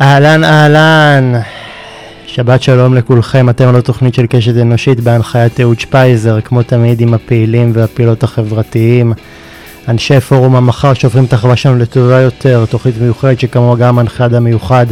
[0.00, 1.32] אהלן אהלן,
[2.26, 7.14] שבת שלום לכולכם, אתם על התוכנית של קשת אנושית בהנחיית אהוד שפייזר, כמו תמיד עם
[7.14, 9.12] הפעילים והפעילות החברתיים,
[9.88, 14.86] אנשי פורום המחר שהופכים את החברה שלנו לטובה יותר, תוכנית מיוחדת שכמוה גם הנחיית המיוחד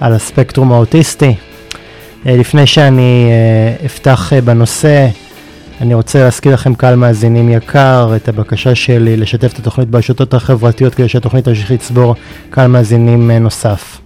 [0.00, 1.34] על הספקטרום האוטיסטי.
[2.26, 5.08] אה, לפני שאני אה, אפתח אה, בנושא,
[5.80, 10.94] אני רוצה להזכיר לכם קהל מאזינים יקר את הבקשה שלי לשתף את התוכנית ברשתות החברתיות
[10.94, 12.14] כדי שהתוכנית תמשיך לצבור
[12.50, 14.05] קהל מאזינים נוסף.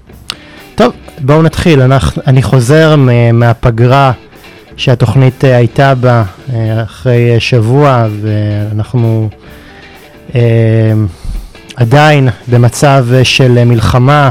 [0.81, 1.83] טוב, בואו נתחיל.
[1.83, 2.97] אנחנו, אני חוזר
[3.33, 4.13] מהפגרה
[4.77, 6.23] שהתוכנית הייתה בה
[6.83, 9.29] אחרי שבוע ואנחנו
[10.35, 10.41] אה,
[11.77, 14.31] עדיין במצב של מלחמה.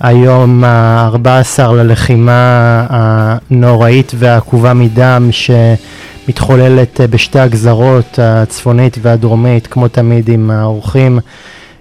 [0.00, 11.18] היום ה-14 ללחימה הנוראית והעקובה מדם שמתחוללת בשתי הגזרות הצפונית והדרומית, כמו תמיד עם האורחים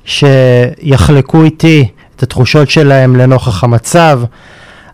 [0.06, 1.88] שיחלקו איתי
[2.22, 4.22] את התחושות שלהם לנוכח המצב,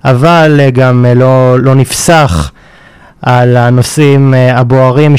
[0.05, 2.51] אבל גם לא, לא נפסח
[3.21, 5.15] על הנושאים הבוערים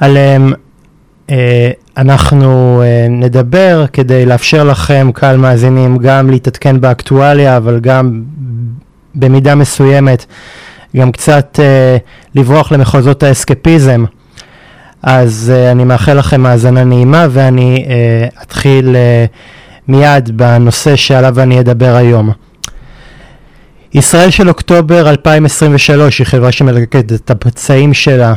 [0.00, 0.52] שעליהם
[1.30, 8.22] אה, אנחנו נדבר כדי לאפשר לכם, קהל מאזינים, גם להתעדכן באקטואליה, אבל גם
[9.14, 10.26] במידה מסוימת
[10.96, 11.58] גם קצת
[12.34, 14.04] לברוח למחוזות האסקפיזם.
[15.06, 19.36] אז uh, אני מאחל לכם האזנה נעימה ואני uh, אתחיל uh,
[19.88, 22.30] מיד בנושא שעליו אני אדבר היום.
[23.94, 28.34] ישראל של אוקטובר 2023 היא חברה שמלקקת את הפצעים שלה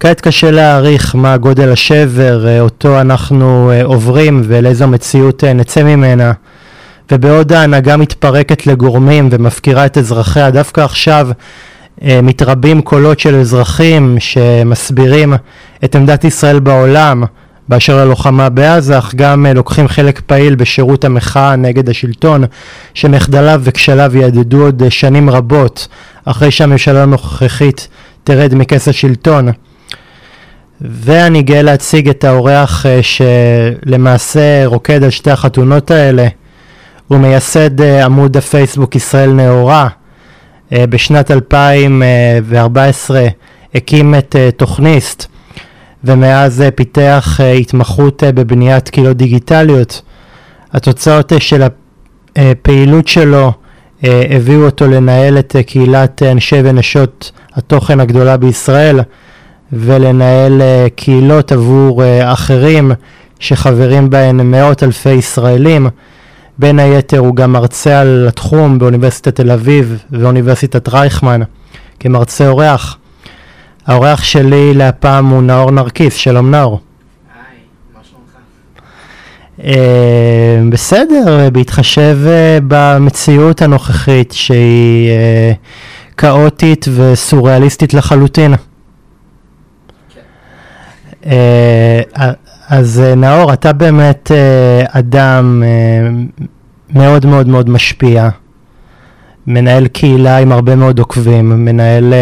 [0.00, 5.82] כעת קשה להעריך מה גודל השבר אה, אותו אנחנו אה, עוברים ולאיזו מציאות אה, נצא
[5.82, 6.32] ממנה.
[7.12, 11.28] ובעוד ההנהגה מתפרקת לגורמים ומפקירה את אזרחיה, דווקא עכשיו
[12.02, 15.34] מתרבים קולות של אזרחים שמסבירים
[15.84, 17.24] את עמדת ישראל בעולם
[17.68, 22.44] באשר ללוחמה בעזה, אך גם לוקחים חלק פעיל בשירות המחאה נגד השלטון,
[22.94, 25.88] שמחדליו וכשליו יהדהדו עוד שנים רבות
[26.24, 27.88] אחרי שהממשלה הנוכחית
[28.24, 29.48] תרד מכס השלטון.
[30.80, 36.28] ואני גאה להציג את האורח אה, שלמעשה רוקד על שתי החתונות האלה.
[37.08, 39.88] הוא מייסד אה, עמוד הפייסבוק ישראל נאורה.
[40.72, 43.26] אה, בשנת 2014
[43.74, 45.26] הקים את תוכניסט
[46.04, 50.02] ומאז פיתח התמחות בבניית קהילות דיגיטליות.
[50.72, 51.62] התוצאות של
[52.36, 53.52] הפעילות שלו
[54.02, 59.00] הביאו אותו לנהל את קהילת אנשי ונשות התוכן הגדולה בישראל.
[59.72, 60.62] ולנהל
[60.96, 62.92] קהילות עבור אחרים
[63.40, 65.88] שחברים בהן מאות אלפי ישראלים.
[66.58, 71.40] בין היתר הוא גם מרצה על התחום באוניברסיטת תל אביב ואוניברסיטת רייכמן
[72.00, 72.98] כמרצה אורח.
[73.86, 76.80] האורח שלי להפעם הוא נאור נרקיס, שלום נאור.
[77.34, 77.58] היי,
[77.94, 78.36] מה שלומך?
[79.58, 88.54] Uh, בסדר, בהתחשב uh, במציאות הנוכחית שהיא uh, כאוטית וסוריאליסטית לחלוטין.
[91.26, 92.00] אה,
[92.68, 95.62] אז אה, נאור, אתה באמת אה, אדם
[96.90, 98.28] מאוד מאוד מאוד משפיע,
[99.46, 102.14] מנהל קהילה עם הרבה מאוד עוקבים, מנהל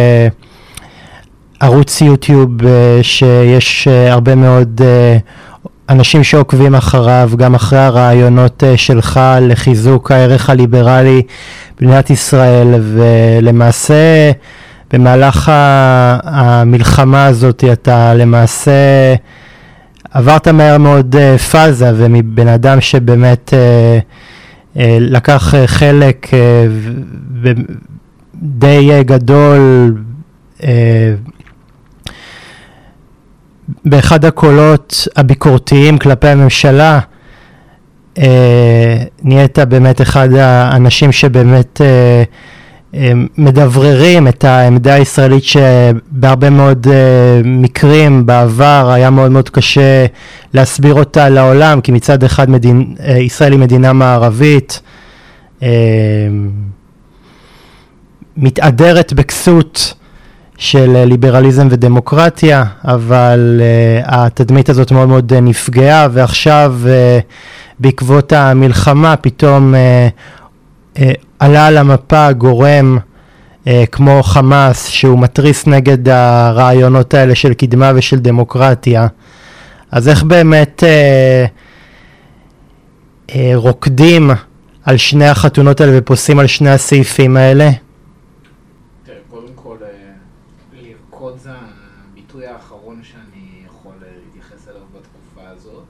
[1.63, 2.51] ערוץ יוטיוב
[3.03, 4.81] שיש הרבה מאוד
[5.89, 11.23] אנשים שעוקבים אחריו, גם אחרי הרעיונות שלך לחיזוק הערך הליברלי
[11.81, 14.31] במדינת ישראל, ולמעשה
[14.93, 15.53] במהלך
[16.25, 18.73] המלחמה הזאת אתה למעשה
[20.11, 23.99] עברת מהר מאוד אה, פאזה ומבן אדם שבאמת אה,
[24.77, 26.29] אה, לקח חלק
[28.35, 29.95] די גדול
[33.85, 37.01] באחד הקולות הביקורתיים כלפי הממשלה
[39.23, 41.81] נהיית באמת אחד האנשים שבאמת
[43.39, 46.91] מדבררים את העמדה הישראלית שבהרבה מאוד uh,
[47.45, 50.07] מקרים בעבר היה מאוד מאוד קשה
[50.55, 54.81] להסביר אותה לעולם כי מצד אחד מדין, uh, ישראל היא מדינה מערבית
[55.61, 55.63] uh,
[58.37, 59.95] מתהדרת בכסות
[60.63, 66.89] של ליברליזם ודמוקרטיה אבל uh, התדמית הזאת מאוד מאוד נפגעה ועכשיו uh,
[67.79, 71.01] בעקבות המלחמה פתאום uh, uh,
[71.39, 72.99] עלה על המפה גורם
[73.67, 79.07] אה, כמו חמאס שהוא מתריס נגד הרעיונות האלה של קדמה ושל דמוקרטיה,
[79.91, 81.47] אז איך באמת אה,
[83.35, 84.31] אה, רוקדים
[84.85, 87.71] על שני החתונות האלה ופוסים על שני הסעיפים האלה?
[89.05, 89.89] תראה, קודם כל, אה,
[90.73, 91.51] לרקוד זה
[92.13, 94.81] הביטוי האחרון שאני יכול אה, להתייחס אליו
[95.43, 95.85] בתקופה הזאת,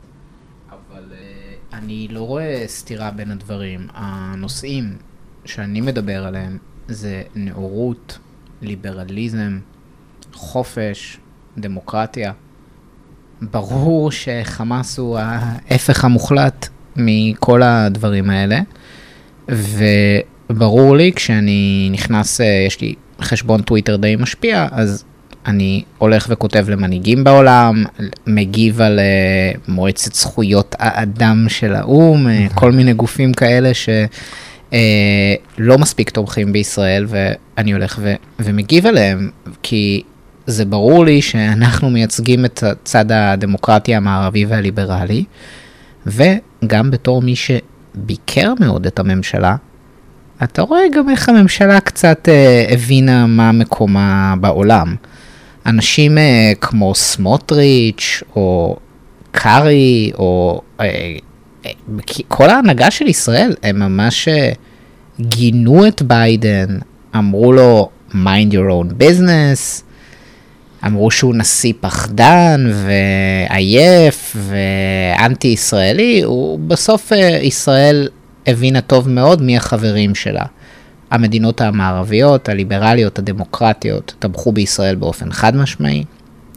[0.70, 3.86] אבל אה, אני לא רואה סתירה בין הדברים.
[3.94, 4.96] הנושאים
[5.44, 6.58] שאני מדבר עליהם
[6.88, 8.18] זה נאורות,
[8.62, 9.58] ליברליזם,
[10.32, 11.18] חופש,
[11.58, 12.32] דמוקרטיה.
[13.42, 18.60] ברור שחמאס הוא ההפך המוחלט מכל הדברים האלה,
[19.48, 25.04] וברור לי כשאני נכנס, אה, יש לי חשבון טוויטר די משפיע, אז
[25.46, 27.84] אני הולך וכותב למנהיגים בעולם,
[28.26, 35.78] מגיב על uh, מועצת זכויות האדם של האו"ם, uh, כל מיני גופים כאלה שלא uh,
[35.78, 39.30] מספיק תומכים בישראל, ואני הולך ו- ומגיב עליהם,
[39.62, 40.02] כי
[40.46, 45.24] זה ברור לי שאנחנו מייצגים את צד הדמוקרטיה המערבי והליברלי,
[46.06, 49.56] וגם בתור מי שביקר מאוד את הממשלה,
[50.42, 54.94] אתה רואה גם איך הממשלה קצת uh, הבינה מה מקומה בעולם.
[55.66, 56.20] אנשים uh,
[56.60, 58.76] כמו סמוטריץ' או
[59.32, 60.82] קארי או uh,
[62.28, 64.56] כל ההנהגה של ישראל, הם ממש uh,
[65.20, 66.78] גינו את ביידן,
[67.16, 69.82] אמרו לו mind your own business,
[70.86, 77.12] אמרו שהוא נשיא פחדן ועייף ואנטי ישראלי, הוא בסוף
[77.42, 78.08] ישראל
[78.46, 80.44] הבינה טוב מאוד מי החברים שלה.
[81.12, 86.04] המדינות המערביות, הליברליות, הדמוקרטיות, תמכו בישראל באופן חד משמעי.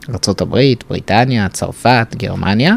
[0.08, 0.58] ארה"ב,
[0.90, 2.74] בריטניה, צרפת, גרמניה.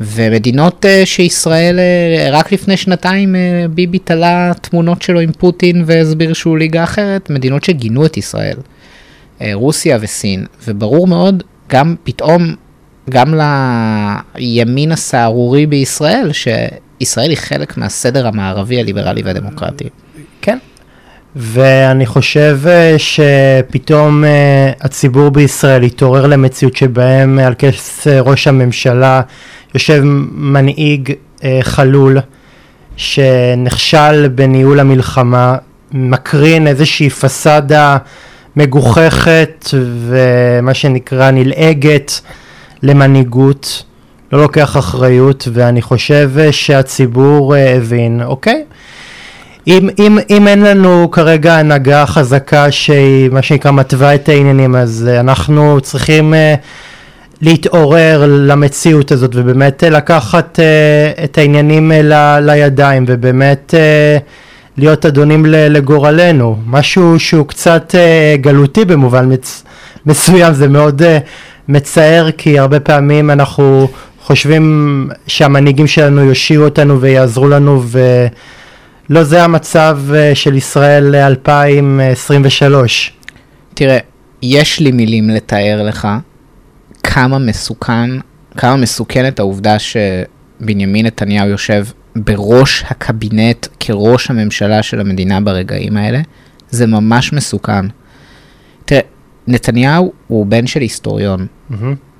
[0.00, 6.32] ומדינות uh, שישראל, uh, רק לפני שנתיים uh, ביבי תלה תמונות שלו עם פוטין והסביר
[6.32, 8.56] שהוא ליגה אחרת, מדינות שגינו את ישראל,
[9.38, 12.54] uh, רוסיה וסין, וברור מאוד, גם פתאום,
[13.10, 13.34] גם
[14.34, 19.88] לימין הסהרורי בישראל, שישראל היא חלק מהסדר המערבי הליברלי והדמוקרטי.
[21.36, 29.20] ואני חושב אה, שפתאום אה, הציבור בישראל התעורר למציאות שבהם על כס אה, ראש הממשלה
[29.74, 30.00] יושב
[30.32, 31.12] מנהיג
[31.62, 32.18] חלול
[32.96, 35.56] שנכשל בניהול המלחמה,
[35.92, 37.96] מקרין איזושהי פסאדה
[38.56, 39.66] מגוחכת
[40.08, 42.20] ומה שנקרא נלעגת
[42.82, 43.82] למנהיגות,
[44.32, 48.64] לא לוקח אחריות ואני חושב שהציבור הבין, אוקיי,
[49.66, 55.08] אם, אם, אם אין לנו כרגע הנהגה חזקה שהיא מה שנקרא מתווה את העניינים אז
[55.08, 56.36] uh, אנחנו צריכים uh,
[57.40, 60.58] להתעורר למציאות הזאת ובאמת uh, לקחת
[61.24, 63.74] את העניינים ל, לידיים ובאמת
[64.76, 66.56] להיות אדונים לגורלנו.
[66.66, 67.94] משהו שהוא קצת
[68.40, 69.64] גלותי במובן מצ,
[70.06, 71.02] מסוים זה מאוד
[71.68, 73.88] מצער כי הרבה פעמים אנחנו
[74.20, 78.26] חושבים שהמנהיגים שלנו יושיעו אותנו ויעזרו לנו ו...
[79.10, 83.12] לא זה המצב אה, של ישראל 2023.
[83.74, 83.98] תראה,
[84.42, 86.08] יש לי מילים לתאר לך
[87.02, 88.10] כמה מסוכן,
[88.56, 96.20] כמה מסוכנת העובדה שבנימין נתניהו יושב בראש הקבינט כראש הממשלה של המדינה ברגעים האלה.
[96.70, 97.86] זה ממש מסוכן.
[98.84, 99.00] תראה,
[99.46, 101.74] נתניהו הוא בן של היסטוריון, mm-hmm.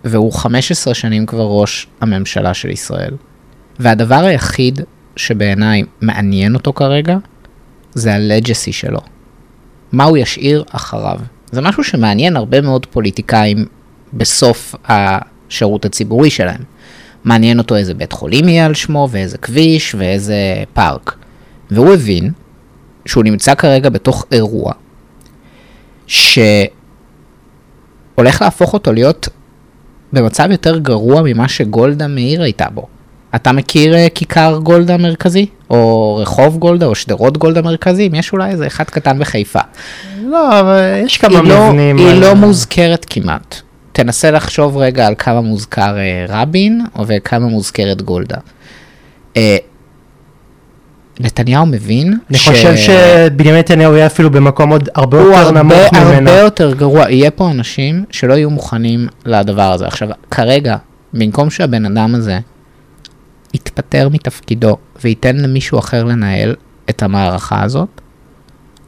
[0.05, 3.15] והוא 15 שנים כבר ראש הממשלה של ישראל.
[3.79, 4.81] והדבר היחיד
[5.17, 7.17] שבעיניי מעניין אותו כרגע,
[7.95, 9.01] זה הלג'סי שלו.
[9.93, 11.19] מה הוא ישאיר אחריו.
[11.51, 13.67] זה משהו שמעניין הרבה מאוד פוליטיקאים
[14.13, 16.63] בסוף השירות הציבורי שלהם.
[17.25, 20.35] מעניין אותו איזה בית חולים יהיה על שמו, ואיזה כביש, ואיזה
[20.73, 21.17] פארק.
[21.71, 22.33] והוא הבין
[23.07, 24.73] שהוא נמצא כרגע בתוך אירוע
[26.07, 26.73] שהולך
[28.41, 29.29] להפוך אותו להיות
[30.13, 32.87] במצב יותר גרוע ממה שגולדה מאיר הייתה בו.
[33.35, 35.47] אתה מכיר uh, כיכר גולדה מרכזי?
[35.71, 38.11] או רחוב גולדה, או שדרות גולדה מרכזי?
[38.13, 39.61] יש אולי איזה אחד קטן בחיפה.
[40.25, 41.97] לא, אבל יש כמה לא- מבנים.
[41.97, 43.57] לא, היא לא מוזכרת כמעט.
[43.93, 48.37] תנסה לחשוב רגע על כמה מוזכר uh, רבין, וכמה מוזכרת גולדה.
[49.35, 49.39] Uh,
[51.21, 52.49] נתניהו מבין אני ש...
[52.49, 56.07] חושב שבנימין נתניהו יהיה אפילו במקום עוד הרבה יותר הרבה, נמוך ממנה.
[56.07, 57.11] הוא הרבה יותר גרוע.
[57.11, 59.87] יהיה פה אנשים שלא יהיו מוכנים לדבר הזה.
[59.87, 60.77] עכשיו, כרגע,
[61.15, 62.39] במקום שהבן אדם הזה
[63.55, 66.55] יתפטר מתפקידו וייתן למישהו אחר לנהל
[66.91, 68.01] את המערכה הזאת,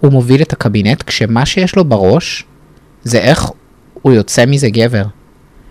[0.00, 2.44] הוא מוביל את הקבינט כשמה שיש לו בראש
[3.04, 3.50] זה איך
[4.02, 5.04] הוא יוצא מזה גבר.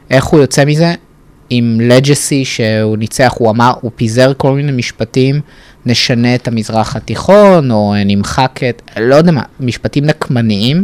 [0.09, 0.93] איך הוא יוצא מזה
[1.49, 5.41] עם לג'סי שהוא ניצח, הוא אמר, הוא פיזר כל מיני משפטים,
[5.85, 10.83] נשנה את המזרח התיכון, או נמחק את, לא יודע מה, משפטים נקמניים,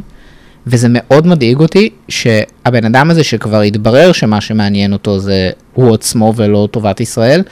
[0.68, 6.34] וזה מאוד מדאיג אותי שהבן אדם הזה שכבר התברר שמה שמעניין אותו זה הוא עצמו
[6.36, 7.44] ולא טובת ישראל,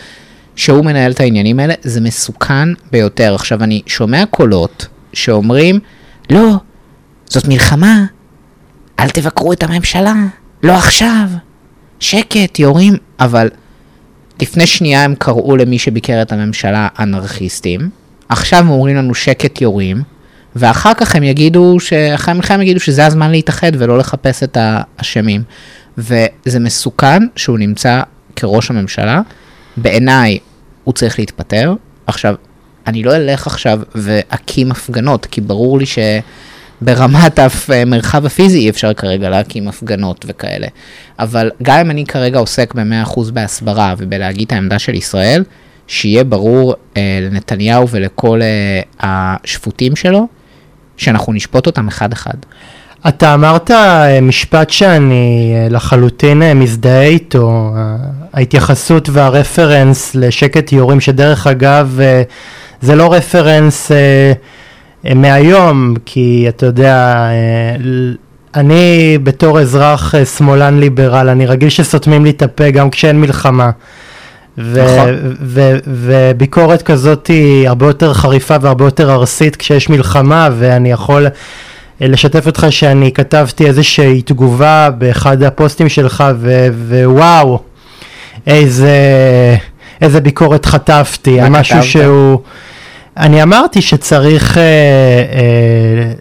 [0.57, 3.35] שהוא מנהל את העניינים האלה, זה מסוכן ביותר.
[3.35, 5.79] עכשיו, אני שומע קולות שאומרים,
[6.29, 6.53] לא,
[7.25, 8.05] זאת מלחמה,
[8.99, 10.13] אל תבקרו את הממשלה,
[10.63, 11.29] לא עכשיו,
[11.99, 13.49] שקט, יורים, אבל
[14.41, 17.89] לפני שנייה הם קראו למי שביקר את הממשלה אנרכיסטים,
[18.29, 20.01] עכשיו הם אומרים לנו שקט יורים,
[20.55, 21.77] ואחר כך הם יגידו,
[22.15, 25.43] אחרי המלחמה יגידו שזה הזמן להתאחד ולא לחפש את האשמים.
[25.97, 28.01] וזה מסוכן שהוא נמצא
[28.35, 29.21] כראש הממשלה.
[29.77, 30.37] בעיניי
[30.87, 31.73] הוא צריך להתפטר.
[32.07, 32.35] עכשיו,
[32.87, 37.39] אני לא אלך עכשיו ואקים הפגנות, כי ברור לי שברמת
[37.69, 40.67] המרחב הפיזי אי אפשר כרגע להקים הפגנות וכאלה.
[41.19, 45.43] אבל גם אם אני כרגע עוסק ב-100% בהסברה ובלהגיד את העמדה של ישראל,
[45.87, 50.27] שיהיה ברור אה, לנתניהו ולכל אה, השפוטים שלו,
[50.97, 52.37] שאנחנו נשפוט אותם אחד-אחד.
[53.07, 57.73] אתה אמרת אה, משפט שאני אה, לחלוטין אה, מזדהה איתו,
[58.33, 61.99] ההתייחסות והרפרנס לשקט יורים, שדרך אגב
[62.81, 63.91] זה לא רפרנס
[65.15, 67.27] מהיום, כי אתה יודע,
[68.55, 73.69] אני בתור אזרח שמאלן ליברל, אני רגיל שסותמים לי את הפה גם כשאין מלחמה.
[74.57, 75.09] ו- נכון.
[75.41, 81.27] ו- וביקורת כזאת היא הרבה יותר חריפה והרבה יותר ארסית כשיש מלחמה ואני יכול
[82.01, 87.59] לשתף אותך שאני כתבתי איזושהי תגובה באחד הפוסטים שלך ו- ווואו
[88.47, 88.97] איזה,
[90.01, 91.89] איזה ביקורת חטפתי על משהו כתבת?
[91.91, 92.39] שהוא
[93.17, 96.13] אני אמרתי שצריך אה, אה,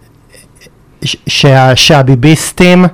[1.27, 2.85] שה, שהביביסטים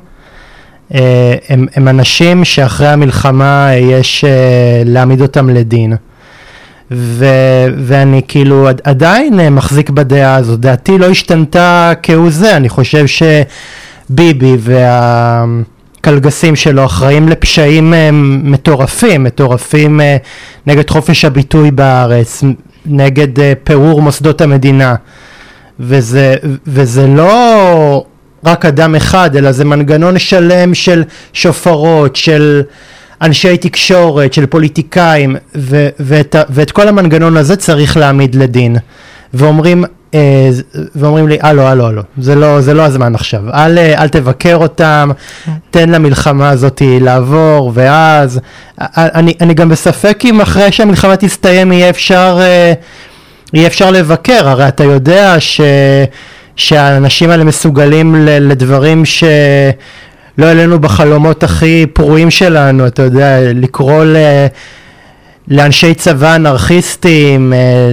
[0.93, 5.95] אה, הם, הם אנשים שאחרי המלחמה יש אה, להעמיד אותם לדין.
[6.93, 7.25] ו,
[7.77, 13.05] ואני כאילו עדיין אה, מחזיק בדעה הזאת, דעתי לא השתנתה כהוא זה, אני חושב
[14.09, 17.93] שביבי והקלגסים שלו אחראים לפשעים
[18.43, 20.01] מטורפים, מטורפים
[20.67, 22.43] נגד חופש הביטוי בארץ,
[22.85, 23.27] נגד
[23.63, 24.95] פירור מוסדות המדינה,
[25.79, 26.35] וזה,
[26.67, 28.05] וזה לא
[28.45, 32.61] רק אדם אחד, אלא זה מנגנון שלם של שופרות, של
[33.23, 38.77] אנשי תקשורת, של פוליטיקאים, ו- ואת, ואת כל המנגנון הזה צריך להעמיד לדין.
[39.33, 40.49] ואומרים, אה,
[40.95, 45.11] ואומרים לי, הלו, הלו, הלו, זה לא, זה לא הזמן עכשיו, אל, אל תבקר אותם,
[45.71, 48.39] תן למלחמה הזאת לעבור, ואז,
[48.79, 52.73] אני, אני גם בספק אם אחרי שהמלחמה תסתיים יהיה אפשר, אה,
[53.53, 55.61] יהיה אפשר לבקר, הרי אתה יודע ש...
[56.55, 59.03] שהאנשים האלה מסוגלים לדברים
[60.37, 64.17] שלא העלינו בחלומות הכי פרועים שלנו, אתה יודע, לקרוא ל...
[65.47, 67.89] לאנשי צבא אנרכיסטים, אה,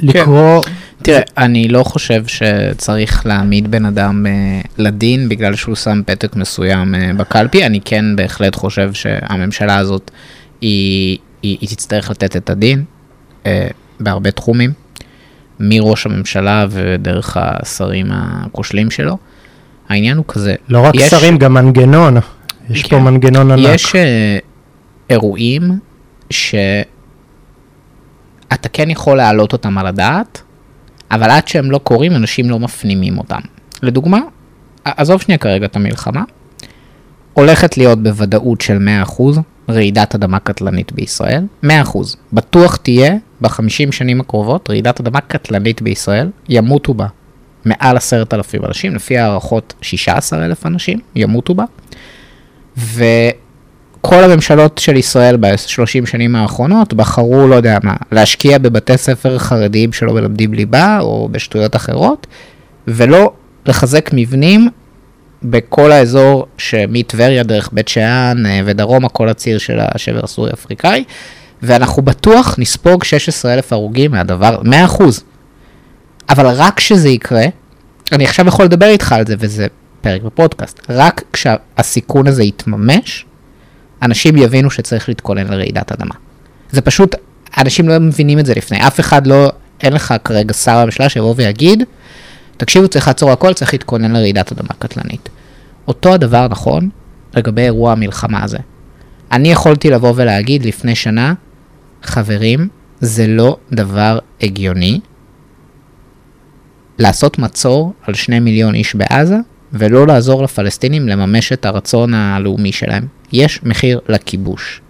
[0.00, 0.62] לקרוא...
[0.62, 0.72] כן.
[1.02, 6.94] תראה, אני לא חושב שצריך להעמיד בן אדם uh, לדין בגלל שהוא שם פתק מסוים
[6.94, 10.10] uh, בקלפי, אני כן בהחלט חושב שהממשלה הזאת
[10.60, 12.84] היא, היא, היא תצטרך לתת את הדין
[13.42, 13.46] uh,
[14.00, 14.72] בהרבה תחומים.
[15.60, 19.16] מראש הממשלה ודרך השרים הכושלים שלו.
[19.88, 20.54] העניין הוא כזה.
[20.68, 22.16] לא רק יש, שרים, גם מנגנון.
[22.70, 23.74] יש כן, פה מנגנון ענק.
[23.74, 23.96] יש uh,
[25.10, 25.78] אירועים
[26.30, 26.96] שאתה
[28.72, 30.42] כן יכול להעלות אותם על הדעת,
[31.10, 33.40] אבל עד שהם לא קורים, אנשים לא מפנימים אותם.
[33.82, 34.20] לדוגמה,
[34.84, 36.22] עזוב שנייה כרגע את המלחמה,
[37.32, 39.22] הולכת להיות בוודאות של 100%
[39.70, 41.68] רעידת אדמה קטלנית בישראל, 100%.
[42.32, 47.06] בטוח תהיה בחמישים שנים הקרובות רעידת אדמה קטלנית בישראל, ימותו בה
[47.66, 51.64] מעל עשרת אלפים אנשים, לפי הערכות 16 אלף אנשים ימותו בה.
[52.76, 59.92] וכל הממשלות של ישראל ב-30 שנים האחרונות בחרו, לא יודע מה, להשקיע בבתי ספר חרדיים
[59.92, 62.26] שלא מלמדים ליבה או בשטויות אחרות,
[62.88, 63.32] ולא
[63.66, 64.68] לחזק מבנים
[65.42, 71.04] בכל האזור שמטבריה דרך בית שאן אה, ודרומה, כל הציר של השבר הסורי-אפריקאי,
[71.62, 75.02] ואנחנו בטוח נספוג 16 אלף הרוגים מהדבר, 100%.
[76.28, 77.44] אבל רק כשזה יקרה,
[78.12, 79.66] אני עכשיו יכול לדבר איתך על זה, וזה
[80.00, 83.26] פרק בפודקאסט, רק כשהסיכון הזה יתממש,
[84.02, 86.14] אנשים יבינו שצריך להתכונן לרעידת אדמה.
[86.70, 87.14] זה פשוט,
[87.58, 89.52] אנשים לא מבינים את זה לפני, אף אחד לא,
[89.82, 91.82] אין לך כרגע שר בממשלה שיבוא ויגיד,
[92.56, 95.28] תקשיבו, צריך לעצור הכל, צריך להתכונן לרעידת אדמה קטלנית.
[95.88, 96.88] אותו הדבר נכון
[97.34, 98.58] לגבי אירוע המלחמה הזה.
[99.32, 101.34] אני יכולתי לבוא ולהגיד לפני שנה,
[102.02, 102.68] חברים,
[103.00, 105.00] זה לא דבר הגיוני
[106.98, 109.36] לעשות מצור על שני מיליון איש בעזה
[109.72, 113.06] ולא לעזור לפלסטינים לממש את הרצון הלאומי שלהם.
[113.32, 114.80] יש מחיר לכיבוש.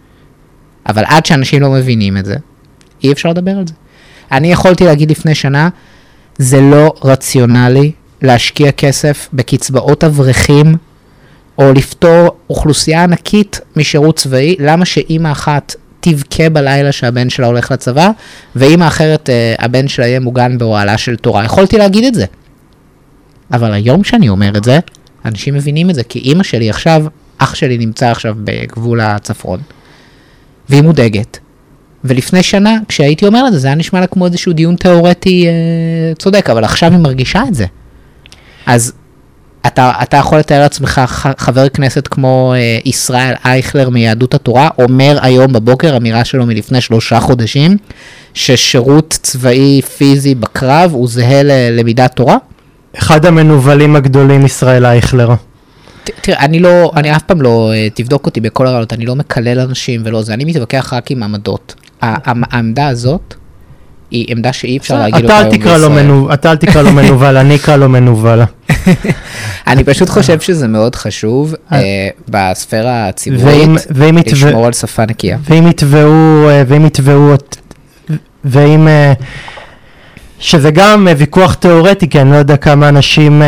[0.88, 2.36] אבל עד שאנשים לא מבינים את זה,
[3.04, 3.74] אי אפשר לדבר על זה.
[4.32, 5.68] אני יכולתי להגיד לפני שנה,
[6.38, 10.76] זה לא רציונלי להשקיע כסף בקצבאות אברכים
[11.58, 15.74] או לפטור אוכלוסייה ענקית משירות צבאי, למה שאימא אחת
[16.14, 18.10] תבכה בלילה שהבן שלה הולך לצבא,
[18.56, 21.44] ואימא אחרת, אה, הבן שלה יהיה מוגן באוהלה של תורה.
[21.44, 22.24] יכולתי להגיד את זה.
[23.52, 24.78] אבל היום שאני אומר את זה,
[25.24, 27.04] אנשים מבינים את זה, כי אימא שלי עכשיו,
[27.38, 29.60] אח שלי נמצא עכשיו בגבול הצפון,
[30.68, 31.38] והיא מודאגת,
[32.04, 36.14] ולפני שנה, כשהייתי אומר את זה, זה היה נשמע לה כמו איזשהו דיון תיאורטי אה,
[36.14, 37.66] צודק, אבל עכשיו היא מרגישה את זה.
[38.66, 38.92] אז
[39.66, 41.00] אתה, אתה יכול לתאר לעצמך
[41.38, 47.20] חבר כנסת כמו אה, ישראל אייכלר מיהדות התורה, אומר היום בבוקר, אמירה שלו מלפני שלושה
[47.20, 47.76] חודשים,
[48.34, 52.36] ששירות צבאי פיזי בקרב הוא זהה ללמידת תורה?
[52.98, 55.34] אחד המנוולים הגדולים, ישראל אייכלר.
[56.20, 59.60] תראה, אני לא, אני אף פעם לא, אה, תבדוק אותי בכל הרעיונות, אני לא מקלל
[59.60, 61.74] אנשים ולא זה, אני מתווכח רק עם עמדות.
[62.02, 63.34] העמדה הזאת
[64.10, 66.34] היא עמדה שאי אפשר להגיד אותה היום בישראל.
[66.34, 68.40] אתה אל תקרא לו מנוול, אני אקרא לו מנוול.
[69.66, 71.78] אני פשוט חושב שזה מאוד חשוב אה,
[72.28, 75.38] בספירה ואם- הציבורית, לשמור על שפה נקייה.
[75.50, 77.34] ואם יתבעו, אה, ואם יתבעו,
[78.44, 79.12] ואם, אה,
[80.38, 83.46] שזה גם אה, ויכוח תיאורטי, כי אני לא יודע כמה אנשים אה,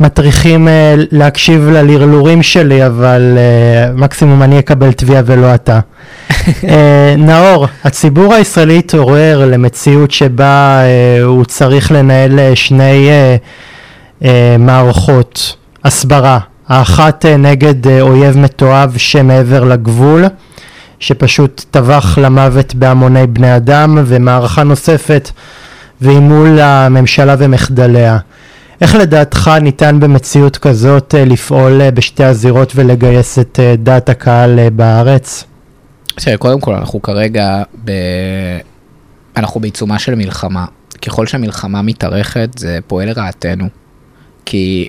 [0.00, 5.80] מטריחים אה, להקשיב ללרלורים שלי, אבל אה, מקסימום אני אקבל תביעה ולא אתה.
[6.68, 13.36] אה, נאור, הציבור הישראלי התעורר למציאות שבה אה, הוא צריך לנהל אה, שני אה,
[14.24, 16.38] אה, מערכות הסברה,
[16.68, 20.24] האחת אה, נגד אה, אויב מתועב שמעבר לגבול,
[21.00, 25.30] שפשוט טבח למוות בהמוני בני אדם, ומערכה נוספת
[26.00, 28.18] והיא מול הממשלה ומחדליה.
[28.80, 34.68] איך לדעתך ניתן במציאות כזאת אה, לפעול אה, בשתי הזירות ולגייס את אה, דעת הקהל
[34.72, 35.44] בארץ?
[36.14, 37.90] תראה, קודם כל אנחנו כרגע, ב...
[39.36, 40.64] אנחנו בעיצומה של מלחמה.
[41.02, 43.68] ככל שהמלחמה מתארכת זה פועל לרעתנו.
[44.44, 44.88] כי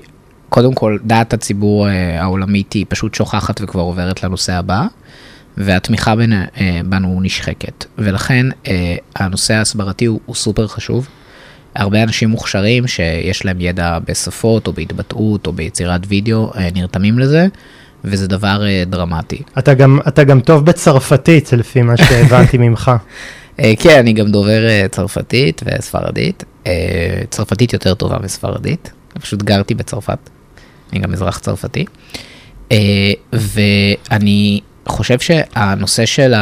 [0.50, 1.88] קודם כל דעת הציבור
[2.20, 4.84] העולמית היא פשוט שוכחת וכבר עוברת לנושא הבא,
[5.58, 6.14] והתמיכה
[6.86, 7.86] בנו נשחקת.
[7.98, 8.46] ולכן
[9.16, 11.08] הנושא ההסברתי הוא, הוא סופר חשוב.
[11.76, 17.48] הרבה אנשים מוכשרים שיש להם ידע בשפות או בהתבטאות או ביצירת וידאו אה, נרתמים לזה,
[18.04, 19.42] וזה דבר אה, דרמטי.
[19.60, 22.92] אתה גם, אתה גם טוב בצרפתית, לפי מה שהבנתי ממך.
[23.60, 26.44] אה, כן, אני גם דובר אה, צרפתית וספרדית.
[26.68, 28.92] אה, צרפתית יותר טובה מספרדית.
[29.14, 30.30] פשוט גרתי בצרפת.
[30.94, 31.86] אני גם אזרח צרפתי.
[32.72, 32.78] אה,
[33.34, 36.34] ואני חושב שהנושא של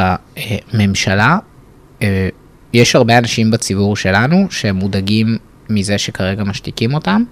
[0.73, 1.37] הממשלה,
[2.01, 2.29] אה,
[2.73, 5.37] יש הרבה אנשים בציבור שלנו שהם מודאגים
[5.69, 7.23] מזה שכרגע משתיקים אותם,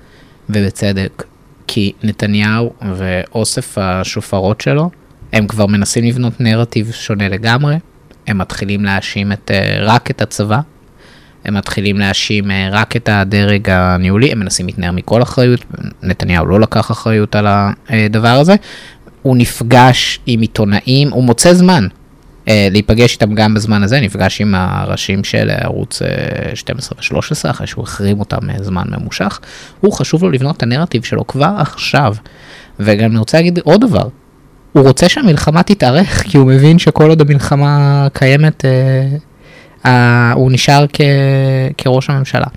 [0.49, 1.23] ובצדק.
[1.67, 4.89] כי נתניהו ואוסף השופרות שלו,
[5.33, 7.75] הם כבר מנסים לבנות נרטיב שונה לגמרי.
[8.27, 10.59] הם מתחילים להאשים את, אה, רק את הצבא,
[11.45, 15.65] הם מתחילים להאשים אה, רק את הדרג הניהולי, הם מנסים להתנער מכל אחריות,
[16.03, 17.47] נתניהו לא לקח אחריות על
[17.89, 18.55] הדבר הזה.
[19.21, 21.96] הוא נפגש עם עיתונאים, הוא מוצא זמן אה,
[22.47, 27.83] להיפגש איתם גם בזמן הזה, נפגש עם הראשים של ערוץ אה, 12 ו-13, אחרי שהוא
[27.83, 29.39] החרים אותם אה, זמן ממושך.
[29.79, 32.15] הוא חשוב לו לבנות את הנרטיב שלו כבר עכשיו.
[32.79, 34.07] וגם אני רוצה להגיד עוד דבר,
[34.73, 39.07] הוא רוצה שהמלחמה תתארך, כי הוא מבין שכל עוד המלחמה קיימת, אה,
[39.85, 41.01] אה, הוא נשאר כ,
[41.77, 42.47] כראש הממשלה.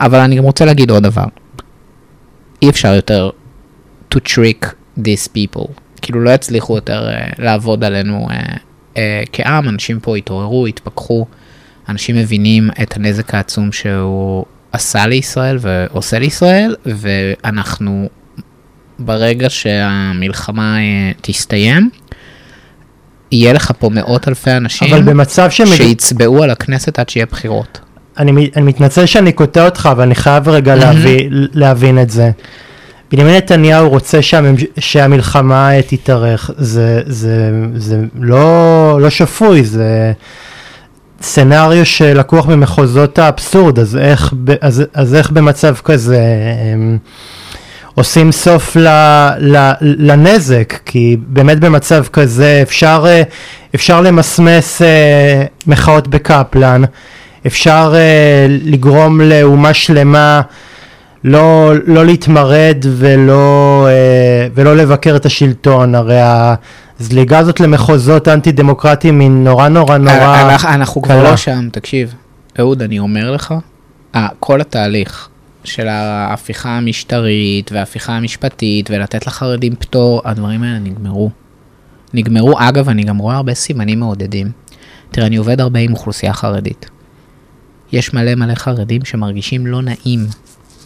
[0.00, 1.24] אבל אני גם רוצה להגיד עוד דבר.
[2.62, 3.30] אי אפשר יותר
[4.14, 4.66] to trick
[4.98, 5.68] these people.
[6.02, 8.56] כאילו לא יצליחו יותר אה, לעבוד עלינו אה, אה,
[9.32, 11.26] כעם, אנשים פה התעוררו, התפכחו,
[11.88, 18.08] אנשים מבינים את הנזק העצום שהוא עשה לישראל ועושה לישראל, ואנחנו
[18.98, 21.90] ברגע שהמלחמה אה, תסתיים,
[23.32, 25.66] יהיה לך פה מאות אלפי אנשים אבל במצב שמד...
[25.66, 27.80] שיצבעו על הכנסת עד שיהיה בחירות.
[28.18, 32.30] אני, אני מתנצל שאני קוטע אותך, אבל אני חייב רגע להבין, להבין את זה.
[33.12, 34.64] בנימין נתניהו רוצה שהממש...
[34.78, 40.12] שהמלחמה תתארך, זה, זה, זה לא, לא שפוי, זה
[41.22, 46.20] סצנריו שלקוח ממחוזות האבסורד, אז איך, אז, אז איך במצב כזה
[46.72, 46.98] הם,
[47.94, 48.88] עושים סוף ל,
[49.38, 53.06] ל, לנזק, כי באמת במצב כזה אפשר,
[53.74, 56.82] אפשר למסמס אה, מחאות בקפלן,
[57.46, 60.40] אפשר אה, לגרום לאומה שלמה
[61.26, 66.18] לא, לא להתמרד ולא, אה, ולא לבקר את השלטון, הרי
[67.00, 71.22] הזליגה הזאת למחוזות אנטי דמוקרטיים היא נורא נורא נורא אנחנו, אנחנו כבר.
[71.22, 72.14] לא שם, תקשיב.
[72.60, 73.54] אהוד, אני אומר לך,
[74.14, 75.28] אה, כל התהליך
[75.64, 81.30] של ההפיכה המשטרית וההפיכה המשפטית ולתת לחרדים פטור, הדברים האלה נגמרו.
[82.14, 84.50] נגמרו, אגב, אני גם רואה הרבה סימנים מעודדים.
[85.10, 86.90] תראה, אני עובד הרבה עם אוכלוסייה חרדית.
[87.92, 90.26] יש מלא מלא חרדים שמרגישים לא נעים,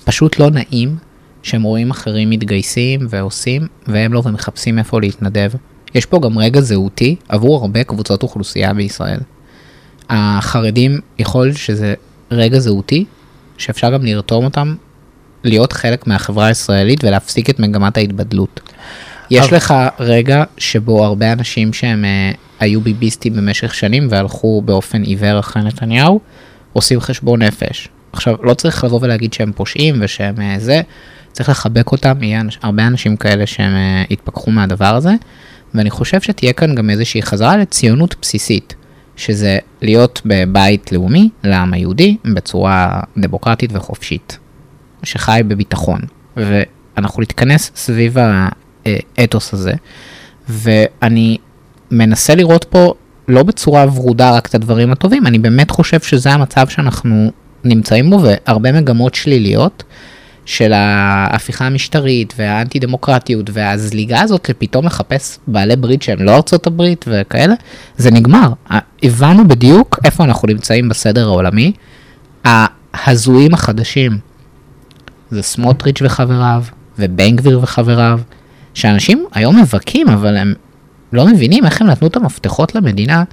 [0.04, 0.96] פשוט לא נעים,
[1.42, 5.50] שהם רואים אחרים מתגייסים ועושים, והם לא ומחפשים איפה להתנדב.
[5.94, 9.20] יש פה גם רגע זהותי עבור הרבה קבוצות אוכלוסייה בישראל.
[10.10, 11.94] החרדים, יכול שזה
[12.30, 13.04] רגע זהותי,
[13.58, 14.74] שאפשר גם לרתום אותם
[15.44, 18.60] להיות חלק מהחברה הישראלית ולהפסיק את מגמת ההתבדלות.
[19.30, 25.02] יש אבל- לך רגע שבו הרבה אנשים שהם אה, שהיו ביביסטים במשך שנים והלכו באופן
[25.02, 26.20] עיוור אחרי נתניהו,
[26.72, 27.88] עושים חשבון נפש.
[28.12, 30.80] עכשיו, לא צריך לבוא ולהגיד שהם פושעים ושהם אה, זה,
[31.32, 35.12] צריך לחבק אותם, יהיה אנש, הרבה אנשים כאלה שהם אה, יתפכחו מהדבר הזה,
[35.74, 38.74] ואני חושב שתהיה כאן גם איזושהי חזרה לציונות בסיסית,
[39.16, 44.38] שזה להיות בבית לאומי לעם היהודי בצורה דמוקרטית וחופשית,
[45.02, 46.00] שחי בביטחון,
[46.36, 48.16] ואנחנו נתכנס סביב
[48.86, 49.72] האתוס הזה,
[50.48, 51.38] ואני
[51.90, 52.94] מנסה לראות פה
[53.28, 57.30] לא בצורה ורודה רק את הדברים הטובים, אני באמת חושב שזה המצב שאנחנו
[57.64, 59.82] נמצאים בו, והרבה מגמות שליליות
[60.44, 67.04] של ההפיכה המשטרית והאנטי דמוקרטיות והזליגה הזאת לפתאום לחפש בעלי ברית שהם לא ארצות הברית
[67.08, 67.54] וכאלה,
[67.96, 68.52] זה נגמר.
[69.02, 71.72] הבנו בדיוק איפה אנחנו נמצאים בסדר העולמי.
[72.44, 74.18] ההזויים החדשים
[75.30, 76.64] זה סמוטריץ' וחבריו,
[76.98, 78.20] ובן גביר וחבריו,
[78.74, 80.54] שאנשים היום מבכים, אבל הם
[81.12, 83.24] לא מבינים איך הם נתנו את המפתחות למדינה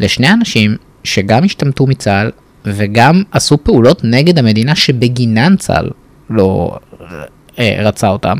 [0.00, 2.30] לשני אנשים שגם השתמטו מצה"ל
[2.64, 5.90] וגם עשו פעולות נגד המדינה שבגינן צה"ל
[6.30, 6.78] לא
[7.58, 8.38] אה, רצה אותם.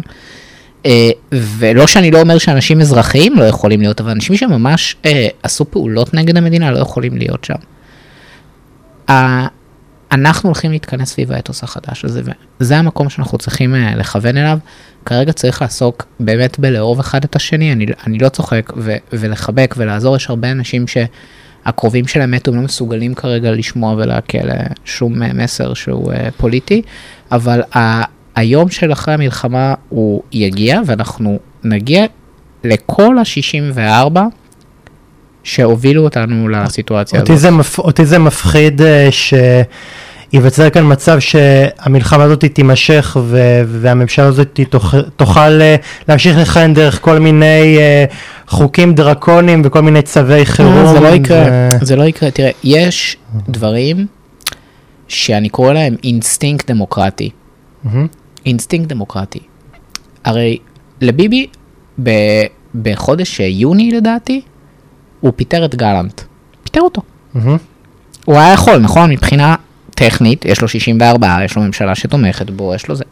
[0.87, 5.71] אה, ולא שאני לא אומר שאנשים אזרחיים לא יכולים להיות, אבל אנשים שממש אה, עשו
[5.71, 7.55] פעולות נגד המדינה לא יכולים להיות שם.
[9.09, 9.47] אה,
[10.13, 12.23] אנחנו הולכים להתכנס סביב האתוס החדש הזה,
[12.61, 14.59] וזה המקום שאנחנו צריכים אה, לכוון אליו.
[15.05, 20.17] כרגע צריך לעסוק באמת בלאהוב אחד את השני, אני, אני לא צוחק, ו, ולחבק ולעזור,
[20.17, 20.87] יש הרבה אנשים
[21.65, 24.49] שהקרובים שלהם מתו, הם לא מסוגלים כרגע לשמוע ולהקל
[24.85, 26.83] שום אה, מסר שהוא uh, פוליטי,
[27.33, 28.03] אבל ה,
[28.35, 32.07] היום של אחרי המלחמה הוא יגיע, ואנחנו נגיע
[32.65, 34.19] לכל ה-64
[35.43, 37.43] שהובילו אותנו לסיטואציה אותי הזאת.
[37.43, 37.79] זה, מפ...
[37.79, 39.35] אותי זה מפחיד ש...
[40.35, 45.77] ייווצר כאן מצב שהמלחמה הזאת תימשך ו- והממשלה הזאת תוכל, תוכל אה,
[46.09, 48.15] להמשיך לכהן דרך כל מיני אה,
[48.51, 50.87] חוקים דרקוניים וכל מיני צווי חירום.
[50.87, 51.45] זה לא יקרה,
[51.83, 51.85] ו...
[51.85, 52.31] זה לא יקרה.
[52.31, 53.17] תראה, יש
[53.49, 54.07] דברים
[55.09, 57.31] שאני קורא להם אינסטינקט דמוקרטי.
[58.47, 59.41] אינסטינקט דמוקרטי.
[60.25, 60.59] הרי
[61.01, 61.47] לביבי
[62.03, 62.45] ב-
[62.83, 64.41] בחודש יוני לדעתי,
[65.21, 66.21] הוא פיטר את גלנט.
[66.65, 67.03] פיטר אותו.
[68.25, 69.11] הוא היה יכול, נכון?
[69.11, 69.55] מבחינה
[69.95, 73.05] טכנית, יש לו 64, יש לו ממשלה שתומכת בו, יש לו זה.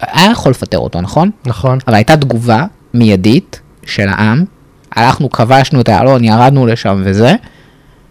[0.00, 1.30] היה יכול לפטר אותו, נכון?
[1.46, 1.78] נכון.
[1.86, 4.44] אבל הייתה תגובה מיידית של העם,
[4.92, 7.34] הלכנו, כבשנו את האלון, ירדנו לשם וזה,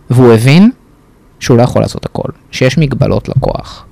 [0.10, 0.72] והוא הבין
[1.40, 3.86] שהוא לא יכול לעשות הכל, שיש מגבלות לכוח.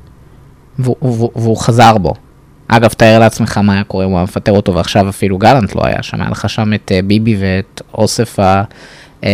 [0.80, 2.14] והוא, והוא, והוא חזר בו.
[2.68, 5.82] אגב, תאר לעצמך מה היה קורה אם הוא היה מפטר אותו, ועכשיו אפילו גלנט לא
[5.86, 8.64] היה שם, היה לך שם את uh, ביבי ואת אוסף ה...
[9.22, 9.26] Uh,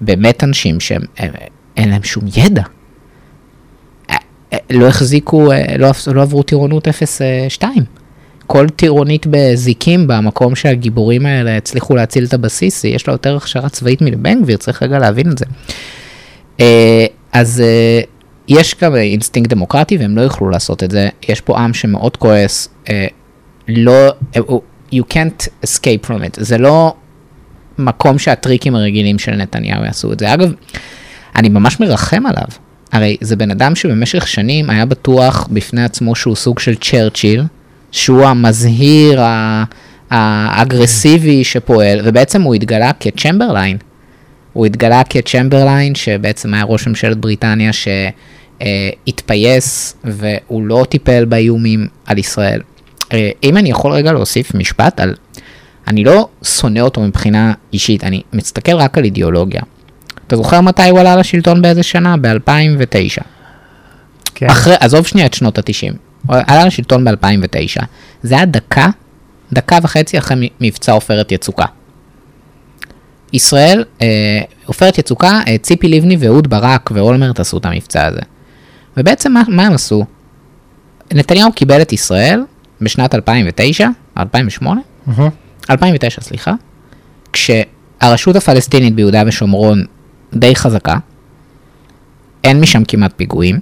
[0.00, 1.30] באמת אנשים שהם, הם,
[1.76, 2.62] אין להם שום ידע.
[4.70, 6.88] לא החזיקו, לא, לא עברו טירונות
[7.58, 7.64] 0-2.
[8.46, 14.02] כל טירונית בזיקים במקום שהגיבורים האלה הצליחו להציל את הבסיס, יש לה יותר הכשרה צבאית
[14.02, 15.44] מבן גביר, צריך רגע להבין את זה.
[17.32, 17.62] אז
[18.48, 21.08] יש גם אינסטינקט דמוקרטי והם לא יוכלו לעשות את זה.
[21.28, 22.68] יש פה עם שמאוד כועס,
[23.68, 24.10] לא,
[24.92, 26.36] you can't escape from it.
[26.36, 26.94] זה לא
[27.78, 30.34] מקום שהטריקים הרגילים של נתניהו יעשו את זה.
[30.34, 30.52] אגב,
[31.36, 32.67] אני ממש מרחם עליו.
[32.92, 37.42] הרי זה בן אדם שבמשך שנים היה בטוח בפני עצמו שהוא סוג של צ'רצ'יל,
[37.92, 39.20] שהוא המזהיר
[40.10, 43.76] האגרסיבי שפועל, ובעצם הוא התגלה כצ'מברליין.
[44.52, 47.70] הוא התגלה כצ'מברליין, שבעצם היה ראש ממשלת בריטניה
[48.58, 52.60] שהתפייס, והוא לא טיפל באיומים על ישראל.
[53.42, 55.14] אם אני יכול רגע להוסיף משפט על,
[55.88, 59.62] אני לא שונא אותו מבחינה אישית, אני מסתכל רק על אידיאולוגיה.
[60.28, 62.16] אתה זוכר מתי הוא עלה לשלטון באיזה שנה?
[62.16, 63.22] ב-2009.
[64.34, 64.46] כן.
[64.46, 65.94] אחרי, עזוב שנייה את שנות ה-90.
[66.26, 67.84] הוא עלה לשלטון ב-2009.
[68.22, 68.86] זה היה דקה,
[69.52, 71.64] דקה וחצי אחרי מבצע עופרת יצוקה.
[73.32, 78.20] ישראל, אה, עופרת יצוקה, אה, ציפי לבני ואהוד ברק ואולמרט עשו את המבצע הזה.
[78.96, 80.04] ובעצם מה, מה הם עשו?
[81.12, 82.42] נתניהו קיבל את ישראל
[82.80, 83.88] בשנת 2009,
[84.18, 84.80] 2008?
[84.80, 85.20] Mm-hmm.
[85.70, 86.52] 2009, סליחה,
[87.32, 89.84] כשהרשות הפלסטינית ביהודה ושומרון
[90.34, 90.96] די חזקה,
[92.44, 93.58] אין משם כמעט פיגועים,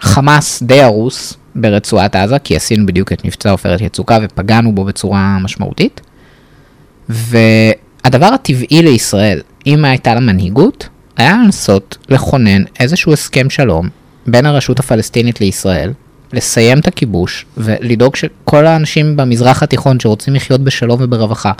[0.00, 5.38] חמאס די הרוס ברצועת עזה, כי עשינו בדיוק את מבצע עופרת יצוקה ופגענו בו בצורה
[5.38, 6.00] משמעותית,
[7.08, 13.88] והדבר הטבעי לישראל, אם הייתה לה מנהיגות, היה לנסות לכונן איזשהו הסכם שלום
[14.26, 15.92] בין הרשות הפלסטינית לישראל,
[16.32, 21.52] לסיים את הכיבוש ולדאוג שכל האנשים במזרח התיכון שרוצים לחיות בשלום וברווחה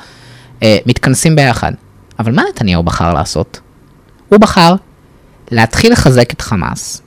[0.62, 1.72] אה, מתכנסים ביחד.
[2.18, 3.60] אבל מה נתניהו בחר לעשות?
[4.32, 4.74] הוא בחר
[5.50, 7.02] להתחיל לחזק את חמאס,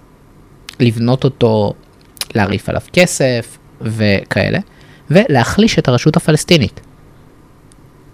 [0.79, 1.73] לבנות אותו,
[2.35, 4.59] להרעיף עליו כסף וכאלה,
[5.09, 6.81] ולהחליש את הרשות הפלסטינית.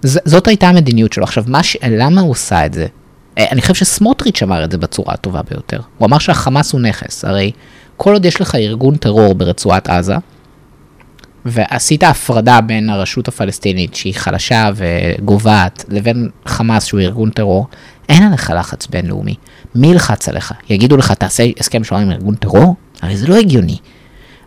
[0.02, 1.24] ז- זאת הייתה המדיניות שלו.
[1.24, 1.78] עכשיו, ש...
[1.89, 2.88] למה הוא עושה את זה?
[3.38, 5.80] אה, אני חושב שסמוטריץ' אמר את זה בצורה הטובה ביותר.
[5.97, 7.52] הוא אמר שהחמאס הוא נכס, הרי
[7.97, 10.15] כל עוד יש לך ארגון טרור ברצועת עזה,
[11.45, 17.67] ועשית הפרדה בין הרשות הפלסטינית שהיא חלשה וגוועת לבין חמאס שהוא ארגון טרור,
[18.12, 19.36] אין עליך לחץ בינלאומי.
[19.76, 20.54] מי ילחץ עליך?
[20.69, 22.76] יגידו לך תעשה הסכם שלום עם ארגון טרור?
[23.02, 23.78] הרי זה לא הגיוני.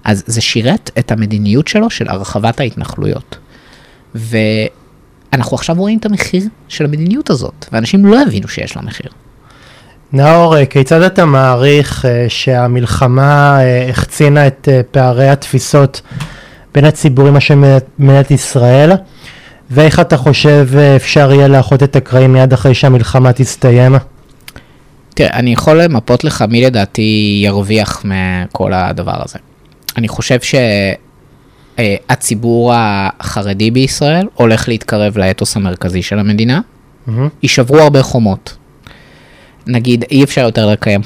[0.05, 3.37] אז זה שירת את המדיניות שלו של הרחבת ההתנחלויות.
[4.14, 9.11] ואנחנו עכשיו רואים את המחיר של המדיניות הזאת, ואנשים לא הבינו שיש לה מחיר.
[10.12, 16.00] נאור, כיצד אתה מעריך אה, שהמלחמה אה, החצינה את אה, פערי התפיסות
[16.74, 18.92] בין הציבורים השונים במדינת ישראל,
[19.70, 23.94] ואיך אתה חושב אפשר יהיה לאחות את הקרעים מיד אחרי שהמלחמה תסתיים?
[25.14, 29.38] תראה, אני יכול למפות לך מי לדעתי ירוויח מכל הדבר הזה.
[29.96, 30.38] אני חושב
[31.77, 36.61] שהציבור החרדי בישראל הולך להתקרב לאתוס המרכזי של המדינה.
[36.61, 37.11] Mm-hmm.
[37.42, 38.57] יישברו הרבה חומות.
[39.66, 41.00] נגיד, אי אפשר יותר לקיים,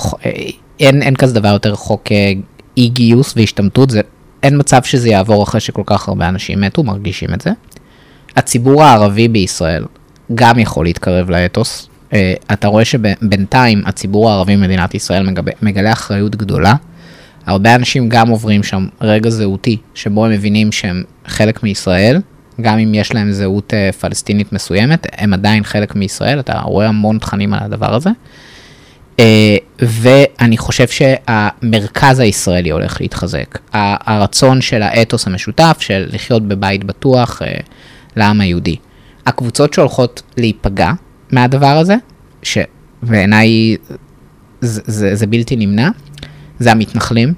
[0.81, 2.33] אין, אין כזה דבר יותר חוק אה,
[2.77, 4.01] אי גיוס והשתמטות, זה,
[4.42, 7.51] אין מצב שזה יעבור אחרי שכל כך הרבה אנשים מתו, מרגישים את זה.
[8.38, 9.85] הציבור הערבי בישראל
[10.35, 11.88] גם יכול להתקרב לאתוס.
[12.11, 12.14] Uh,
[12.53, 16.74] אתה רואה שבינתיים הציבור הערבי במדינת ישראל מגלה, מגלה אחריות גדולה.
[17.46, 22.20] הרבה אנשים גם עוברים שם רגע זהותי, שבו הם מבינים שהם חלק מישראל,
[22.61, 27.18] גם אם יש להם זהות uh, פלסטינית מסוימת, הם עדיין חלק מישראל, אתה רואה המון
[27.18, 28.11] תכנים על הדבר הזה.
[29.16, 29.20] Uh,
[29.81, 33.59] ואני חושב שהמרכז הישראלי הולך להתחזק.
[33.72, 37.62] הרצון של האתוס המשותף, של לחיות בבית בטוח uh,
[38.16, 38.77] לעם היהודי.
[39.27, 40.92] הקבוצות שהולכות להיפגע
[41.31, 41.97] מהדבר הזה,
[42.42, 43.77] שבעיניי
[44.61, 45.88] זה, זה, זה בלתי נמנע,
[46.59, 47.35] זה המתנחלים.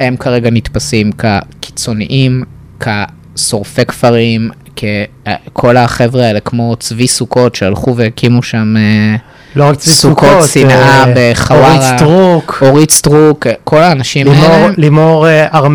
[0.00, 2.44] הם כרגע נתפסים כקיצוניים,
[2.80, 9.16] כשורפי כפרים, ככל החבר'ה האלה כמו צבי סוכות שהלכו והקימו שם אה,
[9.56, 14.72] לא רק צבי סוכות, שנאה אה, בחווארה, אורית סטרוק, אורית סטרוק, כל האנשים לימור, האלה.
[14.76, 15.68] לימור אה, הר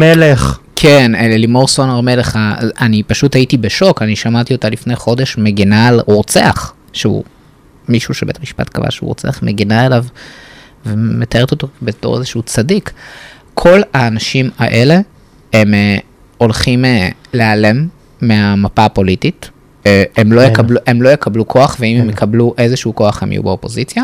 [0.76, 2.40] כן, לימור סון הר מלך,
[2.82, 7.24] אני פשוט הייתי בשוק, אני שמעתי אותה לפני חודש מגנה על רוצח, שהוא
[7.90, 10.06] מישהו שבית המשפט קבע שהוא רוצח, מגנה עליו
[10.86, 12.92] ומתארת אותו בתור איזשהו צדיק.
[13.54, 15.00] כל האנשים האלה
[15.54, 16.02] הם uh,
[16.38, 17.88] הולכים uh, להיעלם
[18.22, 19.50] מהמפה הפוליטית.
[19.84, 20.52] Uh, הם, לא כן.
[20.52, 22.10] יקבלו, הם לא יקבלו כוח, ואם הם כן.
[22.10, 24.04] יקבלו איזשהו כוח הם יהיו באופוזיציה.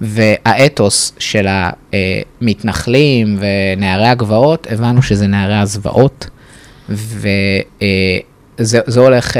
[0.00, 6.26] והאתוס של המתנחלים ונערי הגבעות, הבנו שזה נערי הזוועות,
[6.88, 7.40] וזה
[9.00, 9.36] הולך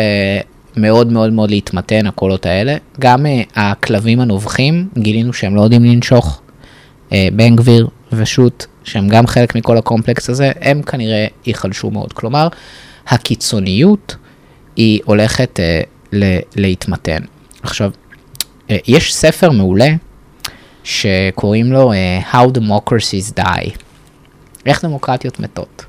[0.77, 2.77] מאוד מאוד מאוד להתמתן, הקולות האלה.
[3.01, 6.41] גם הכלבים הנובחים, גילינו שהם לא יודעים לנשוך.
[7.13, 12.13] אה, בן גביר ושות', שהם גם חלק מכל הקומפלקס הזה, הם כנראה ייחלשו מאוד.
[12.13, 12.49] כלומר,
[13.09, 14.17] הקיצוניות
[14.77, 15.81] היא הולכת אה,
[16.57, 17.23] להתמתן.
[17.63, 17.91] עכשיו,
[18.71, 19.89] אה, יש ספר מעולה
[20.91, 23.71] שקוראים לו אה, How Democracies Die,
[24.67, 25.85] איך דמוקרטיות מתות.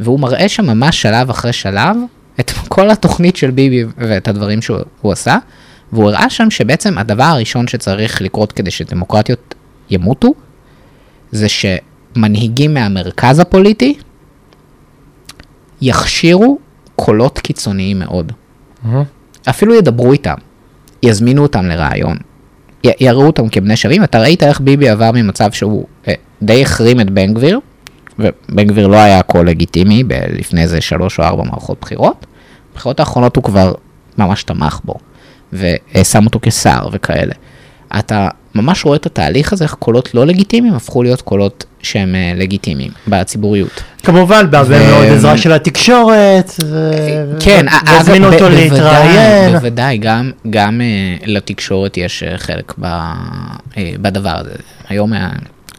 [0.00, 1.96] והוא מראה שם ממש שלב אחרי שלב
[2.40, 5.38] את כל התוכנית של ביבי ואת הדברים שהוא עשה,
[5.92, 9.54] והוא הראה שם שבעצם הדבר הראשון שצריך לקרות כדי שדמוקרטיות
[9.90, 10.34] ימותו,
[11.32, 13.98] זה שמנהיגים מהמרכז הפוליטי
[15.80, 16.58] יכשירו
[16.96, 18.32] קולות קיצוניים מאוד.
[18.32, 18.88] Mm-hmm.
[19.50, 20.34] אפילו ידברו איתם,
[21.02, 22.16] יזמינו אותם לרעיון,
[22.84, 24.04] יראו אותם כבני שווים.
[24.04, 27.60] אתה ראית איך ביבי עבר ממצב שהוא אה, די החרים את בן גביר,
[28.18, 30.04] ובן גביר לא היה הכל לגיטימי
[30.38, 32.26] לפני איזה שלוש או ארבע מערכות בחירות.
[32.72, 33.74] בבחירות האחרונות הוא כבר
[34.18, 34.94] ממש תמך בו,
[35.52, 37.34] ושם אותו כשר וכאלה.
[37.98, 42.40] אתה ממש רואה את התהליך הזה, איך קולות לא לגיטימיים הפכו להיות קולות שהם uh,
[42.40, 43.82] לגיטימיים בציבוריות.
[44.02, 44.90] כמובן, בהרבה.
[44.90, 46.92] מאוד עזרה של התקשורת, ו...
[47.40, 49.52] כן, והזמינו אותו להתראיין.
[49.52, 49.98] בוודאי,
[50.50, 50.80] גם,
[51.26, 52.74] לתקשורת יש חלק
[54.00, 54.50] בדבר הזה.
[54.88, 55.12] היום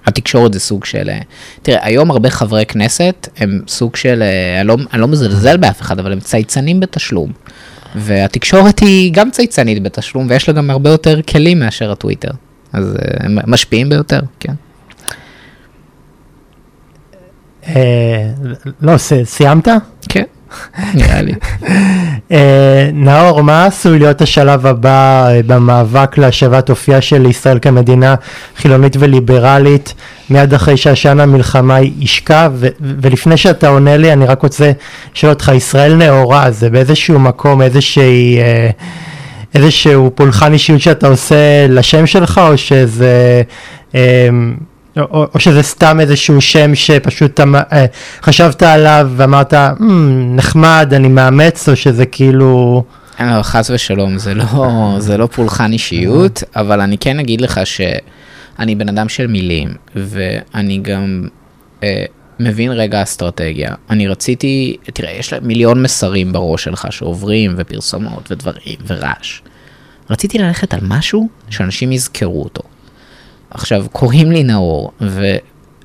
[0.05, 1.09] התקשורת זה סוג של,
[1.61, 4.23] תראה, היום הרבה חברי כנסת הם סוג של,
[4.65, 7.31] לא, אני לא מזלזל באף אחד, אבל הם צייצנים בתשלום.
[7.95, 12.31] והתקשורת היא גם צייצנית בתשלום, ויש לה גם הרבה יותר כלים מאשר הטוויטר.
[12.73, 14.53] אז אה, הם משפיעים ביותר, כן.
[17.67, 18.31] אה,
[18.81, 19.67] לא, סיימת?
[20.09, 20.23] כן,
[20.93, 21.33] נראה לי.
[22.31, 28.15] אה, נאור, מה עשוי להיות השלב הבא במאבק להשבת אופייה של ישראל כמדינה
[28.57, 29.93] חילונית וליברלית
[30.29, 32.47] מיד אחרי שעשן המלחמה ישקע?
[32.81, 34.71] ולפני שאתה עונה לי, אני רק רוצה
[35.15, 38.39] לשאול אותך, ישראל נאורה, זה באיזשהו מקום, איזושהי...
[39.55, 43.41] איזשהו פולחן אישיות שאתה עושה לשם שלך, או שזה...
[43.95, 44.55] אמ,
[44.97, 47.85] או, או שזה סתם איזשהו שם שפשוט אה,
[48.21, 49.83] חשבת עליו ואמרת, mm,
[50.35, 52.83] נחמד, אני מאמץ, או שזה כאילו...
[53.19, 54.45] לא, חס ושלום, זה לא,
[54.97, 60.79] זה לא פולחן אישיות, אבל אני כן אגיד לך שאני בן אדם של מילים, ואני
[60.81, 61.27] גם
[61.83, 62.05] אה,
[62.39, 63.73] מבין רגע אסטרטגיה.
[63.89, 69.41] אני רציתי, תראה, יש מיליון מסרים בראש שלך שעוברים, ופרסומות, ודברים, ורעש.
[70.09, 72.61] רציתי ללכת על משהו שאנשים יזכרו אותו.
[73.51, 75.25] עכשיו, קוראים לי נאור, ו...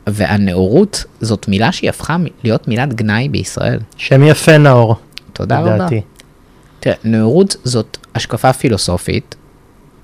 [0.07, 3.79] והנאורות זאת מילה שהיא הפכה להיות מילת גנאי בישראל.
[3.97, 4.97] שם יפה נאור.
[5.33, 5.87] תודה רבה.
[6.81, 9.35] תראה, נאורות זאת השקפה פילוסופית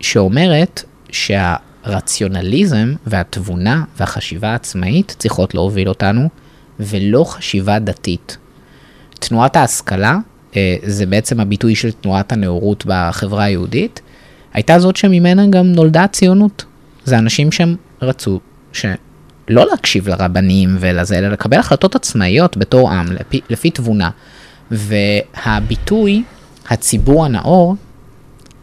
[0.00, 6.28] שאומרת שהרציונליזם והתבונה והחשיבה העצמאית צריכות להוביל אותנו,
[6.80, 8.36] ולא חשיבה דתית.
[9.18, 10.18] תנועת ההשכלה,
[10.56, 14.00] אה, זה בעצם הביטוי של תנועת הנאורות בחברה היהודית,
[14.52, 16.64] הייתה זאת שממנה גם נולדה הציונות.
[17.10, 18.40] זה אנשים שהם רצו
[18.72, 24.10] שלא להקשיב לרבנים ולזה, אלא לקבל החלטות עצמאיות בתור עם, לפי, לפי תבונה.
[24.70, 26.22] והביטוי
[26.68, 27.76] הציבור הנאור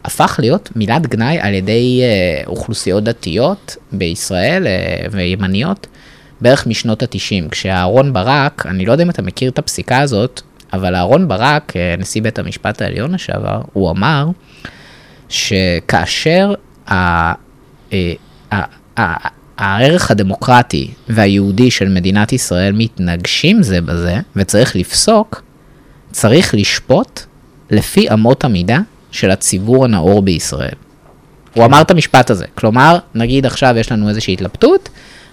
[0.04, 5.86] הפך להיות מילת גנאי על ידי אה, אוכלוסיות דתיות בישראל אה, וימניות
[6.40, 10.40] בערך משנות התשעים, כשאהרון ברק, אני לא יודע אם אתה מכיר את הפסיקה הזאת,
[10.72, 14.26] אבל אהרון ברק, אה, נשיא בית המשפט העליון לשעבר, הוא אמר
[15.28, 16.54] שכאשר
[16.90, 16.94] ה,
[17.92, 18.12] אה,
[19.58, 25.42] הערך הדמוקרטי והיהודי של מדינת ישראל מתנגשים זה בזה, וצריך לפסוק,
[26.12, 27.20] צריך לשפוט
[27.70, 28.78] לפי אמות המידה
[29.10, 30.74] של הציבור הנאור בישראל.
[31.54, 34.88] הוא אמר את המשפט הזה, כלומר, נגיד עכשיו יש לנו איזושהי התלבטות,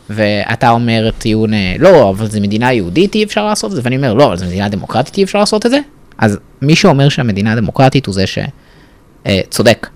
[0.10, 4.13] ואתה אומר טיעון, לא, אבל זו מדינה יהודית, אי אפשר לעשות את זה, ואני אומר,
[4.13, 5.80] לא, אבל זו מדינה דמוקרטית, אי אפשר לעשות את זה,
[6.17, 9.88] אז מי שאומר שהמדינה הדמוקרטית הוא זה שצודק.
[9.88, 9.89] אה,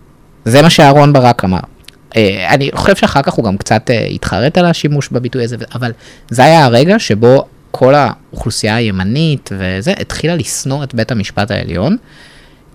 [0.45, 1.59] זה מה שאהרון ברק אמר.
[2.15, 5.91] אה, אני חושב שאחר כך הוא גם קצת התחרט על השימוש בביטוי הזה, אבל
[6.29, 11.97] זה היה הרגע שבו כל האוכלוסייה הימנית וזה, התחילה לשנוא את בית המשפט העליון,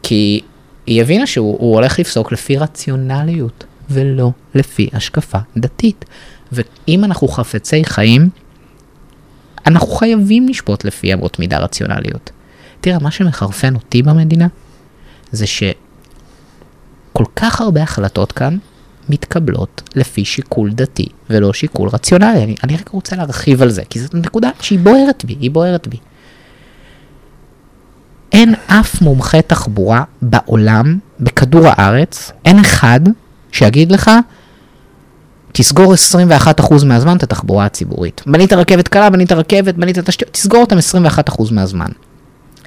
[0.02, 0.40] כי
[0.86, 6.04] היא הבינה שהוא הולך לפסוק לפי רציונליות, ולא לפי השקפה דתית.
[6.52, 8.28] ואם אנחנו חפצי חיים,
[9.66, 12.30] אנחנו חייבים לשפוט לפי אמות מידה רציונליות.
[12.80, 14.46] תראה, מה שמחרפן אותי במדינה,
[15.32, 18.58] זה שכל כך הרבה החלטות כאן
[19.08, 22.44] מתקבלות לפי שיקול דתי ולא שיקול רציונלי.
[22.44, 25.88] אני, אני רק רוצה להרחיב על זה, כי זאת נקודה שהיא בוערת בי, היא בוערת
[25.88, 25.96] בי.
[28.32, 33.00] אין אף מומחה תחבורה בעולם, בכדור הארץ, אין אחד
[33.52, 34.10] שיגיד לך,
[35.52, 38.22] תסגור 21% מהזמן את התחבורה הציבורית.
[38.26, 41.88] בנית רכבת קלה, בנית רכבת, בנית תשתיות, תסגור אותם 21% מהזמן.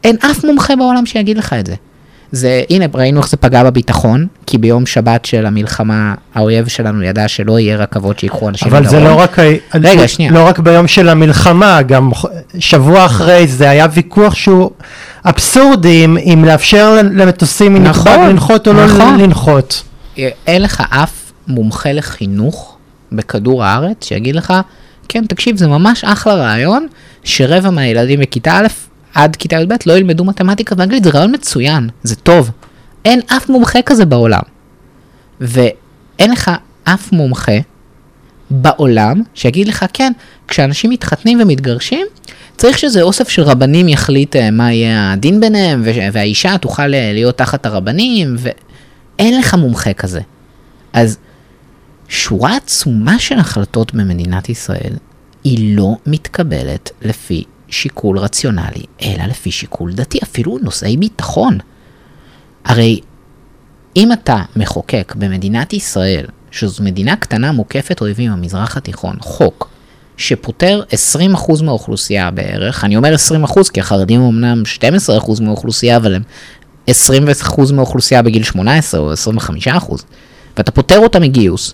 [0.04, 1.76] אין אף מומחה בעולם שיגיד לך את זה.
[2.32, 7.28] זה, הנה, ראינו איך זה פגע בביטחון, כי ביום שבת של המלחמה, האויב שלנו ידע
[7.28, 9.38] שלא יהיה רכבות שיקחו אנשים אבל זה לא רק,
[9.76, 10.32] רגע, שנייה.
[10.32, 12.12] לא רק ביום של המלחמה, גם
[12.60, 14.72] שבוע אחרי זה היה ויכוח שהוא
[15.26, 19.18] אבסורדי, אם לאפשר למטוסים מנתב"ג נכון, לנחות או לא נכון.
[19.18, 19.84] לא לנחות.
[20.48, 21.12] אין לך אף
[21.48, 22.78] מומחה לחינוך
[23.12, 24.54] בכדור הארץ שיגיד לך,
[25.10, 26.88] כן, תקשיב, זה ממש אחלה רעיון,
[27.24, 28.68] שרבע מהילדים בכיתה א'
[29.17, 32.51] עד כיתה י"ב לא ילמדו מתמטיקה ואנגלית, זה רעיון מצוין, זה טוב.
[33.06, 34.41] אין אף מומחה כזה בעולם.
[35.41, 36.51] ואין לך
[36.84, 37.58] אף מומחה
[38.49, 40.12] בעולם שיגיד לך, כן,
[40.47, 42.08] כשאנשים מתחתנים ומתגרשים,
[42.58, 47.38] צריך שזה אוסף של רבנים יחליט אה, מה יהיה הדין ביניהם, והאישה תוכל אה, להיות
[47.38, 50.21] תחת הרבנים, ואין לך מומחה כזה.
[50.93, 51.17] אז
[52.10, 54.93] שורה עצומה של החלטות במדינת ישראל,
[55.43, 61.58] היא לא מתקבלת לפי שיקול רציונלי, אלא לפי שיקול דתי, אפילו נושאי ביטחון.
[62.65, 62.99] הרי
[63.95, 69.69] אם אתה מחוקק במדינת ישראל, שזו מדינה קטנה מוקפת אויבים במזרח התיכון, חוק
[70.17, 70.84] שפוטר
[71.36, 76.21] 20% מהאוכלוסייה בערך, אני אומר 20% כי החרדים הם אמנם 12% מהאוכלוסייה, אבל הם
[76.89, 76.93] 20%
[77.73, 80.03] מהאוכלוסייה בגיל 18 או 25%,
[80.58, 81.73] ואתה פוטר אותה מגיוס,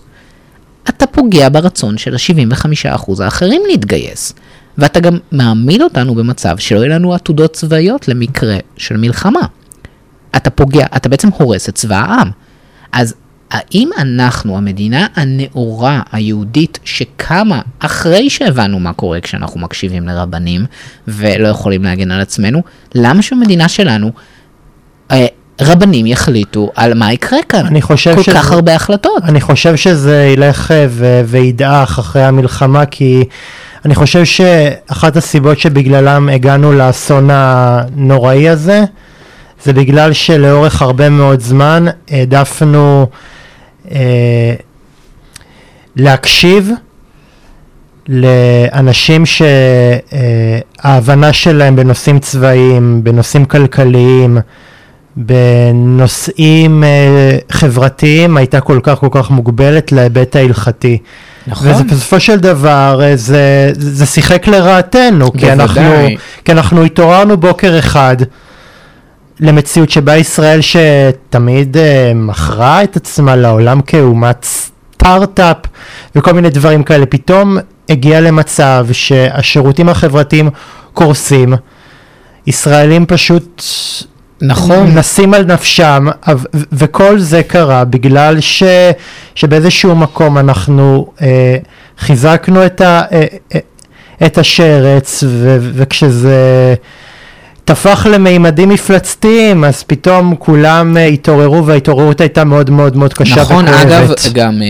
[0.88, 4.34] אתה פוגע ברצון של ה-75% האחרים להתגייס.
[4.78, 9.40] ואתה גם מעמיד אותנו במצב שלא יהיו לנו עתודות צבאיות למקרה של מלחמה.
[10.36, 12.30] אתה פוגע, אתה בעצם הורס את צבא העם.
[12.92, 13.14] אז
[13.50, 20.64] האם אנחנו, המדינה הנאורה היהודית שקמה אחרי שהבנו מה קורה כשאנחנו מקשיבים לרבנים
[21.08, 22.62] ולא יכולים להגן על עצמנו,
[22.94, 24.12] למה שהמדינה שלנו,
[25.10, 25.26] אה,
[25.60, 27.66] רבנים יחליטו על מה יקרה כאן?
[27.66, 29.22] אני חושב כל שזה, כך הרבה החלטות.
[29.24, 30.86] אני חושב שזה ילך אה,
[31.26, 33.24] וידעך אחרי המלחמה, כי
[33.84, 38.84] אני חושב שאחת הסיבות שבגללם הגענו לאסון הנוראי הזה,
[39.62, 43.06] זה בגלל שלאורך הרבה מאוד זמן העדפנו
[43.90, 44.54] אה,
[45.96, 46.70] להקשיב
[48.08, 49.22] לאנשים
[50.82, 54.38] שההבנה שלהם בנושאים צבאיים, בנושאים כלכליים
[55.16, 60.98] בנושאים אה, חברתיים הייתה כל כך כל כך מוגבלת להיבט ההלכתי.
[61.46, 61.68] נכון.
[61.68, 65.52] ובסופו של דבר אה, זה, זה שיחק לרעתנו, כי.
[65.52, 65.82] אנחנו,
[66.44, 68.16] כי אנחנו התעוררנו בוקר אחד
[69.40, 75.56] למציאות שבה ישראל שתמיד אה, מכרה את עצמה לעולם כאומת סטארט-אפ
[76.16, 80.50] וכל מיני דברים כאלה, פתאום הגיע למצב שהשירותים החברתיים
[80.92, 81.54] קורסים,
[82.46, 83.62] ישראלים פשוט
[84.46, 84.86] נכון.
[84.94, 86.06] נסים על נפשם,
[86.72, 88.62] וכל זה קרה בגלל ש-
[89.34, 91.56] שבאיזשהו מקום אנחנו אה,
[91.98, 93.24] חיזקנו את, ה- אה,
[93.54, 93.58] אה,
[94.26, 96.74] את השרץ, ו- וכשזה
[97.64, 103.64] טפח למימדים מפלצתיים, אז פתאום כולם אה, התעוררו, וההתעוררות הייתה מאוד מאוד מאוד קשה נכון,
[103.68, 103.86] וכואבת.
[103.86, 104.66] אגב, גם אה,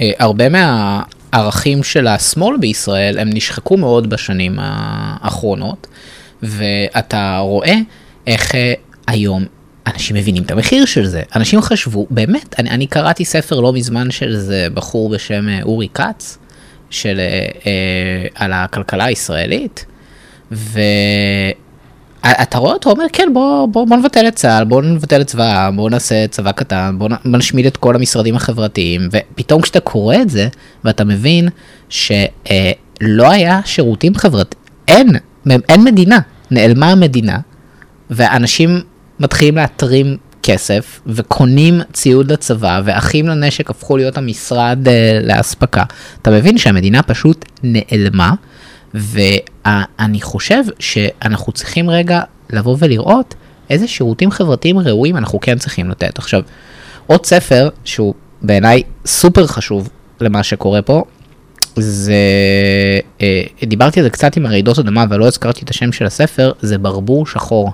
[0.00, 5.86] אה, הרבה מהערכים של השמאל בישראל, הם נשחקו מאוד בשנים האחרונות,
[6.42, 7.74] ואתה רואה
[8.26, 8.72] איך אה,
[9.10, 9.44] היום
[9.86, 11.22] אנשים מבינים את המחיר של זה.
[11.36, 15.88] אנשים חשבו, באמת, אני, אני קראתי ספר לא מזמן של איזה בחור בשם אה, אורי
[15.94, 16.38] כץ,
[16.90, 17.24] של, אה,
[17.66, 19.84] אה, על הכלכלה הישראלית,
[20.52, 20.80] ו...
[22.24, 25.44] אתה רואה אותו אומר כן בוא בוא בוא נבטל את צה"ל בוא נבטל את צבא
[25.44, 30.30] העם בוא נעשה צבא קטן בוא נשמיד את כל המשרדים החברתיים ופתאום כשאתה קורא את
[30.30, 30.48] זה
[30.84, 31.48] ואתה מבין
[31.88, 35.08] שלא היה שירותים חברתיים אין
[35.68, 36.18] אין מדינה
[36.50, 37.38] נעלמה המדינה
[38.10, 38.80] ואנשים
[39.20, 45.84] מתחילים להתרים כסף וקונים ציוד לצבא ואחים לנשק הפכו להיות המשרד אה, לאספקה
[46.22, 48.34] אתה מבין שהמדינה פשוט נעלמה.
[48.94, 53.34] ואני חושב שאנחנו צריכים רגע לבוא ולראות
[53.70, 56.18] איזה שירותים חברתיים ראויים אנחנו כן צריכים לתת.
[56.18, 56.42] עכשיו,
[57.06, 59.88] עוד ספר שהוא בעיניי סופר חשוב
[60.20, 61.04] למה שקורה פה,
[61.76, 62.14] זה,
[63.20, 66.78] אה, דיברתי על זה קצת עם הרעידות אדמה ולא הזכרתי את השם של הספר, זה
[66.78, 67.72] ברבור שחור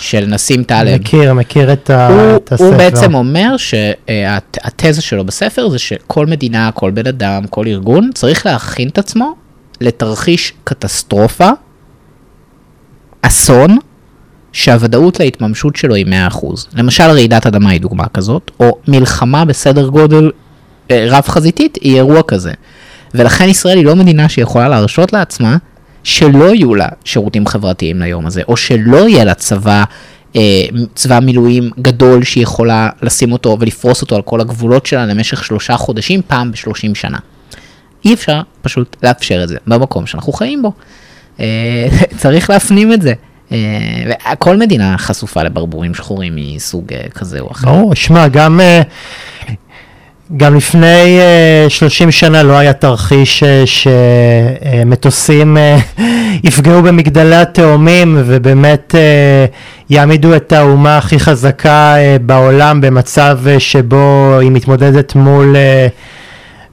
[0.00, 1.00] של נסים טלב.
[1.00, 2.64] מכיר, מכיר את, ה- הוא, את הספר.
[2.64, 8.46] הוא בעצם אומר שהתזה שלו בספר זה שכל מדינה, כל בן אדם, כל ארגון צריך
[8.46, 9.34] להכין את עצמו
[9.80, 11.48] לתרחיש קטסטרופה,
[13.22, 13.78] אסון,
[14.52, 16.46] שהוודאות להתממשות שלו היא 100%.
[16.74, 20.30] למשל רעידת אדמה היא דוגמה כזאת, או מלחמה בסדר גודל
[20.90, 22.52] אה, רב חזיתית היא אירוע כזה.
[23.14, 25.56] ולכן ישראל היא לא מדינה שיכולה להרשות לעצמה
[26.08, 29.84] שלא יהיו לה שירותים חברתיים ליום הזה, או שלא יהיה לה צבא,
[30.36, 30.40] אה,
[30.94, 35.76] צבא מילואים גדול שהיא יכולה לשים אותו ולפרוס אותו על כל הגבולות שלה למשך שלושה
[35.76, 37.18] חודשים, פעם בשלושים שנה.
[38.04, 40.72] אי אפשר פשוט לאפשר את זה במקום שאנחנו חיים בו.
[41.40, 41.88] אה,
[42.20, 43.12] צריך להפנים את זה.
[43.52, 47.68] אה, וכל מדינה חשופה לברבורים שחורים מסוג אה, כזה או אחר.
[47.72, 48.82] ברור, שמע, גם, אה,
[50.36, 55.78] גם לפני אה, 30 שנה לא היה תרחיש אה, שמטוסים אה,
[56.44, 59.46] יפגעו במגדלי התאומים ובאמת אה,
[59.90, 65.86] יעמידו את האומה הכי חזקה אה, בעולם במצב אה, שבו היא מתמודדת מול, אה,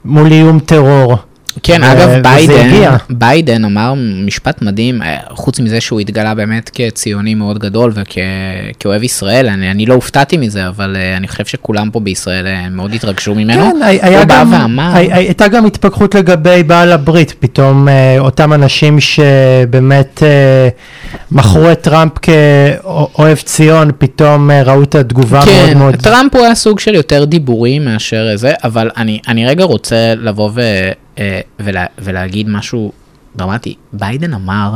[0.04, 1.16] מול איום טרור.
[1.62, 2.70] כן, אגב, ביידן.
[3.10, 3.94] ביידן אמר
[4.26, 9.86] משפט מדהים, אה, חוץ מזה שהוא התגלה באמת כציוני מאוד גדול וכאוהב ישראל, אני, אני
[9.86, 13.70] לא הופתעתי מזה, אבל אה, אני חושב שכולם פה בישראל אה, מאוד התרגשו ממנו.
[13.72, 17.88] כן, הי- היה גם, ואמר, הי- הייתה גם התפכחות לגבי בעל הברית, פתאום
[18.18, 20.22] אותם אנשים שבאמת
[21.32, 25.96] מכרו את טראמפ כאוהב ציון, פתאום ראו את התגובה מאוד כן, מאוד...
[25.96, 30.50] טראמפ הוא היה סוג של יותר דיבורים מאשר זה, אבל אני, אני רגע רוצה לבוא
[30.54, 30.60] ו,
[31.58, 32.92] ולה, ולהגיד משהו
[33.36, 33.74] דרמטי.
[33.92, 34.74] ביידן אמר,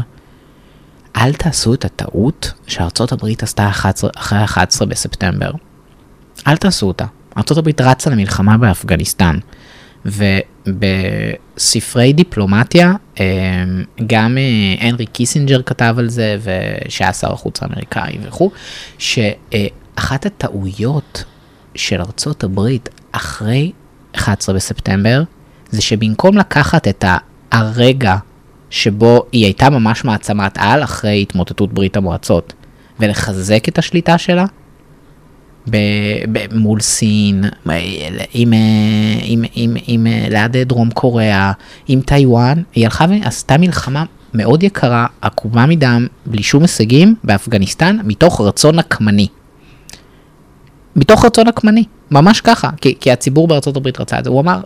[1.17, 5.51] אל תעשו את הטעות שארצות הברית עשתה 11, אחרי 11 בספטמבר.
[6.47, 7.05] אל תעשו אותה.
[7.37, 9.39] ארצות הברית רצה למלחמה באפגניסטן.
[10.67, 13.25] ובספרי דיפלומטיה, אה,
[14.07, 16.37] גם אה, הנרי קיסינג'ר כתב על זה,
[16.89, 18.51] שהיה שר החוץ האמריקאי וכו',
[18.99, 21.25] שאחת הטעויות
[21.75, 23.73] של ארצות הברית אחרי
[24.17, 25.23] 11 בספטמבר,
[25.71, 27.05] זה שבמקום לקחת את
[27.53, 28.17] הרגע
[28.71, 32.53] שבו היא הייתה ממש מעצמת על אחרי התמוטטות ברית המועצות,
[33.01, 34.45] ולחזק את השליטה שלה,
[35.71, 35.77] ב-
[36.33, 37.73] ב- מול סין, עם,
[38.35, 38.53] עם,
[39.23, 41.53] עם, עם, עם ליד דרום קוריאה,
[41.89, 44.05] עם טיוואן, היא הלכה ועשתה מלחמה
[44.35, 49.27] מאוד יקרה, עקובה מדם, בלי שום הישגים, באפגניסטן, מתוך רצון נקמני.
[50.97, 54.61] מתוך רצון נקמני, ממש ככה, כי, כי הציבור בארצות הברית רצה את זה, הוא אמר,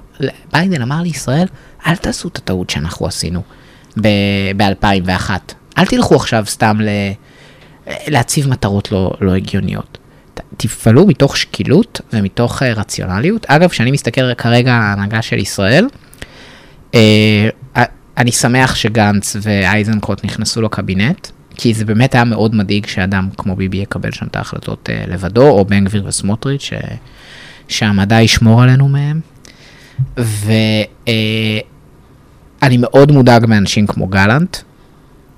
[0.52, 1.46] ביידן אמר לישראל,
[1.86, 3.42] אל תעשו את הטעות שאנחנו עשינו
[4.00, 5.30] ב-2001,
[5.78, 6.88] אל תלכו עכשיו סתם ל...
[8.08, 9.98] להציב מטרות לא, לא הגיוניות.
[10.56, 13.46] תפעלו מתוך שקילות ומתוך uh, רציונליות.
[13.48, 15.86] אגב, כשאני מסתכל כרגע על ההנהגה של ישראל,
[16.92, 16.96] uh,
[18.18, 23.76] אני שמח שגנץ ואייזנקוט נכנסו לקבינט, כי זה באמת היה מאוד מדאיג שאדם כמו ביבי
[23.76, 26.70] יקבל שם את ההחלטות אה, לבדו, או בן גביר וסמוטריץ'.
[27.68, 29.20] שהמדע ישמור עלינו מהם.
[30.16, 31.62] ואני
[32.62, 34.56] אה, מאוד מודאג מאנשים כמו גלנט,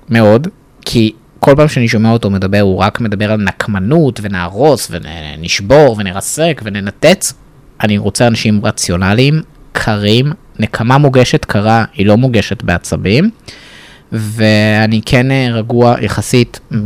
[0.09, 0.47] מאוד,
[0.85, 6.61] כי כל פעם שאני שומע אותו מדבר, הוא רק מדבר על נקמנות ונהרוס ונשבור ונרסק
[6.63, 7.33] וננתץ.
[7.81, 9.41] אני רוצה אנשים רציונליים,
[9.71, 13.29] קרים, נקמה מוגשת קרה, היא לא מוגשת בעצבים.
[14.11, 16.77] ואני כן אה, רגוע יחסית אה,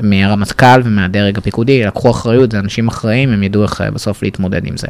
[0.00, 4.74] מהרמטכ"ל ומהדרג הפיקודי, לקחו אחריות, זה אנשים אחראים, הם ידעו איך אה, בסוף להתמודד עם
[4.76, 4.86] זה.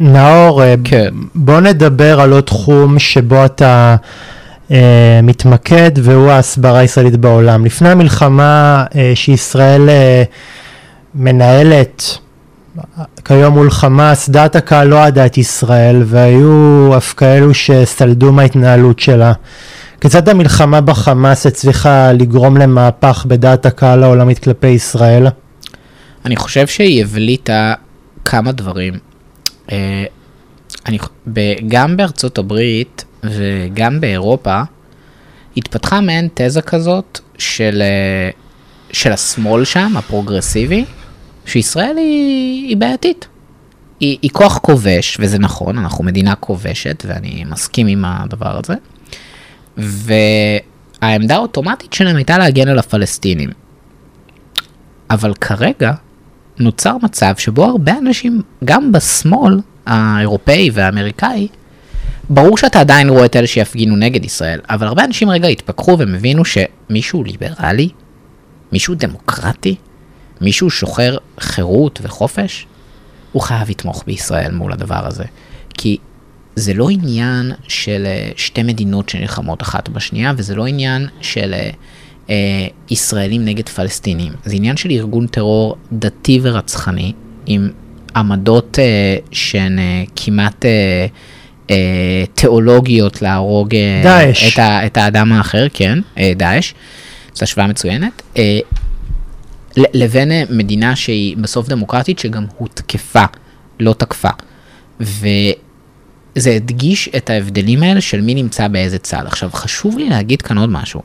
[0.00, 1.08] נאור, כן.
[1.34, 3.96] בוא נדבר על עוד תחום שבו אתה
[5.22, 7.64] מתמקד, והוא ההסברה הישראלית בעולם.
[7.64, 8.84] לפני המלחמה
[9.14, 9.88] שישראל
[11.14, 12.18] מנהלת,
[13.28, 19.32] כיום מול חמאס, דעת הקהל לא ידעה את ישראל, והיו אף כאלו שסלדו מההתנהלות שלה.
[20.00, 25.26] כיצד המלחמה בחמאס הצליחה לגרום למהפך בדעת הקהל העולמית כלפי ישראל?
[26.24, 27.74] אני חושב שהיא הבליטה
[28.24, 28.94] כמה דברים.
[29.72, 30.04] אה,
[30.86, 30.98] אני,
[31.68, 34.60] גם בארצות הברית וגם באירופה
[35.56, 38.30] התפתחה מעין תזה כזאת של, אה,
[38.92, 40.84] של השמאל שם, הפרוגרסיבי,
[41.48, 43.28] שישראל היא, היא בעייתית.
[44.00, 48.74] היא, היא כוח כובש, וזה נכון, אנחנו מדינה כובשת, ואני מסכים עם הדבר הזה.
[49.76, 53.50] והעמדה האוטומטית שלהם הייתה להגן על הפלסטינים.
[55.10, 55.92] אבל כרגע
[56.58, 61.48] נוצר מצב שבו הרבה אנשים, גם בשמאל האירופאי והאמריקאי,
[62.30, 66.14] ברור שאתה עדיין רואה את אלה שיפגינו נגד ישראל, אבל הרבה אנשים רגע התפכחו והם
[66.14, 67.88] הבינו שמישהו ליברלי,
[68.72, 69.76] מישהו דמוקרטי,
[70.40, 72.66] מישהו שוחר חירות וחופש,
[73.32, 75.24] הוא חייב לתמוך בישראל מול הדבר הזה.
[75.74, 75.96] כי
[76.56, 81.70] זה לא עניין של אה, שתי מדינות שנלחמות אחת בשנייה, וזה לא עניין של אה,
[82.30, 84.32] אה, ישראלים נגד פלסטינים.
[84.44, 87.12] זה עניין של ארגון טרור דתי ורצחני,
[87.46, 87.70] עם
[88.16, 91.06] עמדות אה, שהן אה, כמעט אה,
[91.70, 96.74] אה, תיאולוגיות להרוג אה, את, ה, את האדם האחר, כן, אה, דאעש.
[97.34, 98.22] זו השוואה מצוינת.
[98.36, 98.58] אה,
[99.94, 103.24] לבין אה, מדינה שהיא בסוף דמוקרטית שגם הותקפה,
[103.80, 104.30] לא תקפה.
[105.00, 109.22] וזה הדגיש את ההבדלים האלה של מי נמצא באיזה צד.
[109.26, 111.02] עכשיו, חשוב לי להגיד כאן עוד משהו.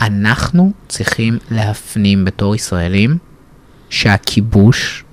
[0.00, 3.18] אנחנו צריכים להפנים בתור ישראלים
[3.90, 5.04] שהכיבוש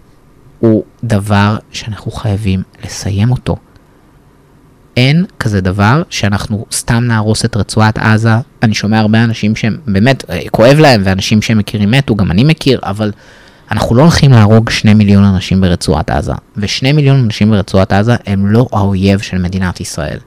[0.59, 3.55] הוא דבר שאנחנו חייבים לסיים אותו.
[4.99, 8.33] אין כזה דבר שאנחנו סתם נהרוס את רצועת עזה.
[8.63, 12.43] אני שומע הרבה אנשים שהם באמת, אה, כואב להם, ואנשים שהם מכירים מתו, גם אני
[12.43, 13.11] מכיר, אבל
[13.71, 16.33] אנחנו לא הולכים להרוג שני מיליון אנשים ברצועת עזה.
[16.57, 20.17] ושני מיליון אנשים ברצועת עזה הם לא האויב של מדינת ישראל.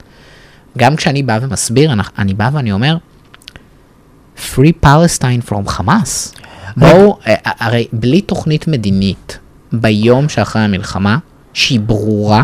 [0.77, 2.97] גם כשאני בא ומסביר, אני, אני בא ואני אומר,
[4.37, 6.39] Free Palestine from Hamas.
[6.77, 9.39] בואו, אה, הרי בלי תוכנית מדינית
[9.73, 11.17] ביום שאחרי המלחמה,
[11.53, 12.43] שהיא ברורה,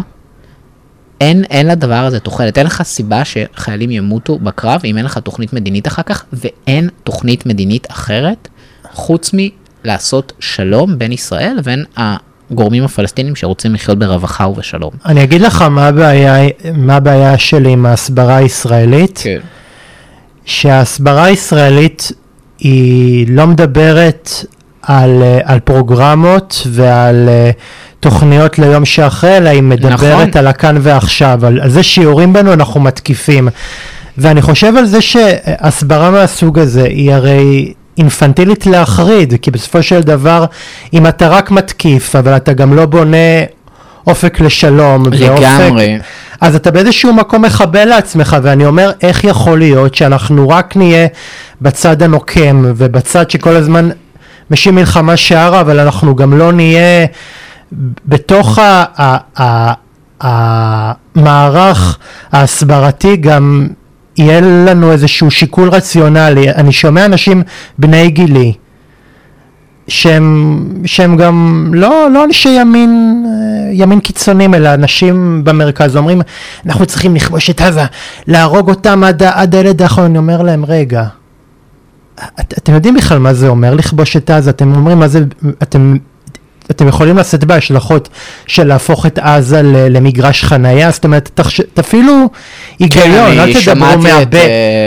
[1.21, 5.53] אין, אין לדבר הזה תוחלת, אין לך סיבה שחיילים ימותו בקרב אם אין לך תוכנית
[5.53, 8.47] מדינית אחר כך, ואין תוכנית מדינית אחרת
[8.91, 14.91] חוץ מלעשות שלום בין ישראל לבין הגורמים הפלסטינים שרוצים לחיות ברווחה ובשלום.
[15.05, 16.35] אני אגיד לך מה הבעיה,
[16.73, 19.19] מה הבעיה שלי עם ההסברה הישראלית.
[19.23, 19.39] כן.
[20.45, 22.11] שההסברה הישראלית
[22.59, 24.29] היא לא מדברת
[24.89, 27.29] על, על פרוגרמות ועל
[27.99, 30.29] תוכניות ליום שאחרי, אלא היא מדברת נכון.
[30.39, 33.49] על הכאן ועכשיו, על, על זה שיורים בנו אנחנו מתקיפים.
[34.17, 40.45] ואני חושב על זה שהסברה מהסוג הזה היא הרי אינפנטילית להחריד, כי בסופו של דבר,
[40.93, 43.17] אם אתה רק מתקיף, אבל אתה גם לא בונה
[44.07, 45.97] אופק לשלום, לגמרי.
[45.97, 46.05] ואופק,
[46.41, 51.07] אז אתה באיזשהו מקום מחבל לעצמך, ואני אומר, איך יכול להיות שאנחנו רק נהיה
[51.61, 53.89] בצד הנוקם, ובצד שכל הזמן
[54.51, 57.05] משיב מלחמה שערה, אבל אנחנו גם לא נהיה...
[58.05, 58.59] בתוך
[60.21, 61.97] המערך
[62.31, 63.67] ההסברתי גם
[64.17, 66.49] יהיה לנו איזשהו שיקול רציונלי.
[66.51, 67.43] אני שומע אנשים
[67.77, 68.53] בני גילי
[69.87, 73.25] שהם, שהם גם לא, לא אנשי ימין,
[73.71, 76.21] ימין קיצונים, אלא אנשים במרכז אומרים,
[76.65, 77.85] אנחנו צריכים לכבוש את עזה,
[78.27, 80.05] להרוג אותם עד, עד הילד האחרון.
[80.05, 81.03] אני אומר להם, רגע,
[82.39, 84.49] את, אתם יודעים בכלל מה זה אומר לכבוש את עזה?
[84.49, 85.19] אתם אומרים מה זה,
[85.63, 85.95] אתם
[86.71, 88.09] אתם יכולים לשאת בהשלכות
[88.47, 91.61] של להפוך את עזה למגרש חנייה, זאת אומרת, תחש...
[91.73, 92.29] תפעילו
[92.79, 94.35] היגיון, כן, אל, תדברו מהב...
[94.35, 94.35] את...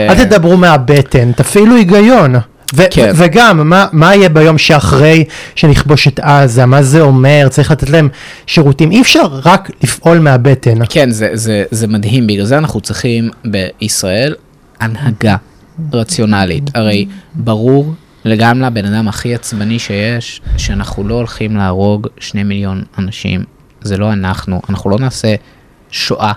[0.09, 2.35] אל תדברו מהבטן, תפעילו היגיון.
[2.75, 3.11] ו- כן.
[3.15, 5.23] וגם, מה, מה יהיה ביום שאחרי
[5.55, 6.65] שנכבוש את עזה?
[6.65, 7.47] מה זה אומר?
[7.49, 8.09] צריך לתת להם
[8.45, 8.91] שירותים.
[8.91, 10.77] אי אפשר רק לפעול מהבטן.
[10.89, 12.27] כן, זה, זה, זה מדהים.
[12.27, 14.35] בגלל זה אנחנו צריכים בישראל
[14.79, 15.35] הנהגה
[15.93, 16.75] רציונלית.
[16.75, 17.05] הרי
[17.35, 17.93] ברור
[18.37, 23.43] גם לבן אדם הכי עצבני שיש, שאנחנו לא הולכים להרוג שני מיליון אנשים.
[23.81, 25.35] זה לא אנחנו, אנחנו לא נעשה
[25.91, 26.31] שואה,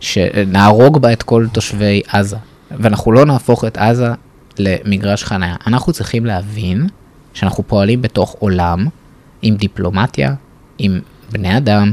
[0.00, 2.36] שנהרוג בה את כל תושבי עזה,
[2.70, 4.08] ואנחנו לא נהפוך את עזה
[4.58, 5.56] למגרש חניה.
[5.66, 6.86] אנחנו צריכים להבין
[7.34, 8.86] שאנחנו פועלים בתוך עולם
[9.42, 10.34] עם דיפלומטיה,
[10.78, 11.00] עם
[11.32, 11.92] בני אדם,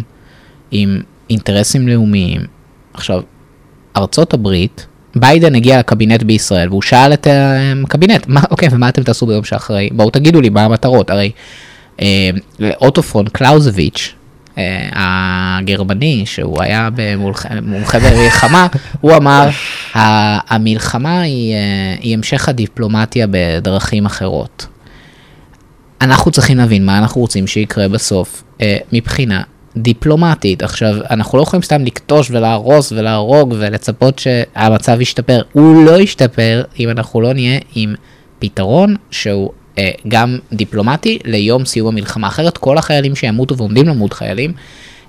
[0.71, 2.41] עם אינטרסים לאומיים.
[2.93, 3.21] עכשיו,
[3.97, 7.27] ארצות הברית, ביידן הגיע לקבינט בישראל והוא שאל את
[7.83, 9.89] הקבינט, מה, אוקיי, ומה אתם תעשו ביום שאחרי?
[9.91, 11.31] בואו תגידו לי מה המטרות, הרי
[12.01, 12.29] אה,
[12.81, 14.13] אוטופון קלאוזביץ',
[14.57, 16.89] אה, הגרמני, שהוא היה
[17.61, 18.67] מומחה במלחמה,
[19.01, 19.49] הוא אמר,
[20.49, 24.67] המלחמה היא, אה, היא המשך הדיפלומטיה בדרכים אחרות.
[26.01, 29.41] אנחנו צריכים להבין מה אנחנו רוצים שיקרה בסוף אה, מבחינה
[29.77, 30.63] דיפלומטית.
[30.63, 35.41] עכשיו, אנחנו לא יכולים סתם לכתוש ולהרוס ולהרוג ולצפות שהמצב ישתפר.
[35.53, 37.95] הוא לא ישתפר אם אנחנו לא נהיה עם
[38.39, 42.27] פתרון שהוא אה, גם דיפלומטי ליום סיום המלחמה.
[42.27, 44.53] אחרת כל החיילים שימותו ועומדים למות חיילים,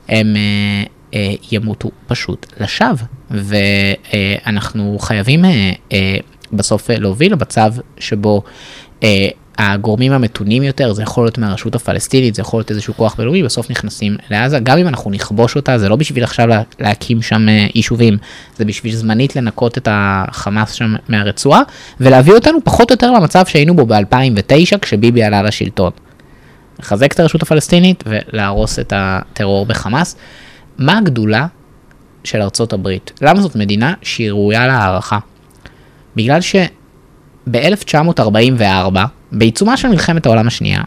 [0.08, 0.82] הם אה,
[1.14, 3.06] אה, ימותו פשוט לשווא.
[3.30, 6.16] ואנחנו חייבים אה, אה,
[6.52, 8.42] בסוף להוביל למצב שבו
[9.02, 9.28] אה,
[9.58, 13.70] הגורמים המתונים יותר, זה יכול להיות מהרשות הפלסטינית, זה יכול להיות איזשהו כוח בינלאומי, בסוף
[13.70, 17.66] נכנסים לעזה, גם אם אנחנו נכבוש אותה, זה לא בשביל עכשיו לה, להקים שם אה,
[17.74, 18.18] יישובים,
[18.56, 21.62] זה בשביל זמנית לנקות את החמאס שם מהרצועה,
[22.00, 25.90] ולהביא אותנו פחות או יותר למצב שהיינו בו ב-2009, כשביבי עלה לשלטון.
[26.78, 30.16] לחזק את הרשות הפלסטינית ולהרוס את הטרור בחמאס.
[30.78, 31.46] מה הגדולה
[32.24, 33.12] של ארצות הברית?
[33.22, 35.18] למה זאת מדינה שהיא ראויה להערכה?
[36.16, 38.98] בגלל שב-1944,
[39.32, 40.82] בעיצומה של מלחמת העולם השנייה,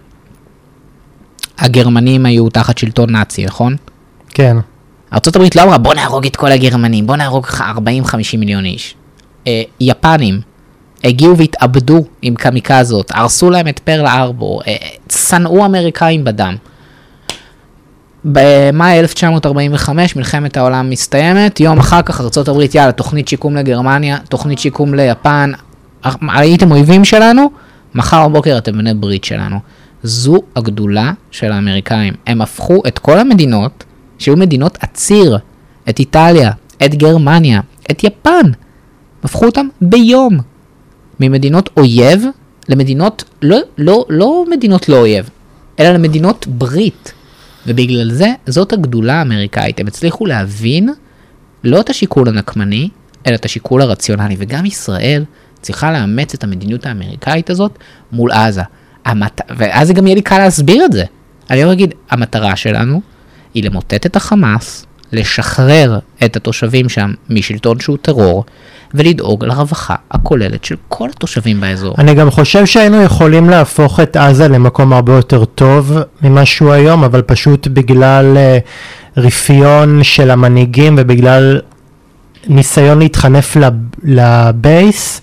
[1.59, 3.75] הגרמנים היו תחת שלטון נאצי, נכון?
[4.29, 4.57] כן.
[5.13, 7.57] ארה"ב לא אמרה בוא נהרוג את כל הגרמנים, בוא נהרוג 40-50
[8.37, 8.95] מיליון איש.
[9.47, 10.41] אה, יפנים
[11.03, 14.75] הגיעו והתאבדו עם קמיקזות, הרסו להם את פרל ארבור, אה,
[15.11, 16.55] שנאו אמריקאים בדם.
[18.25, 24.93] במאי 1945 מלחמת העולם מסתיימת, יום אחר כך ארה"ב יאללה תוכנית שיקום לגרמניה, תוכנית שיקום
[24.93, 25.51] ליפן,
[26.21, 27.51] הייתם אויבים שלנו,
[27.99, 29.59] מחר בבוקר אתם בני ברית שלנו.
[30.03, 32.13] זו הגדולה של האמריקאים.
[32.27, 33.83] הם הפכו את כל המדינות,
[34.19, 35.37] שהיו מדינות הציר,
[35.89, 36.51] את איטליה,
[36.85, 38.51] את גרמניה, את יפן,
[39.23, 40.39] הפכו אותם ביום.
[41.19, 42.25] ממדינות אויב
[42.69, 45.29] למדינות, לא, לא, לא מדינות לא אויב,
[45.79, 47.13] אלא למדינות ברית.
[47.67, 49.79] ובגלל זה, זאת הגדולה האמריקאית.
[49.79, 50.89] הם הצליחו להבין
[51.63, 52.89] לא את השיקול הנקמני,
[53.27, 54.35] אלא את השיקול הרציונלי.
[54.39, 55.23] וגם ישראל
[55.61, 57.77] צריכה לאמץ את המדיניות האמריקאית הזאת
[58.11, 58.61] מול עזה.
[59.05, 59.41] המת...
[59.57, 61.03] ואז גם יהיה לי קל להסביר את זה.
[61.49, 63.01] אני לא אגיד, המטרה שלנו
[63.53, 68.45] היא למוטט את החמאס, לשחרר את התושבים שם משלטון שהוא טרור,
[68.93, 71.95] ולדאוג לרווחה הכוללת של כל התושבים באזור.
[71.97, 77.03] אני גם חושב שהיינו יכולים להפוך את עזה למקום הרבה יותר טוב ממה שהוא היום,
[77.03, 81.61] אבל פשוט בגלל uh, רפיון של המנהיגים ובגלל
[82.47, 83.57] ניסיון להתחנף
[84.03, 85.21] לבייס,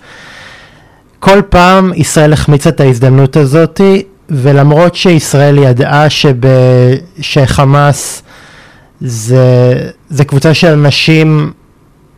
[1.20, 6.34] כל פעם ישראל החמיצה את ההזדמנות הזאתי, ולמרות שישראל ידעה שב,
[7.20, 8.22] שחמאס
[9.00, 9.74] זה,
[10.08, 11.52] זה קבוצה של אנשים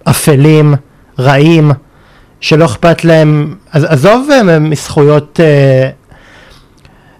[0.04, 0.74] אפלים,
[1.18, 1.72] רעים,
[2.40, 5.90] שלא אכפת להם, אז עזוב אה, מזכויות, אה,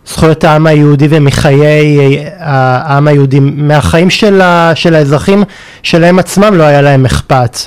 [0.07, 5.45] זכויות העם היהודי ומחיי אה, העם היהודי, מהחיים של, ה, של האזרחים
[5.83, 7.59] שלהם עצמם לא היה להם אכפת.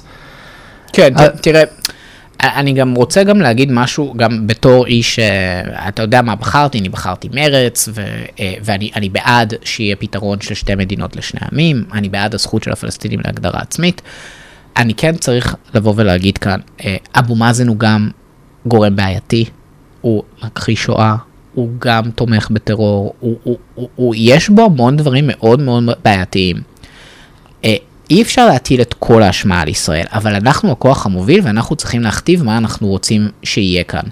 [0.93, 1.63] כן, תראה.
[2.43, 6.89] אני גם רוצה גם להגיד משהו, גם בתור איש, אה, אתה יודע מה בחרתי, אני
[6.89, 8.01] בחרתי מרץ, ו,
[8.39, 13.19] אה, ואני בעד שיהיה פתרון של שתי מדינות לשני עמים, אני בעד הזכות של הפלסטינים
[13.25, 14.01] להגדרה עצמית.
[14.77, 18.09] אני כן צריך לבוא ולהגיד כאן, אה, אבו מאזן הוא גם
[18.65, 19.45] גורם בעייתי,
[20.01, 21.15] הוא מכחיש שואה,
[21.53, 26.70] הוא גם תומך בטרור, הוא, הוא, הוא, הוא, יש בו המון דברים מאוד מאוד בעייתיים.
[28.11, 32.43] אי אפשר להטיל את כל האשמה על ישראל, אבל אנחנו הכוח המוביל ואנחנו צריכים להכתיב
[32.43, 34.03] מה אנחנו רוצים שיהיה כאן.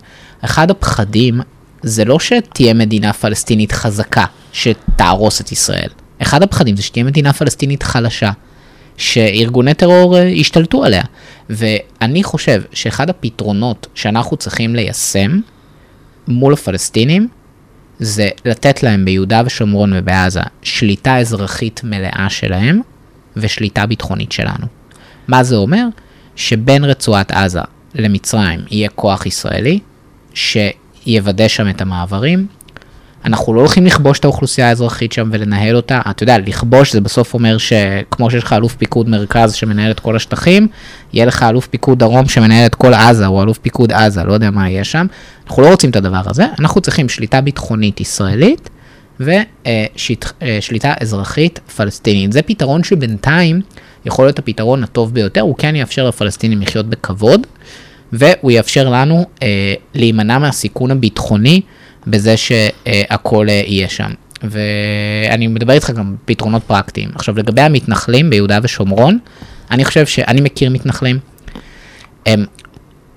[0.41, 1.41] אחד הפחדים
[1.83, 5.89] זה לא שתהיה מדינה פלסטינית חזקה שתהרוס את ישראל.
[6.21, 8.31] אחד הפחדים זה שתהיה מדינה פלסטינית חלשה,
[8.97, 11.03] שארגוני טרור אה, ישתלטו עליה.
[11.49, 15.39] ואני חושב שאחד הפתרונות שאנחנו צריכים ליישם
[16.27, 17.27] מול הפלסטינים,
[17.99, 22.81] זה לתת להם ביהודה ושומרון ובעזה שליטה אזרחית מלאה שלהם,
[23.37, 24.65] ושליטה ביטחונית שלנו.
[25.27, 25.85] מה זה אומר?
[26.35, 27.61] שבין רצועת עזה
[27.95, 29.79] למצרים יהיה כוח ישראלי,
[30.33, 32.47] שיוודא שם את המעברים,
[33.25, 36.01] אנחנו לא הולכים לכבוש את האוכלוסייה האזרחית שם ולנהל אותה.
[36.09, 40.15] אתה יודע, לכבוש זה בסוף אומר שכמו שיש לך אלוף פיקוד מרכז שמנהל את כל
[40.15, 40.67] השטחים,
[41.13, 44.51] יהיה לך אלוף פיקוד דרום שמנהל את כל עזה, או אלוף פיקוד עזה, לא יודע
[44.51, 45.07] מה יהיה שם.
[45.47, 48.69] אנחנו לא רוצים את הדבר הזה, אנחנו צריכים שליטה ביטחונית ישראלית
[49.19, 52.33] ושליטה אזרחית פלסטינית.
[52.33, 53.61] זה פתרון שבינתיים
[54.05, 57.47] יכול להיות הפתרון הטוב ביותר, הוא כן יאפשר לפלסטינים לחיות בכבוד,
[58.13, 61.61] והוא יאפשר לנו אה, להימנע מהסיכון הביטחוני.
[62.07, 64.11] בזה שהכל אה, יהיה שם.
[64.43, 67.09] ואני מדבר איתך גם פתרונות פרקטיים.
[67.15, 69.19] עכשיו לגבי המתנחלים ביהודה ושומרון,
[69.71, 71.19] אני חושב שאני מכיר מתנחלים.
[72.25, 72.45] הם,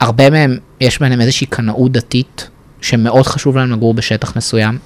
[0.00, 2.48] הרבה מהם, יש בהם איזושהי קנאות דתית,
[2.80, 4.78] שמאוד חשוב להם לגור בשטח מסוים.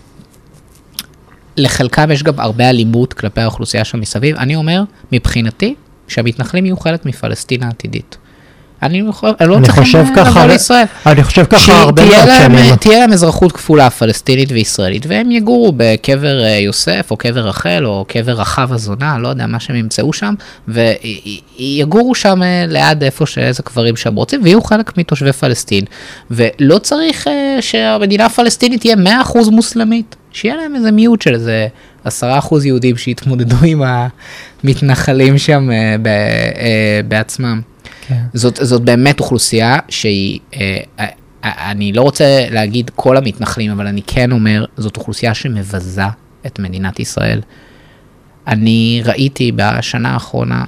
[1.57, 4.37] לחלקם יש גם הרבה אלימות כלפי האוכלוסייה שם מסביב.
[4.37, 4.83] אני אומר,
[5.13, 5.75] מבחינתי,
[6.09, 8.17] שהמתנחלים יהיו חלק מפלסטין העתידית.
[8.83, 10.85] אני, יכול, אני לא חושב ככה, לישראל.
[11.07, 12.77] אני חושב ככה הרבה מאוד שנים.
[12.77, 18.05] תהיה להם אזרחות כפולה פלסטינית וישראלית, והם יגורו בקבר אה, יוסף, או קבר רחל, או
[18.09, 20.35] קבר רחב הזונה, לא יודע מה שהם ימצאו שם,
[20.69, 25.85] ויגורו שם אה, ליד איפה שאיזה קברים שהם רוצים, ויהיו חלק מתושבי פלסטין.
[26.31, 31.69] ולא צריך אה, שהמדינה הפלסטינית תהיה 100% מוסלמית, שיהיה להם איזה מיעוט של איזה
[32.07, 32.09] 10%
[32.65, 33.83] יהודים שיתמודדו עם
[34.63, 35.69] המתנחלים שם
[37.09, 37.61] בעצמם.
[38.07, 38.23] כן.
[38.35, 44.03] זאת, זאת באמת אוכלוסייה שהיא, אה, אה, אני לא רוצה להגיד כל המתנחלים, אבל אני
[44.07, 46.03] כן אומר, זאת אוכלוסייה שמבזה
[46.47, 47.41] את מדינת ישראל.
[48.47, 50.65] אני ראיתי בשנה האחרונה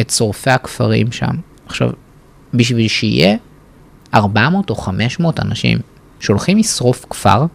[0.00, 1.36] את שורפי הכפרים שם.
[1.66, 1.90] עכשיו,
[2.54, 3.36] בשביל שיהיה
[4.14, 5.78] 400 או 500 אנשים
[6.20, 7.46] שהולכים לשרוף כפר,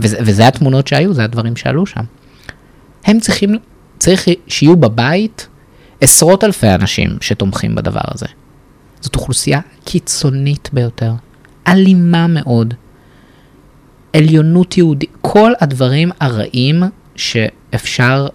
[0.00, 2.04] וזה, וזה התמונות שהיו, זה הדברים שעלו שם.
[3.04, 3.58] הם צריכים,
[3.98, 5.48] צריך שיהיו בבית
[6.00, 8.26] עשרות אלפי אנשים שתומכים בדבר הזה.
[9.00, 11.12] זאת אוכלוסייה קיצונית ביותר,
[11.66, 12.74] אלימה מאוד,
[14.12, 16.82] עליונות יהודית, כל הדברים הרעים
[17.16, 18.26] שאפשר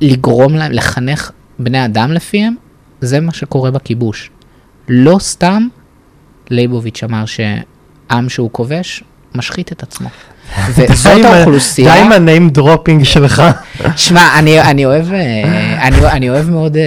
[0.00, 2.54] לגרום להם, לחנך בני אדם לפיהם,
[3.00, 4.30] זה מה שקורה בכיבוש.
[4.88, 5.68] לא סתם
[6.50, 7.26] ליבוביץ' אמר
[8.10, 9.04] שעם שהוא כובש,
[9.34, 10.08] משחית את עצמו.
[10.76, 11.94] וזאת האוכלוסייה...
[11.94, 13.42] די עם ה name dropping שלך.
[13.96, 16.82] שמע, אני אוהב, אה, אני אוהב מאוד אה,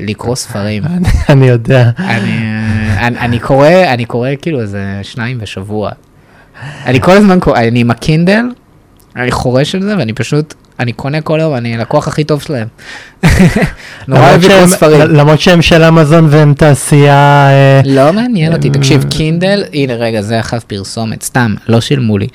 [0.00, 0.82] לקרוא ספרים.
[1.28, 1.90] אני יודע.
[2.98, 5.90] אני קורא, אני קורא כאילו איזה שניים בשבוע.
[6.86, 8.44] אני כל הזמן קורא, אני עם הקינדל,
[9.16, 12.68] אני חורש על זה ואני פשוט, אני קונה כל יום, אני הלקוח הכי טוב שלהם.
[14.08, 15.00] נורא אוהב לקרוא ספרים.
[15.00, 17.48] למרות שהם של אמזון והם תעשייה...
[17.50, 22.26] אה, לא מעניין אותי, תקשיב, קינדל, הנה רגע, זה אחת פרסומת, סתם, לא שילמו לי.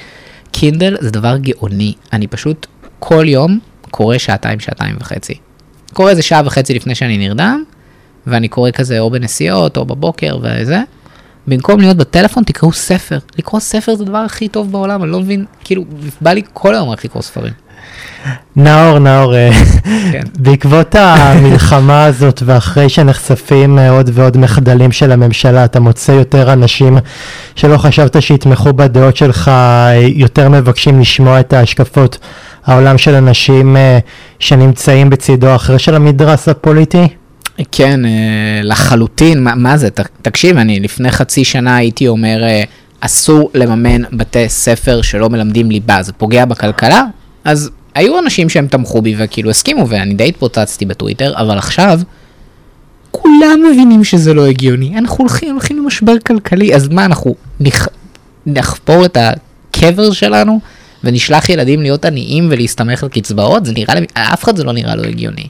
[0.52, 2.68] קינדל זה דבר גאוני, אני פשוט
[3.00, 3.60] כל יום
[3.92, 5.34] קורא שעתיים, שעתיים וחצי.
[5.94, 7.64] קורא איזה שעה וחצי לפני שאני נרדם,
[8.28, 10.82] ואני קורא כזה או בנסיעות או בבוקר וזה.
[11.48, 13.18] במקום להיות בטלפון תקראו ספר.
[13.38, 15.84] לקרוא ספר זה הדבר הכי טוב בעולם, אני לא מבין, כאילו,
[16.22, 17.54] בא לי כל היום רק לקרוא ספרים.
[18.56, 19.50] נאור, נאור, אה,
[20.12, 20.24] כן.
[20.44, 26.98] בעקבות המלחמה הזאת ואחרי שנחשפים אה, עוד ועוד מחדלים של הממשלה, אתה מוצא יותר אנשים
[27.56, 32.18] שלא חשבת שיתמכו בדעות שלך, אה, יותר מבקשים לשמוע את ההשקפות
[32.66, 33.78] העולם של אנשים
[34.40, 37.08] שנמצאים בצידו האחר של המדרס הפוליטי?
[37.72, 38.00] כן,
[38.64, 39.90] לחלוטין, מה, מה זה?
[40.22, 42.44] תקשיב, אני לפני חצי שנה הייתי אומר,
[43.00, 47.04] אסור לממן בתי ספר שלא מלמדים ליבה, זה פוגע בכלכלה?
[47.46, 52.00] אז היו אנשים שהם תמכו בי וכאילו הסכימו, ואני די התפוצצתי בטוויטר, אבל עכשיו,
[53.12, 54.98] כולם מבינים שזה לא הגיוני.
[54.98, 57.88] אנחנו הולכים, הולכים למשבר כלכלי, אז מה, אנחנו נכ...
[58.46, 60.60] נחפור את הקבר שלנו
[61.04, 63.66] ונשלח ילדים להיות עניים ולהסתמך על קצבאות?
[63.66, 65.48] זה נראה לי, אף אחד זה לא נראה לו הגיוני.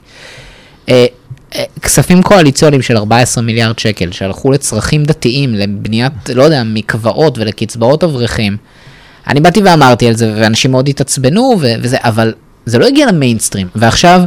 [0.88, 1.06] אה,
[1.54, 8.04] אה, כספים קואליציוניים של 14 מיליארד שקל שהלכו לצרכים דתיים, לבניית, לא יודע, מקוואות ולקצבאות
[8.04, 8.56] אברכים.
[9.26, 12.32] אני באתי ואמרתי על זה, ואנשים מאוד התעצבנו, ו- וזה, אבל
[12.66, 13.66] זה לא הגיע למיינסטרים.
[13.74, 14.22] ועכשיו,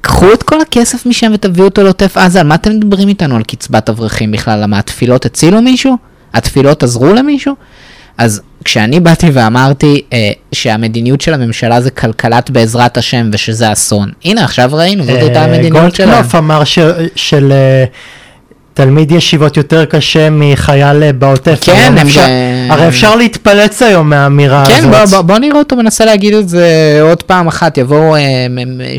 [0.00, 3.42] קחו את כל הכסף משם ותביאו אותו לעוטף עזה, על מה אתם מדברים איתנו על
[3.42, 4.62] קצבת אברכים בכלל?
[4.62, 5.96] למה התפילות הצילו מישהו?
[6.34, 7.54] התפילות עזרו למישהו?
[8.18, 14.44] אז כשאני באתי ואמרתי אה, שהמדיניות של הממשלה זה כלכלת בעזרת השם ושזה אסון, הנה
[14.44, 16.10] עכשיו ראינו, זאת הייתה אה, המדיניות שלהם.
[16.10, 16.78] גולדקנופ אמר ש,
[17.16, 17.52] של...
[17.52, 17.84] אה,
[18.76, 21.60] תלמיד ישיבות יותר קשה מחייל אה, בעוטף.
[21.64, 22.06] כן, הם...
[22.06, 22.26] אפשר,
[22.70, 24.94] הרי אפשר להתפלץ היום מהאמירה כן, הזאת.
[24.94, 28.46] כן, בוא, בוא, בוא נראה אותו מנסה להגיד את זה עוד פעם אחת, יבואו אה,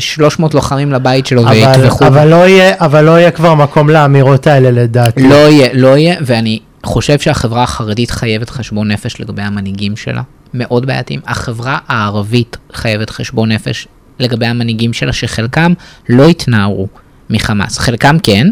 [0.00, 2.06] 300 לוחמים לבית שלו ויטבחו.
[2.06, 5.28] אבל, לא יהיה, אבל לא יהיה כבר מקום לאמירות האלה לדעתי.
[5.28, 10.22] לא יהיה, לא יהיה, ואני חושב שהחברה החרדית חייבת חשבון נפש לגבי המנהיגים שלה,
[10.54, 11.20] מאוד בעייתיים.
[11.26, 13.88] החברה הערבית חייבת חשבון נפש
[14.20, 15.72] לגבי המנהיגים שלה, שחלקם
[16.08, 16.88] לא התנערו
[17.30, 18.46] מחמאס, חלקם כן.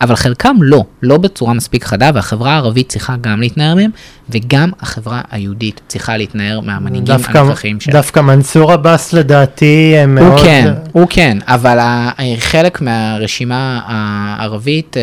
[0.00, 3.90] אבל חלקם לא, לא בצורה מספיק חדה, והחברה הערבית צריכה גם להתנער מהם,
[4.30, 7.92] וגם החברה היהודית צריכה להתנער מהמנהיגים דווקא, הנוכחיים שלה.
[7.92, 10.26] דווקא מנסור עבאס לדעתי הם מאוד...
[10.32, 15.02] הוא כן, הוא כן, אבל ה- חלק מהרשימה הערבית אה,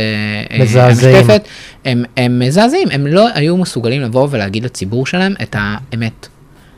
[0.57, 1.15] אה, מזעזעים.
[1.15, 1.47] המשותפת,
[1.85, 6.27] הם, הם מזעזעים, הם לא היו מסוגלים לבוא ולהגיד לציבור שלהם את האמת.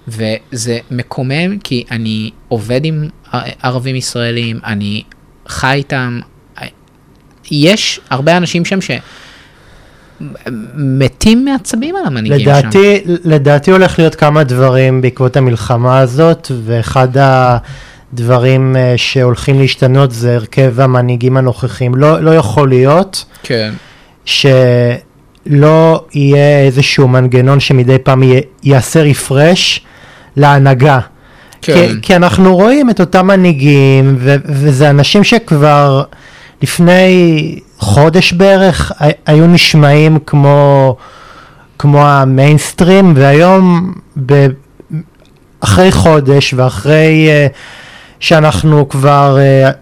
[0.07, 3.07] וזה מקומם כי אני עובד עם
[3.63, 5.03] ערבים ישראלים, אני
[5.47, 6.19] חי איתם,
[7.51, 8.79] יש הרבה אנשים שם
[10.37, 12.49] שמתים מעצבים על המנהיגים שם.
[12.51, 17.07] לדעתי, לדעתי הולך להיות כמה דברים בעקבות המלחמה הזאת, ואחד
[18.13, 21.95] הדברים אה, שהולכים להשתנות זה הרכב המנהיגים הנוכחים.
[21.95, 23.73] לא, לא יכול להיות כן.
[24.25, 29.81] שלא יהיה איזשהו מנגנון שמדי פעם י- יעשה רפרש
[30.37, 30.99] להנהגה.
[31.61, 31.73] כן.
[31.73, 36.03] כי, כי אנחנו רואים את אותם מנהיגים, ו- וזה אנשים שכבר
[36.61, 38.91] לפני חודש בערך
[39.25, 40.95] היו נשמעים כמו,
[41.79, 43.93] כמו המיינסטרים, והיום
[44.25, 44.47] ב-
[45.59, 47.53] אחרי חודש ואחרי uh,
[48.19, 49.73] שאנחנו כבר uh,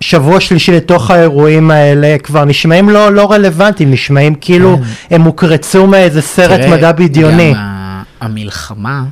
[0.00, 4.78] שבוע שלישי לתוך האירועים האלה, כבר נשמעים לא, לא רלוונטיים, נשמעים כאילו
[5.10, 7.54] הם הוקרצו מאיזה סרט תראה, מדע בדיוני.
[7.54, 9.04] גם המלחמה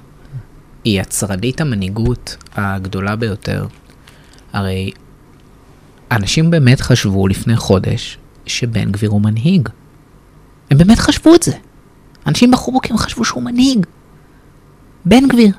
[0.85, 3.67] היא יצרנית המנהיגות הגדולה ביותר.
[4.53, 4.91] הרי
[6.11, 9.69] אנשים באמת חשבו לפני חודש שבן גביר הוא מנהיג.
[10.71, 11.53] הם באמת חשבו את זה.
[12.27, 13.87] אנשים בחרו בו כי הם חשבו שהוא מנהיג.
[15.05, 15.53] בן גביר.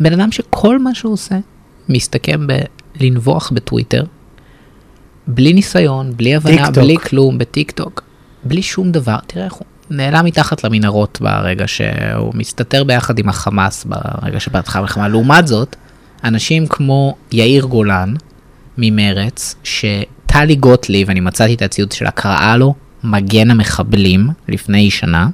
[0.00, 1.38] בן אדם שכל מה שהוא עושה
[1.88, 2.46] מסתכם
[2.98, 4.04] בלנבוח בטוויטר,
[5.26, 6.84] בלי ניסיון, בלי הבנה, טיקטוק.
[6.84, 8.02] בלי כלום, בטיק טוק,
[8.44, 9.16] בלי שום דבר.
[9.26, 15.08] תראה איך הוא נעלם מתחת למנהרות ברגע שהוא מסתתר ביחד עם החמאס ברגע שפתחה המלחמה.
[15.08, 15.76] לעומת זאת,
[16.24, 18.14] אנשים כמו יאיר גולן
[18.78, 25.28] ממרץ, שטלי גוטליב, אני מצאתי את הציוץ שלה, קראה לו מגן המחבלים לפני שנה,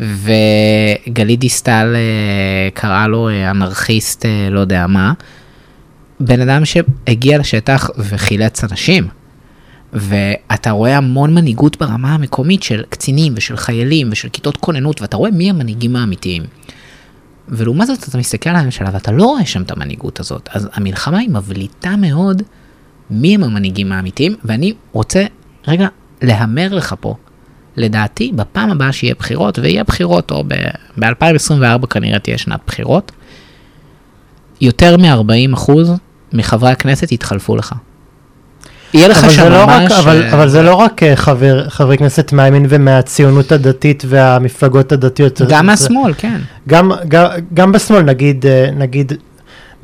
[0.00, 5.12] וגלית דיסטל אה, קראה לו אה, אנרכיסט אה, לא יודע מה,
[6.20, 9.08] בן אדם שהגיע לשטח וחילץ אנשים.
[9.92, 15.30] ואתה רואה המון מנהיגות ברמה המקומית של קצינים ושל חיילים ושל כיתות כוננות, ואתה רואה
[15.30, 16.42] מי המנהיגים האמיתיים.
[17.48, 20.48] ולעומת זאת אתה מסתכל על הממשלה ואתה לא רואה שם את המנהיגות הזאת.
[20.52, 22.42] אז המלחמה היא מבליטה מאוד
[23.10, 25.24] מי הם המנהיגים האמיתיים, ואני רוצה
[25.68, 25.88] רגע
[26.22, 27.14] להמר לך פה.
[27.76, 30.44] לדעתי, בפעם הבאה שיהיה בחירות, ויהיה בחירות, או
[30.98, 33.12] ב-2024 כנראה תהיה שנת בחירות,
[34.60, 35.70] יותר מ-40%
[36.32, 37.74] מחברי הכנסת יתחלפו לך.
[38.94, 39.92] יהיה לך שם לא ממש...
[39.92, 44.92] רק, אבל, אה, אבל זה לא רק אה, חבר, חברי כנסת מהימין ומהציונות הדתית והמפלגות
[44.92, 45.40] הדתיות.
[45.48, 46.38] גם מהשמאל, כן.
[46.68, 49.12] גם, גם, גם בשמאל, נגיד, אה, נגיד,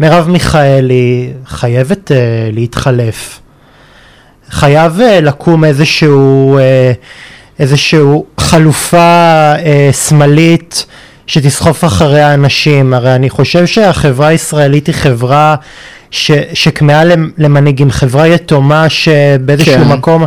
[0.00, 2.14] מרב מיכאלי חייבת uh,
[2.54, 3.40] להתחלף.
[4.50, 10.86] חייב uh, לקום איזשהו, uh, איזשהו חלופה uh, שמאלית
[11.26, 12.94] שתסחוף אחרי האנשים.
[12.94, 15.56] הרי אני חושב שהחברה הישראלית היא חברה
[16.10, 19.88] ש, שכמהה למ- למנהיגים, חברה יתומה שבאיזשהו כן.
[19.88, 20.24] מקום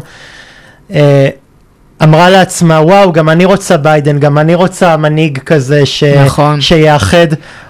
[0.89, 0.93] uh,
[2.03, 6.03] אמרה לעצמה, וואו, גם אני רוצה ביידן, גם אני רוצה מנהיג כזה ש...
[6.03, 6.61] נכון.
[6.61, 7.27] שיאחד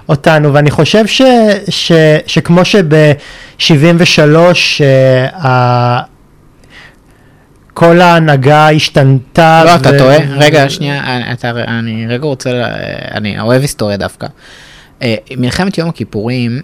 [0.09, 1.21] אותנו, ואני חושב ש...
[1.69, 1.91] ש...
[2.27, 4.37] שכמו שב-73
[5.45, 6.11] ה...
[7.73, 9.63] כל ההנהגה השתנתה.
[9.65, 10.17] לא, אתה ו- טועה.
[10.37, 12.63] רגע, שנייה, אני- אתה, אני רגע רוצה, ל-
[13.15, 14.27] אני אוהב היסטוריה דווקא.
[15.01, 16.61] אה, מלחמת יום הכיפורים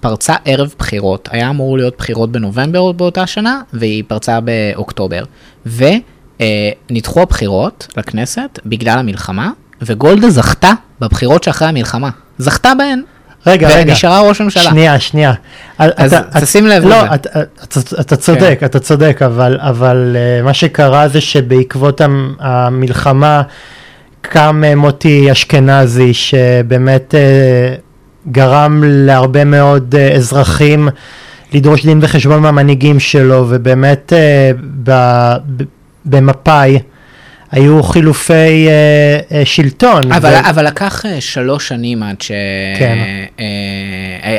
[0.00, 5.24] פרצה ערב בחירות, היה אמור להיות בחירות בנובמבר באותה שנה, והיא פרצה באוקטובר.
[5.66, 9.50] ונדחו הבחירות לכנסת בגלל המלחמה,
[9.82, 12.10] וגולדה זכתה בבחירות שאחרי המלחמה.
[12.38, 13.02] זכתה בהן,
[13.46, 13.90] רגע, רגע.
[13.90, 14.62] ונשארה ראש הממשלה.
[14.62, 15.32] שנייה, שנייה.
[15.78, 17.14] אז אתה- תשים לב לא.
[17.14, 23.42] אתה, אתה, אתה צודק, אתה צודק, אבל, אבל אה, מה שקרה זה שבעקבות המ- המלחמה
[24.22, 27.74] קם אה, מוטי אשכנזי, שבאמת אה,
[28.32, 30.88] גרם להרבה מאוד אה, אזרחים
[31.52, 34.50] לדרוש דין וחשבון מהמנהיגים שלו, ובאמת אה,
[36.04, 36.78] במפא"י
[37.50, 40.12] היו חילופי אה, שלטון.
[40.12, 42.32] אבל, ו- אבל לקח שלוש שנים עד ש...
[42.78, 42.98] כן.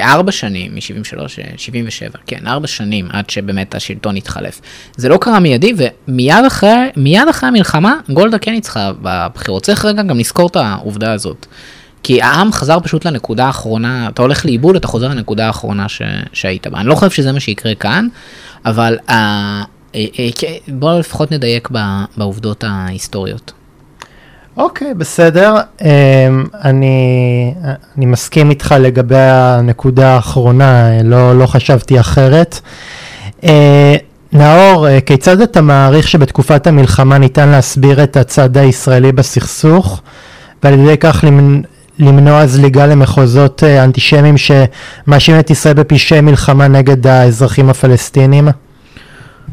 [0.02, 1.20] ארבע שנים, מ-73,
[1.58, 4.62] 77, כן, ארבע שנים עד שבאמת השלטון התחלף.
[4.96, 9.64] זה לא קרה מיידי, ומיד אחרי, מיד אחרי המלחמה, גולדה כן ניצחה בבחירות.
[9.64, 11.48] צריך רגע גם לזכור את העובדה הזאת.
[12.04, 16.02] כי העם חזר פשוט לנקודה האחרונה, אתה הולך לאיבוד, אתה חוזר לנקודה האחרונה ש...
[16.34, 16.80] שהיית בה.
[16.80, 18.08] אני לא חושב שזה מה שיקרה כאן,
[18.66, 19.64] אבל אה,
[19.95, 21.70] אה, אה, כן, בואו לפחות נדייק.
[22.18, 23.52] בעובדות ההיסטוריות.
[24.58, 25.56] אוקיי, בסדר.
[25.80, 25.84] Um,
[26.64, 27.54] אני,
[27.97, 32.60] אני מסכים איתך לגבי הנקודה האחרונה, לא, לא חשבתי אחרת.
[33.41, 33.45] Uh,
[34.34, 40.02] נאור, אה, כיצד אתה מעריך שבתקופת המלחמה ניתן להסביר את הצד הישראלי בסכסוך,
[40.64, 41.24] ועל ידי כך.
[42.00, 48.47] למנוע זליגה למחוזות אה, אנטישמיים שמאשימים את ישראל בפשעי מלחמה נגד האזרחים הפלסטינים?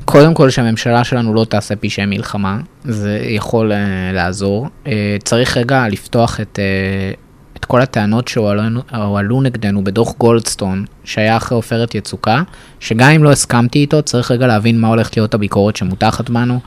[0.05, 3.75] קודם כל שהממשלה שלנו לא תעשה פשעי מלחמה, זה יכול uh,
[4.15, 4.69] לעזור.
[4.85, 4.89] Uh,
[5.25, 11.95] צריך רגע לפתוח את, uh, את כל הטענות שהועלו נגדנו בדוח גולדסטון, שהיה אחרי עופרת
[11.95, 12.43] יצוקה,
[12.81, 16.61] שגם אם לא הסכמתי איתו, צריך רגע להבין מה הולכת להיות הביקורת שמותחת בנו,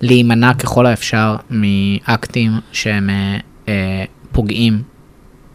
[0.00, 3.70] להימנע ככל האפשר מאקטים שהם uh, uh,
[4.32, 4.93] פוגעים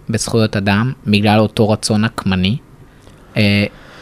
[0.10, 2.58] בזכויות אדם, בגלל אותו רצון נקמני.
[3.34, 3.38] אה,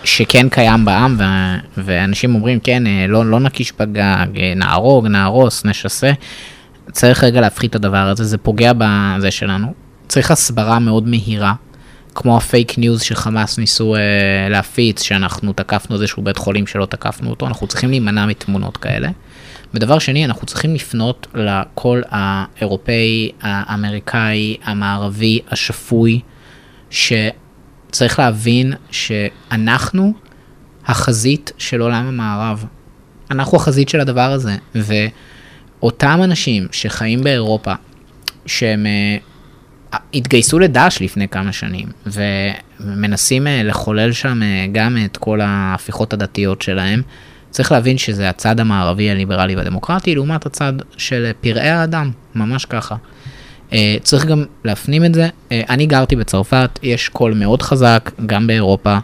[0.04, 5.66] שכן קיים בעם, ו- ואנשים אומרים, כן, אה, לא, לא נקיש בגג, אה, נהרוג, נהרוס,
[5.66, 6.12] נשסה.
[6.92, 9.74] צריך רגע להפחית את הדבר הזה, זה פוגע בזה שלנו.
[10.08, 11.54] צריך הסברה מאוד מהירה,
[12.16, 14.02] כמו ה fake news שחמאס ניסו אה,
[14.50, 19.10] להפיץ, שאנחנו תקפנו איזשהו בית חולים שלא תקפנו אותו, אנחנו צריכים להימנע מתמונות כאלה.
[19.74, 26.20] ודבר שני, אנחנו צריכים לפנות לקול האירופאי, האמריקאי, המערבי, השפוי,
[26.90, 27.14] ש...
[27.92, 30.14] צריך להבין שאנחנו
[30.86, 32.66] החזית של עולם המערב.
[33.32, 37.74] אנחנו החזית של הדבר הזה, ואותם אנשים שחיים באירופה,
[38.46, 45.42] שהם uh, התגייסו לדאעש לפני כמה שנים, ומנסים uh, לחולל שם uh, גם את כל
[45.42, 47.02] ההפיכות הדתיות שלהם,
[47.52, 52.96] צריך להבין שזה הצד המערבי הליברלי והדמוקרטי, לעומת הצד של פראי האדם, ממש ככה.
[53.70, 53.74] Uh,
[54.04, 55.28] צריך גם להפנים את זה.
[55.28, 58.98] Uh, אני גרתי בצרפת, יש קול מאוד חזק, גם באירופה,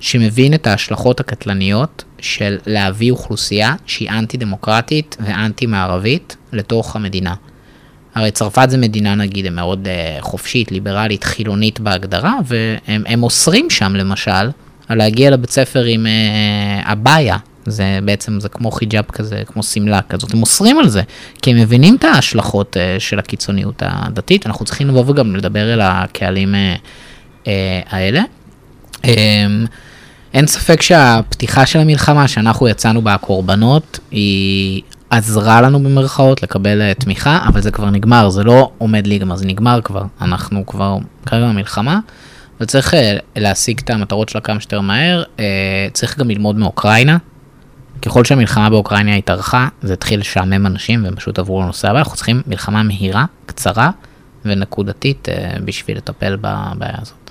[0.00, 7.34] שמבין את ההשלכות הקטלניות של להביא אוכלוסייה שהיא אנטי דמוקרטית ואנטי מערבית לתוך המדינה.
[8.14, 14.50] הרי צרפת זה מדינה נגיד מאוד uh, חופשית, ליברלית, חילונית בהגדרה, והם אוסרים שם למשל
[14.88, 17.36] על להגיע לבית ספר עם uh, הבעיה,
[17.66, 21.02] זה בעצם, זה כמו חיג'אב כזה, כמו שמלה כזאת, הם אוסרים על זה,
[21.42, 25.80] כי הם מבינים את ההשלכות uh, של הקיצוניות הדתית, אנחנו צריכים לבוא וגם לדבר אל
[25.80, 27.48] הקהלים uh, uh,
[27.90, 28.22] האלה.
[29.02, 29.06] Um,
[30.34, 37.00] אין ספק שהפתיחה של המלחמה, שאנחנו יצאנו בה קורבנות, היא עזרה לנו במרכאות לקבל uh,
[37.02, 41.46] תמיכה, אבל זה כבר נגמר, זה לא עומד להיגמר, זה נגמר כבר, אנחנו כבר כרגע
[41.46, 41.98] במלחמה.
[42.60, 42.94] וצריך
[43.36, 45.22] להשיג את המטרות שלה כמה שיותר מהר,
[45.92, 47.16] צריך גם ללמוד מאוקראינה,
[48.02, 52.42] ככל שהמלחמה באוקראינה התארכה, זה התחיל לשעמם אנשים והם פשוט עברו לנושא הבא, אנחנו צריכים
[52.46, 53.90] מלחמה מהירה, קצרה
[54.44, 57.24] ונקודתית אה, בשביל לטפל בבעיה הזאת.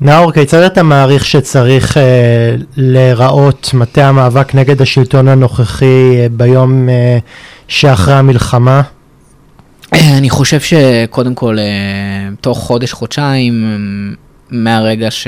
[0.00, 7.18] נאור, כיצד אתה מעריך שצריך אה, להיראות מטה המאבק נגד השלטון הנוכחי אה, ביום אה,
[7.68, 8.82] שאחרי המלחמה?
[10.18, 11.64] אני חושב שקודם כל, אה,
[12.40, 13.54] תוך חודש-חודשיים,
[14.50, 15.26] מהרגע ש...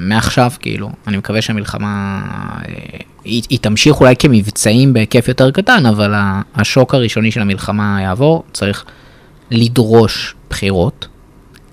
[0.00, 2.22] מעכשיו, כאילו, אני מקווה שהמלחמה,
[2.68, 2.74] אה,
[3.24, 6.14] היא, היא תמשיך אולי כמבצעים בהיקף יותר קטן, אבל
[6.54, 8.84] השוק הראשוני של המלחמה יעבור, צריך
[9.50, 11.08] לדרוש בחירות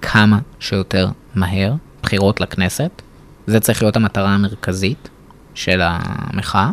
[0.02, 1.74] כמה שיותר מהר,
[2.04, 3.02] בחירות לכנסת,
[3.48, 5.10] זה צריך להיות המטרה המרכזית
[5.56, 6.70] של המחאה,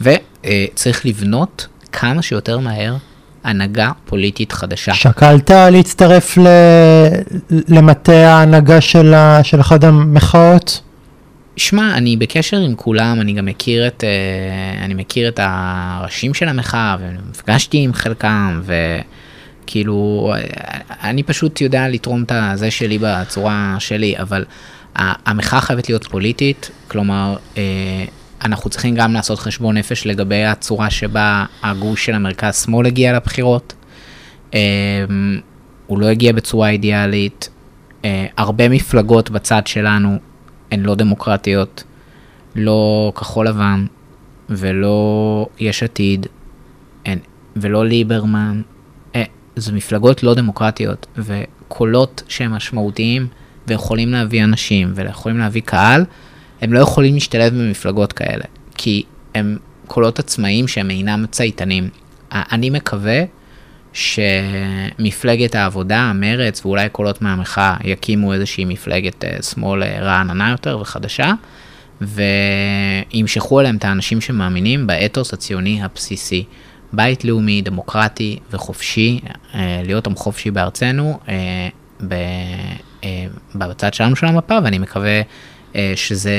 [0.00, 2.96] וצריך לבנות כמה שיותר מהר
[3.44, 4.94] הנהגה פוליטית חדשה.
[4.94, 6.46] שקלת להצטרף ל...
[7.68, 9.44] למטה ההנהגה של, ה...
[9.44, 10.80] של אחת המחאות?
[11.56, 16.48] שמע, אני בקשר עם כולם, אני גם מכיר את, uh, אני מכיר את הראשים של
[16.48, 18.62] המחאה, ונפגשתי עם חלקם,
[19.64, 20.32] וכאילו,
[21.02, 24.44] אני פשוט יודע לתרום את הזה שלי בצורה שלי, אבל
[24.96, 27.58] המחאה חייבת להיות פוליטית, כלומר, uh,
[28.44, 33.74] אנחנו צריכים גם לעשות חשבון נפש לגבי הצורה שבה הגוש של המרכז-שמאל הגיע לבחירות.
[34.54, 34.58] אמ,
[35.86, 37.48] הוא לא הגיע בצורה אידיאלית.
[38.04, 40.18] אה, הרבה מפלגות בצד שלנו
[40.70, 41.84] הן לא דמוקרטיות,
[42.56, 43.86] לא כחול לבן
[44.48, 46.26] ולא יש עתיד
[47.56, 48.62] ולא ליברמן.
[49.14, 49.24] אה,
[49.56, 53.26] זה מפלגות לא דמוקרטיות וקולות שהם משמעותיים
[53.66, 56.04] ויכולים להביא אנשים ויכולים להביא קהל.
[56.60, 58.44] הם לא יכולים להשתלב במפלגות כאלה,
[58.74, 59.02] כי
[59.34, 61.88] הם קולות עצמאיים שהם אינם צייתנים.
[62.32, 63.22] אני מקווה
[63.92, 71.32] שמפלגת העבודה, מרץ ואולי קולות מהמחאה יקימו איזושהי מפלגת אה, שמאל אה, רעננה יותר וחדשה,
[72.00, 76.44] וימשכו אליהם את האנשים שמאמינים באתוס הציוני הבסיסי.
[76.92, 79.20] בית לאומי, דמוקרטי וחופשי,
[79.54, 81.18] אה, להיות עם חופשי בארצנו,
[83.54, 85.20] בצד שלנו של המפה, ואני מקווה
[85.96, 86.34] שזה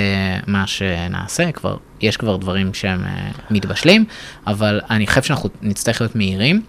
[0.48, 4.06] מה שנעשה, כבר, יש כבר דברים שהם אה, מתבשלים,
[4.48, 6.62] אבל אני חושב שאנחנו נצטרך להיות מהירים.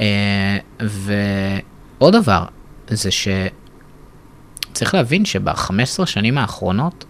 [0.00, 2.44] אה, ועוד דבר,
[2.88, 7.04] זה שצריך להבין שב-15 שנים האחרונות,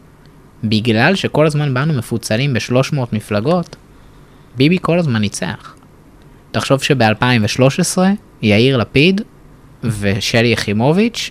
[0.65, 3.77] בגלל שכל הזמן באנו מפוצלים ב-300 מפלגות,
[4.57, 5.75] ביבי כל הזמן ניצח.
[6.51, 7.99] תחשוב שב-2013
[8.43, 9.21] יאיר לפיד
[9.85, 11.31] ושלי יחימוביץ',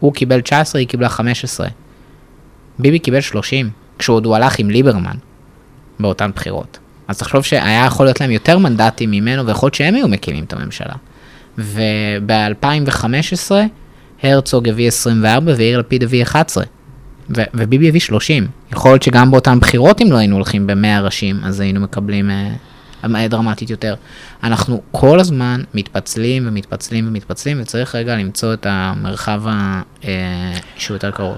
[0.00, 1.68] הוא קיבל 19, היא קיבלה 15.
[2.78, 5.16] ביבי קיבל 30, כשעוד הוא הלך עם ליברמן
[6.00, 6.78] באותן בחירות.
[7.08, 10.52] אז תחשוב שהיה יכול להיות להם יותר מנדטים ממנו, ויכול להיות שהם היו מקימים את
[10.52, 10.94] הממשלה.
[11.58, 13.52] וב-2015
[14.22, 16.64] הרצוג הביא 24 ויאיר לפיד הביא 11.
[17.36, 18.46] ו- וביבי הביא 30.
[18.72, 22.30] יכול להיות שגם באותן בחירות, אם לא היינו הולכים ב-100 ראשים, אז היינו מקבלים
[23.04, 23.94] uh, דרמטית יותר.
[24.42, 29.42] אנחנו כל הזמן מתפצלים ומתפצלים ומתפצלים, וצריך רגע למצוא את המרחב
[30.02, 30.06] uh,
[30.76, 31.36] שהוא יותר קרוב.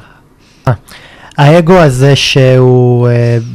[1.38, 3.12] האגו הזה שהוא אה,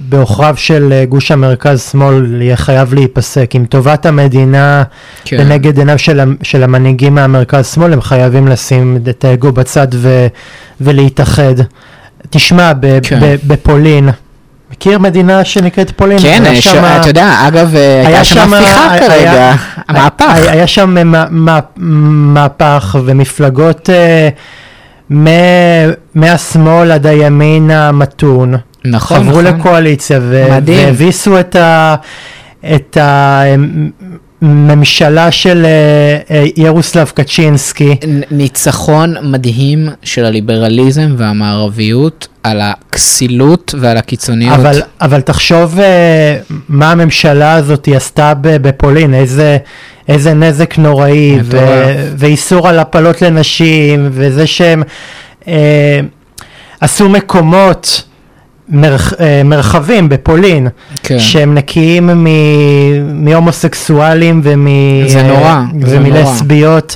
[0.09, 3.51] בעוכריו של אה, גוש המרכז-שמאל יהיה חייב להיפסק.
[3.55, 4.83] עם טובת המדינה
[5.25, 5.37] כן.
[5.37, 10.27] לנגד עיניו של, של המנהיגים מהמרכז-שמאל, הם חייבים לשים את האגו בצד ו,
[10.81, 11.53] ולהתאחד.
[12.29, 13.19] תשמע, ב, כן.
[13.21, 14.09] ב, בפולין,
[14.71, 16.19] מכיר מדינה שנקראת פולין?
[16.21, 19.55] כן, היה ש- שמה- אתה יודע, אגב, אה, הייתה שם הפיכה היה- כרגע, היה-
[19.87, 20.25] המהפך.
[20.35, 24.33] היה, היה שם מה- מה- מהפך ומפלגות אה, מ-
[26.15, 28.55] מהשמאל עד הימין המתון.
[28.85, 29.45] נכון, חברו נכון.
[29.45, 30.43] לקואליציה ו-.
[30.65, 31.95] והביסו את ה...
[32.75, 32.97] את
[34.43, 37.95] הממשלה של אה, אה, ירוסלב קצ'ינסקי.
[38.31, 44.59] ניצחון מדהים של הליברליזם והמערביות על הכסילות ועל הקיצוניות.
[44.59, 46.37] אבל, אבל תחשוב אה,
[46.69, 49.57] מה הממשלה הזאת עשתה בפולין, איזה,
[50.07, 51.57] איזה נזק נוראי, ו.
[52.17, 54.83] ואיסור על הפלות לנשים, וזה שהם
[55.47, 55.99] אה,
[56.81, 58.03] עשו מקומות,
[58.73, 60.67] מרח, אה, מרחבים בפולין,
[61.03, 61.19] כן.
[61.19, 64.67] שהם נקיים מ- מהומוסקסואלים ומ...
[65.07, 66.95] זה נורא, זה ומלסביות,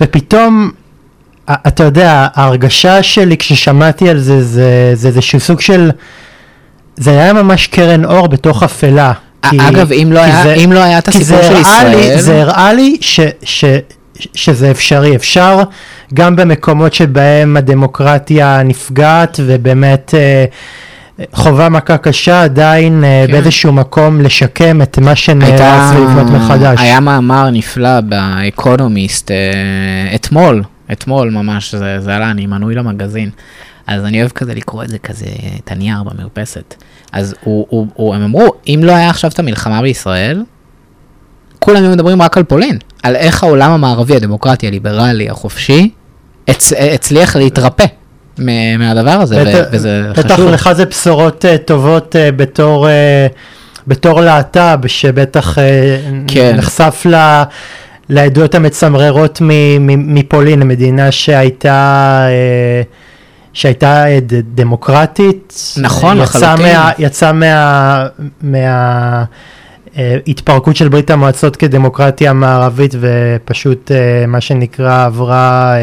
[0.00, 0.70] ופתאום,
[1.46, 5.90] א- אתה יודע, ההרגשה שלי כששמעתי על זה, זה, זה איזשהו סוג של,
[6.96, 9.12] זה היה ממש קרן אור בתוך אפלה.
[9.50, 11.96] כי- אגב, אם לא היה- זה- אם לא היה את זה הסיפור של הראה לי-
[11.96, 13.64] ישראל- זה הראה לי ש, ש,
[14.34, 15.62] שזה אפשרי, אפשר
[16.14, 20.44] גם במקומות שבהם הדמוקרטיה נפגעת ובאמת אה,
[21.32, 23.32] חובה מכה קשה עדיין אה, כן.
[23.32, 26.78] באיזשהו מקום לשקם את מה שנהרס ולבנות מחדש.
[26.80, 30.62] היה מאמר נפלא באקונומיסט אה, אתמול,
[30.92, 33.30] אתמול ממש, זה, זה עלה, אני מנוי למגזין.
[33.86, 35.26] אז אני אוהב כזה לקרוא את זה כזה,
[35.64, 36.74] את הנייר במרפסת.
[37.12, 40.42] אז הוא, הוא, הוא, הם אמרו, אם לא היה עכשיו את המלחמה בישראל,
[41.58, 45.90] כולם היו מדברים רק על פולין, על איך העולם המערבי, הדמוקרטי, הליברלי, החופשי,
[46.48, 47.84] הצ, הצליח להתרפא
[48.38, 50.50] מהדבר הזה, בטח- וזה בטח חשוב.
[50.50, 53.26] לך זה בשורות אה, טובות אה, בתור, אה,
[53.86, 55.58] בתור להט"ב, שבטח
[56.26, 56.54] כן.
[56.56, 57.42] נחשף ל...
[58.08, 59.46] לעדויות המצמררות מ-
[59.86, 62.26] מ- מפולין, מדינה שהייתה,
[63.52, 64.04] שהייתה
[64.54, 65.54] דמוקרטית.
[65.82, 66.76] נכון, יצא לחלוטין.
[66.76, 68.06] מה, יצא מה...
[68.42, 69.24] מה
[70.26, 73.90] התפרקות של ברית המועצות כדמוקרטיה מערבית ופשוט
[74.28, 75.74] מה שנקרא עברה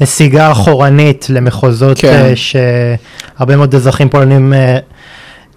[0.00, 2.08] נסיגה אחורנית למחוזות כן.
[2.08, 4.78] אה, שהרבה מאוד אזרחים פולנים אה,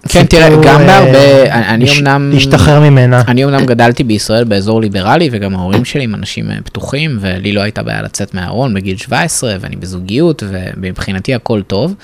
[0.08, 2.30] כן, תראה, גם אה, בהרבה, אני- אמנם...
[2.34, 3.22] להשתחרר ממנה.
[3.28, 7.82] אני אמנם גדלתי בישראל באזור ליברלי, וגם ההורים שלי הם אנשים פתוחים, ולי לא הייתה
[7.82, 11.94] בעיה לצאת מהארון בגיל 17, ואני בזוגיות, ומבחינתי הכל טוב,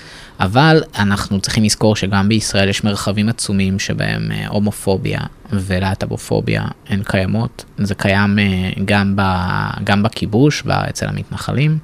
[0.40, 5.20] אבל אנחנו צריכים לזכור שגם בישראל יש מרחבים עצומים שבהם הומופוביה
[5.52, 7.64] ולהט"בופוביה הן קיימות.
[7.78, 8.38] זה קיים
[8.84, 9.22] גם, ב,
[9.84, 11.78] גם בכיבוש, אצל המתנחלים,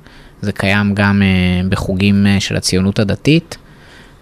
[0.44, 3.56] זה קיים גם אה, בחוגים אה, של הציונות הדתית.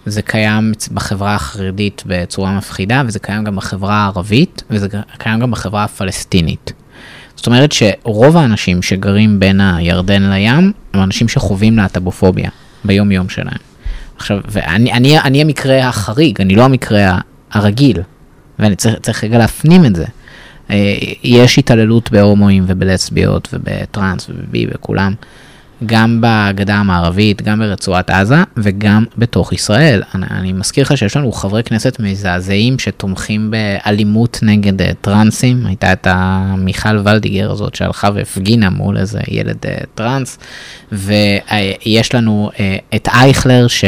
[0.06, 5.84] זה קיים בחברה החרדית בצורה מפחידה, וזה קיים גם בחברה הערבית, וזה קיים גם בחברה
[5.84, 6.72] הפלסטינית.
[7.36, 12.51] זאת אומרת שרוב האנשים שגרים בין הירדן לים, הם אנשים שחווים להט"בופוביה
[12.84, 13.59] ביום יום שלהם.
[14.16, 17.18] עכשיו, ואני אני, אני המקרה החריג, אני לא המקרה
[17.52, 17.98] הרגיל,
[18.59, 20.05] ואני צריך, צריך רגע להפנים את זה.
[20.70, 25.14] אה, יש התעללות בהומואים ובלסביות ובטראנס ובבי וכולם.
[25.86, 30.02] גם בגדה המערבית, גם ברצועת עזה וגם בתוך ישראל.
[30.14, 35.66] אני, אני מזכיר לך שיש לנו חברי כנסת מזעזעים שתומכים באלימות נגד uh, טרנסים.
[35.66, 40.38] הייתה את המיכל ולדיגר הזאת שהלכה והפגינה מול איזה ילד uh, טרנס.
[40.92, 42.59] ויש לנו uh,
[42.96, 43.84] את אייכלר ש...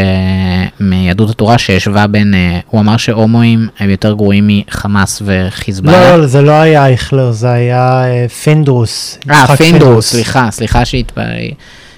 [0.81, 6.17] מיהדות התורה שישבה בין, uh, הוא אמר שהומואים הם יותר גרועים מחמאס וחיזבאללה.
[6.17, 9.19] לא, זה לא היה אייכלר, זה היה אה, פינדרוס.
[9.31, 11.21] אה, יצחק פינדרוס, סליחה, סליחה שהתב...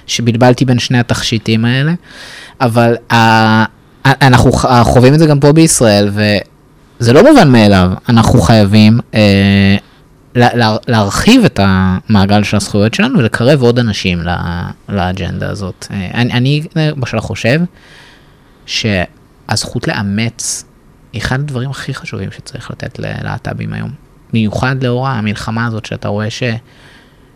[0.07, 1.93] שבלבלתי בין שני התכשיטים האלה,
[2.61, 3.15] אבל uh,
[4.05, 4.51] אנחנו
[4.83, 6.09] חווים את זה גם פה בישראל,
[6.99, 9.15] וזה לא מובן מאליו, אנחנו חייבים uh,
[10.35, 15.87] לה, לה, להרחיב את המעגל של הזכויות שלנו ולקרב עוד אנשים לה, לאג'נדה הזאת.
[15.89, 17.59] Uh, אני, אני למשל חושב
[19.49, 20.65] הזכות לאמץ
[21.13, 23.89] היא אחד הדברים הכי חשובים שצריך לתת ללהט"בים היום.
[24.33, 26.43] במיוחד לאור המלחמה הזאת שאתה רואה ש,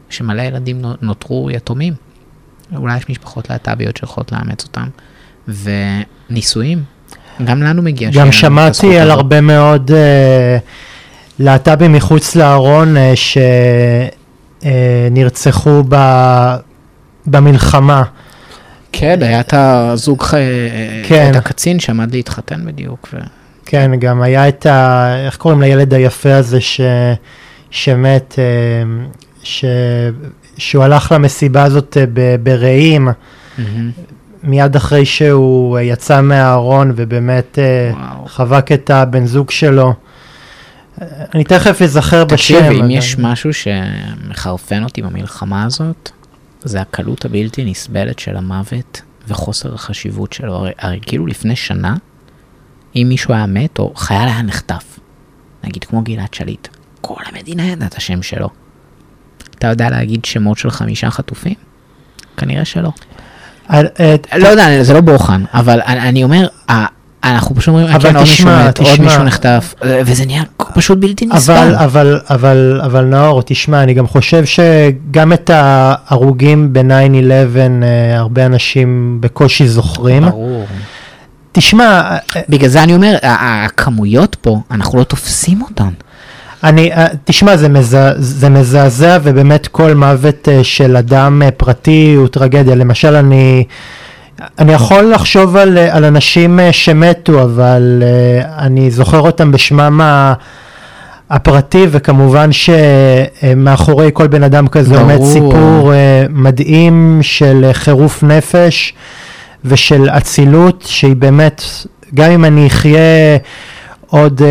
[0.10, 1.94] שמלא ילדים נו- נותרו יתומים.
[2.76, 4.88] אולי יש משפחות להט"ביות שיכולות לאמץ אותם.
[5.48, 6.84] ונישואים,
[7.44, 9.18] גם לנו מגיע גם שמעתי על הזאת.
[9.18, 10.58] הרבה מאוד אה,
[11.40, 13.14] להט"בים מחוץ לארון אה,
[14.62, 15.96] שנרצחו ב,
[17.26, 18.04] במלחמה.
[18.92, 20.24] כן, היה את הזוג,
[21.08, 21.32] כן.
[21.32, 23.10] את הקצין שעמד להתחתן בדיוק.
[23.14, 23.18] ו...
[23.66, 25.14] כן, גם היה את ה...
[25.26, 26.82] איך קוראים לילד היפה הזה ש...
[27.72, 28.44] שמת, אה,
[29.44, 29.66] ש...
[30.62, 32.06] שהוא הלך למסיבה הזאת אה.
[32.44, 33.08] ברעים,
[34.44, 38.26] מיד אחרי שהוא אה, יצא מהארון ובאמת אה, וואו.
[38.28, 39.94] חבק את הבן זוג שלו.
[41.36, 42.36] אני תכף אזכר בשם.
[42.36, 46.10] תקשיב, אם אבל- יש משהו שמחרפן אותי במלחמה הזאת,
[46.64, 50.54] זה הקלות הבלתי נסבלת של המוות וחוסר החשיבות שלו.
[50.56, 51.96] הרי, הרי כאילו לפני שנה,
[52.96, 55.00] אם מישהו היה מת או חייל היה נחטף,
[55.64, 56.68] נגיד כמו גלעד שליט,
[57.02, 58.50] כל המדינה ידעה את השם שלו.
[59.62, 61.54] אתה יודע להגיד שמות של חמישה חטופים?
[62.38, 62.92] כנראה שלא.
[63.70, 63.82] אה,
[64.38, 66.48] לא יודע, זה לא בוחן, אבל אני, אומר,
[67.24, 69.06] אנחנו פשוט אומרים, אבל כן, עוד מישהו תשמע, מת, עוד תשמע.
[69.06, 69.76] מישהו נחטף,
[70.06, 70.44] וזה נהיה
[70.74, 71.56] פשוט בלתי נסבל.
[71.56, 76.82] אבל, אבל, אבל, אבל נאור, תשמע, אני גם חושב שגם את ההרוגים ב-9-11,
[77.84, 80.30] אה, הרבה אנשים בקושי זוכרים.
[80.30, 80.66] ברור.
[81.52, 82.02] תשמע,
[82.36, 85.90] אה, בגלל זה אני אומר, הכמויות פה, אנחנו לא תופסים אותן.
[86.64, 92.14] אני, אה, תשמע, זה, מזע, זה מזעזע, ובאמת כל מוות אה, של אדם אה, פרטי
[92.18, 92.76] הוא טרגדיה.
[92.76, 93.64] למשל, אני,
[94.60, 98.04] אני יכול לחשוב על, על אנשים שמתו, אבל
[98.58, 100.34] אני זוכר אותם בשמם ה...
[101.32, 105.34] הפרטי, וכמובן שמאחורי כל בן אדם כזה עומד ברור.
[105.34, 108.94] סיפור אה, מדהים של חירוף נפש
[109.66, 111.64] ושל אצילות, שהיא באמת,
[112.14, 113.38] גם אם אני אחיה
[114.08, 114.42] עוד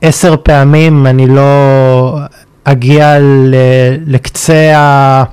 [0.00, 2.18] עשר פעמים, אני לא
[2.64, 3.54] אגיע ל-
[4.06, 5.24] לקצה ה...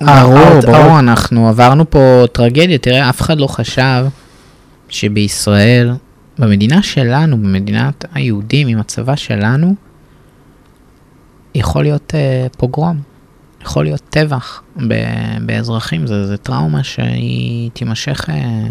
[0.00, 4.04] ברור, ה- ברור, ה- אנחנו עברנו פה טרגדיה, תראה, אף אחד לא חשב
[4.88, 5.90] שבישראל,
[6.38, 9.74] במדינה שלנו, במדינת היהודים, עם הצבא שלנו,
[11.54, 13.00] יכול להיות אה, פוגרום,
[13.62, 14.94] יכול להיות טבח ב-
[15.46, 18.66] באזרחים, זה, זה טראומה שהיא תימשך אה,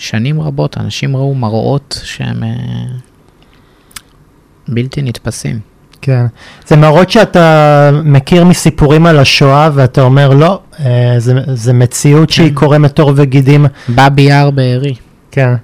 [0.00, 2.48] שנים רבות, אנשים ראו מראות שהם אה,
[4.68, 5.58] בלתי נתפסים.
[6.02, 6.26] כן.
[6.66, 12.48] זה מראות שאתה מכיר מסיפורים על השואה, ואתה אומר, לא, אה, זה, זה מציאות שהיא
[12.48, 12.54] כן.
[12.54, 13.66] קורמת עור וגידים.
[13.88, 14.94] באבי יאר בארי.
[15.30, 15.54] כן.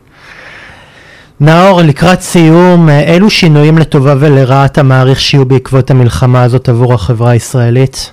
[1.41, 6.95] נאור, לקראת סיום, אה, אילו שינויים לטובה ולרעה אתה מעריך שיהיו בעקבות המלחמה הזאת עבור
[6.95, 8.13] החברה הישראלית?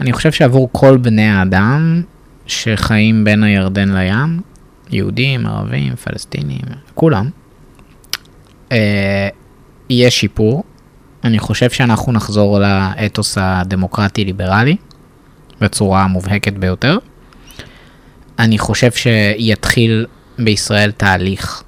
[0.00, 2.02] אני חושב שעבור כל בני האדם
[2.46, 4.51] שחיים בין הירדן לים,
[4.92, 6.60] יהודים, ערבים, פלסטינים,
[6.94, 7.30] כולם,
[8.72, 9.28] אה,
[9.90, 10.64] יהיה שיפור.
[11.24, 14.76] אני חושב שאנחנו נחזור לאתוס הדמוקרטי-ליברלי
[15.60, 16.98] בצורה המובהקת ביותר.
[18.38, 20.06] אני חושב שיתחיל
[20.38, 21.62] בישראל תהליך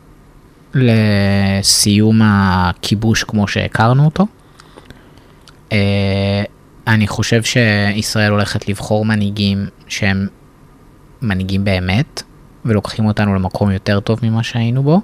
[0.75, 4.27] לסיום הכיבוש כמו שהכרנו אותו.
[5.73, 6.43] אה,
[6.87, 10.27] אני חושב שישראל הולכת לבחור מנהיגים שהם
[11.23, 12.23] מנהיגים באמת,
[12.65, 15.01] ולוקחים אותנו למקום יותר טוב ממה שהיינו בו.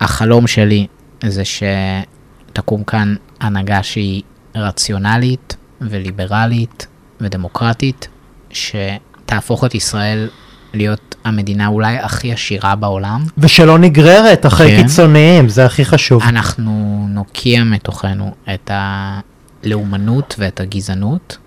[0.00, 0.86] החלום שלי
[1.24, 4.22] זה שתקום כאן הנהגה שהיא
[4.54, 6.86] רציונלית וליברלית
[7.20, 8.08] ודמוקרטית,
[8.50, 10.28] שתהפוך את ישראל
[10.74, 13.24] להיות המדינה אולי הכי עשירה בעולם.
[13.38, 14.82] ושלא נגררת אחרי כן.
[14.82, 16.22] קיצוניים, זה הכי חשוב.
[16.22, 21.38] אנחנו נוקיע מתוכנו את הלאומנות ואת הגזענות.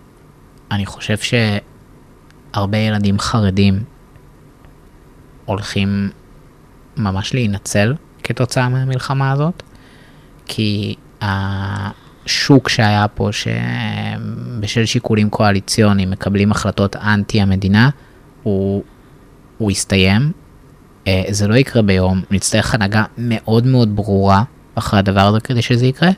[0.72, 3.84] אני חושב שהרבה ילדים חרדים
[5.48, 6.10] הולכים
[6.98, 7.94] ממש להינצל
[8.24, 9.64] כתוצאה מהמלחמה הזאת,
[10.46, 17.90] כי השוק שהיה פה, שבשל שיקולים קואליציוניים מקבלים החלטות אנטי המדינה,
[18.44, 18.84] הוא,
[19.58, 20.32] הוא הסתיים.
[21.08, 24.44] אה, זה לא יקרה ביום, נצטרך הנהגה מאוד מאוד ברורה
[24.76, 26.10] אחרי הדבר הזה כדי שזה יקרה,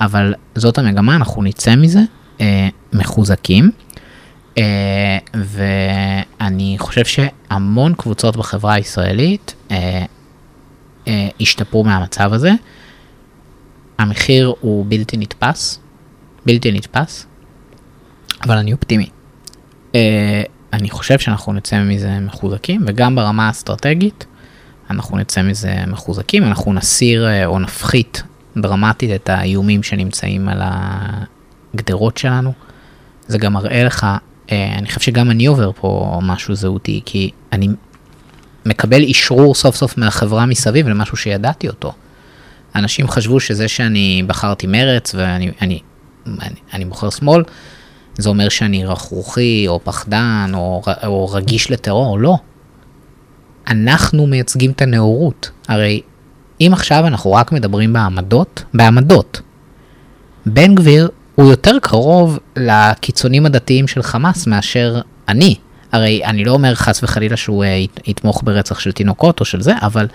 [0.00, 2.00] אבל זאת המגמה, אנחנו נצא מזה
[2.40, 3.70] אה, מחוזקים.
[4.58, 10.04] אה, ואני חושב שהמון קבוצות בחברה הישראלית אה,
[11.08, 12.50] אה, השתפרו מהמצב הזה.
[13.98, 15.80] המחיר הוא בלתי נתפס,
[16.46, 17.26] בלתי נתפס,
[18.44, 19.08] אבל אני אופטימי.
[19.94, 24.26] אה, אני חושב שאנחנו נצא מזה מחוזקים, וגם ברמה האסטרטגית,
[24.90, 28.22] אנחנו נצא מזה מחוזקים, אנחנו נסיר אה, או נפחית
[28.56, 32.52] דרמטית את האיומים שנמצאים על הגדרות שלנו.
[33.26, 34.06] זה גם מראה לך,
[34.52, 37.68] אני חושב שגם אני עובר פה משהו זהותי, כי אני
[38.66, 41.92] מקבל אישרור סוף סוף מהחברה מסביב למשהו שידעתי אותו.
[42.74, 45.80] אנשים חשבו שזה שאני בחרתי מרץ ואני אני,
[46.26, 47.42] אני, אני בוחר שמאל,
[48.18, 52.36] זה אומר שאני רכרוכי או פחדן או, או רגיש לטרור, לא.
[53.68, 55.50] אנחנו מייצגים את הנאורות.
[55.68, 56.00] הרי
[56.60, 59.40] אם עכשיו אנחנו רק מדברים בעמדות, בעמדות,
[60.46, 65.54] בן גביר הוא יותר קרוב לקיצונים הדתיים של חמאס מאשר אני.
[65.92, 69.72] הרי אני לא אומר חס וחלילה שהוא uh, יתמוך ברצח של תינוקות או של זה,
[69.82, 70.06] אבל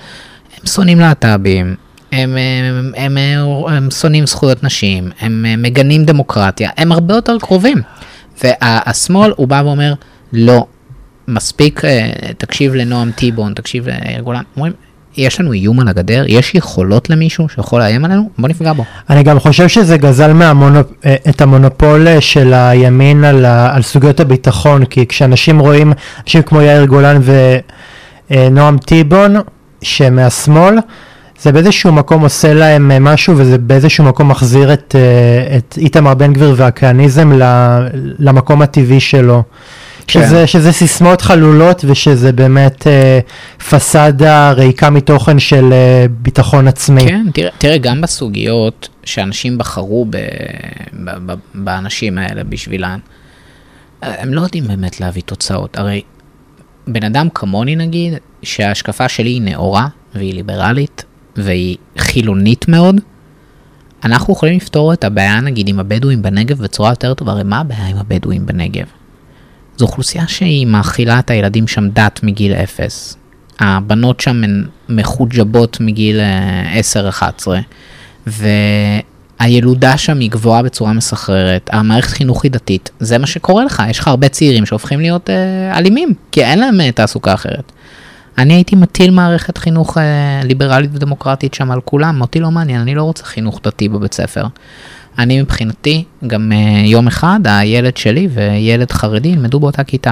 [0.57, 1.75] הם שונאים להט"בים,
[2.11, 7.81] הם, הם, הם, הם, הם שונאים זכויות נשים, הם מגנים דמוקרטיה, הם הרבה יותר קרובים.
[8.43, 9.93] והשמאל הוא בא ואומר,
[10.33, 10.65] לא,
[11.27, 14.73] מספיק, אה, תקשיב לנועם טיבון, תקשיב ליאיר גולן, אומרים,
[15.19, 18.83] יש לנו איום על הגדר, יש יכולות למישהו שיכול לאיים עלינו, בוא נפגע בו.
[19.09, 20.87] אני גם חושב שזה גזל מהמונופ...
[21.05, 23.75] אה, את המונופול אה, של הימין על, ה...
[23.75, 25.93] על סוגיות הביטחון, כי כשאנשים רואים,
[26.23, 27.21] אנשים כמו יאיר גולן
[28.31, 29.35] ונועם טיבון,
[29.81, 30.77] שמהשמאל,
[31.41, 34.95] זה באיזשהו מקום עושה להם משהו וזה באיזשהו מקום מחזיר את,
[35.57, 37.31] את איתמר בן גביר והכהניזם
[38.19, 39.43] למקום הטבעי שלו.
[40.09, 40.27] כן.
[40.27, 43.19] שזה, שזה סיסמאות חלולות ושזה באמת אה,
[43.69, 47.01] פסאדה ריקה מתוכן של אה, ביטחון עצמי.
[47.01, 50.17] כן, תראה, תראה, גם בסוגיות שאנשים בחרו ב,
[50.93, 52.99] ב, ב, באנשים האלה בשבילם,
[54.01, 55.77] הם לא יודעים באמת להביא תוצאות.
[55.77, 56.01] הרי
[56.87, 58.13] בן אדם כמוני נגיד,
[58.43, 61.03] שההשקפה שלי היא נאורה והיא ליברלית
[61.35, 63.01] והיא חילונית מאוד,
[64.03, 67.87] אנחנו יכולים לפתור את הבעיה נגיד עם הבדואים בנגב בצורה יותר טובה, הרי מה הבעיה
[67.87, 68.85] עם הבדואים בנגב?
[69.79, 73.17] זו אוכלוסייה שהיא מאכילה את הילדים שם דת מגיל אפס.
[73.59, 76.19] הבנות שם הן מחוג'בות מגיל
[77.43, 77.59] 10-11, אה,
[79.39, 83.99] והילודה שם היא גבוהה בצורה מסחררת, המערכת חינוך היא דתית, זה מה שקורה לך, יש
[83.99, 87.71] לך הרבה צעירים שהופכים להיות אה, אלימים, כי אין להם אה, תעסוקה אחרת.
[88.37, 92.95] אני הייתי מטיל מערכת חינוך אה, ליברלית ודמוקרטית שם על כולם, אותי לא מעניין, אני
[92.95, 94.43] לא רוצה חינוך דתי בבית ספר.
[95.19, 100.11] אני מבחינתי, גם uh, יום אחד הילד שלי וילד חרדי ילמדו באותה כיתה.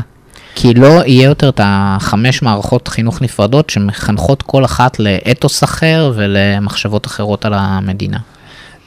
[0.55, 7.05] כי לא יהיה יותר את החמש מערכות חינוך נפרדות שמחנכות כל אחת לאתוס אחר ולמחשבות
[7.05, 8.17] אחרות על המדינה.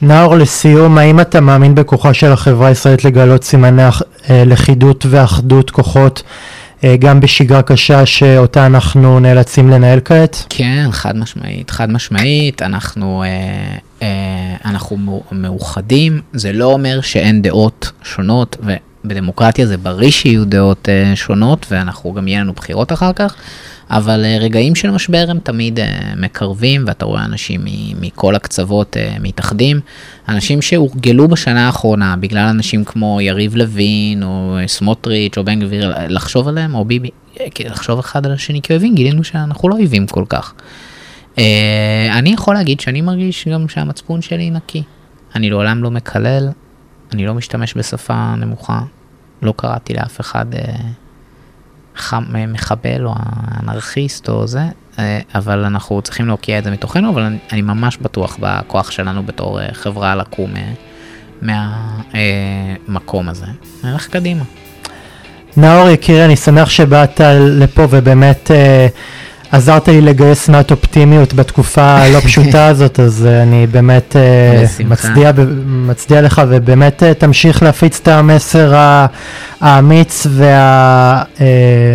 [0.01, 6.23] נאור, לסיום, האם אתה מאמין בכוחה של החברה הישראלית לגלות סימני אה, לכידות ואחדות כוחות
[6.83, 10.45] אה, גם בשגרה קשה שאותה אנחנו נאלצים לנהל כעת?
[10.49, 13.27] כן, חד משמעית, חד משמעית, אנחנו, אה,
[14.01, 14.50] אה,
[14.81, 14.97] אנחנו
[15.31, 18.57] מאוחדים, זה לא אומר שאין דעות שונות,
[19.03, 23.35] ובדמוקרטיה זה בריא שיהיו דעות אה, שונות, ואנחנו גם יהיה לנו בחירות אחר כך.
[23.91, 27.61] אבל אה, רגעים של משבר הם תמיד אה, מקרבים, ואתה רואה אנשים
[28.01, 29.79] מכל הקצוות אה, מתאחדים.
[30.29, 36.47] אנשים שהורגלו בשנה האחרונה, בגלל אנשים כמו יריב לוין, או סמוטריץ', או בן גביר, לחשוב
[36.47, 37.09] עליהם, או ביבי,
[37.65, 40.53] לחשוב אחד על השני כאויבים, גילינו שאנחנו לא אויבים כל כך.
[42.11, 44.83] אני יכול להגיד שאני מרגיש גם שהמצפון שלי נקי.
[45.35, 46.49] אני לעולם לא מקלל,
[47.13, 48.81] אני לא משתמש בשפה נמוכה,
[49.41, 50.45] לא קראתי לאף אחד...
[52.47, 53.13] מחבל או
[53.63, 54.61] אנרכיסט או זה,
[54.99, 59.23] אה, אבל אנחנו צריכים להוקיע את זה מתוכנו, אבל אני, אני ממש בטוח בכוח שלנו
[59.23, 60.73] בתור אה, חברה לקום אה,
[62.87, 63.45] מהמקום הזה.
[63.83, 64.43] נלך קדימה.
[65.57, 68.51] נאור יקירי, אני שמח שבאת לפה ובאמת
[69.51, 74.15] עזרת לי לגייס מעט אופטימיות בתקופה הלא פשוטה הזאת, אז אני באמת
[74.85, 75.31] מצדיע,
[75.65, 78.73] מצדיע לך ובאמת תמשיך להפיץ את המסר
[79.61, 80.27] האמיץ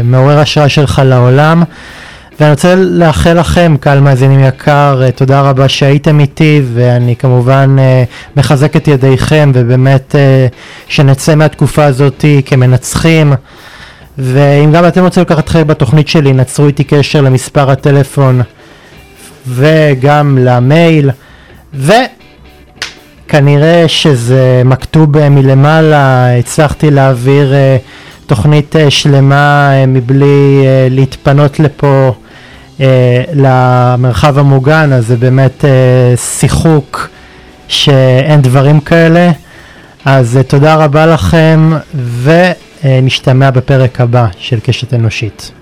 [0.05, 1.62] והמעורר השראה שלך לעולם.
[2.41, 7.77] ואני רוצה לאחל לכם, קהל מאזינים יקר, תודה רבה שהייתם איתי, ואני כמובן
[8.37, 10.15] מחזק את ידיכם, ובאמת
[10.89, 13.33] שנצא מהתקופה הזאת כמנצחים.
[14.18, 18.43] ואם גם אתם רוצים לקחת חלק בתוכנית שלי, נצרו איתי קשר למספר הטלפון
[19.48, 21.10] וגם למייל,
[21.74, 32.12] וכנראה שזה מכתוב מלמעלה, הצלחתי להעביר uh, תוכנית uh, שלמה uh, מבלי uh, להתפנות לפה
[32.78, 32.82] uh,
[33.34, 37.09] למרחב המוגן, אז זה באמת uh, שיחוק
[37.68, 39.30] שאין דברים כאלה.
[40.05, 42.30] אז תודה רבה לכם, ו...
[43.03, 45.53] נשתמע בפרק הבא של קשת אנושית.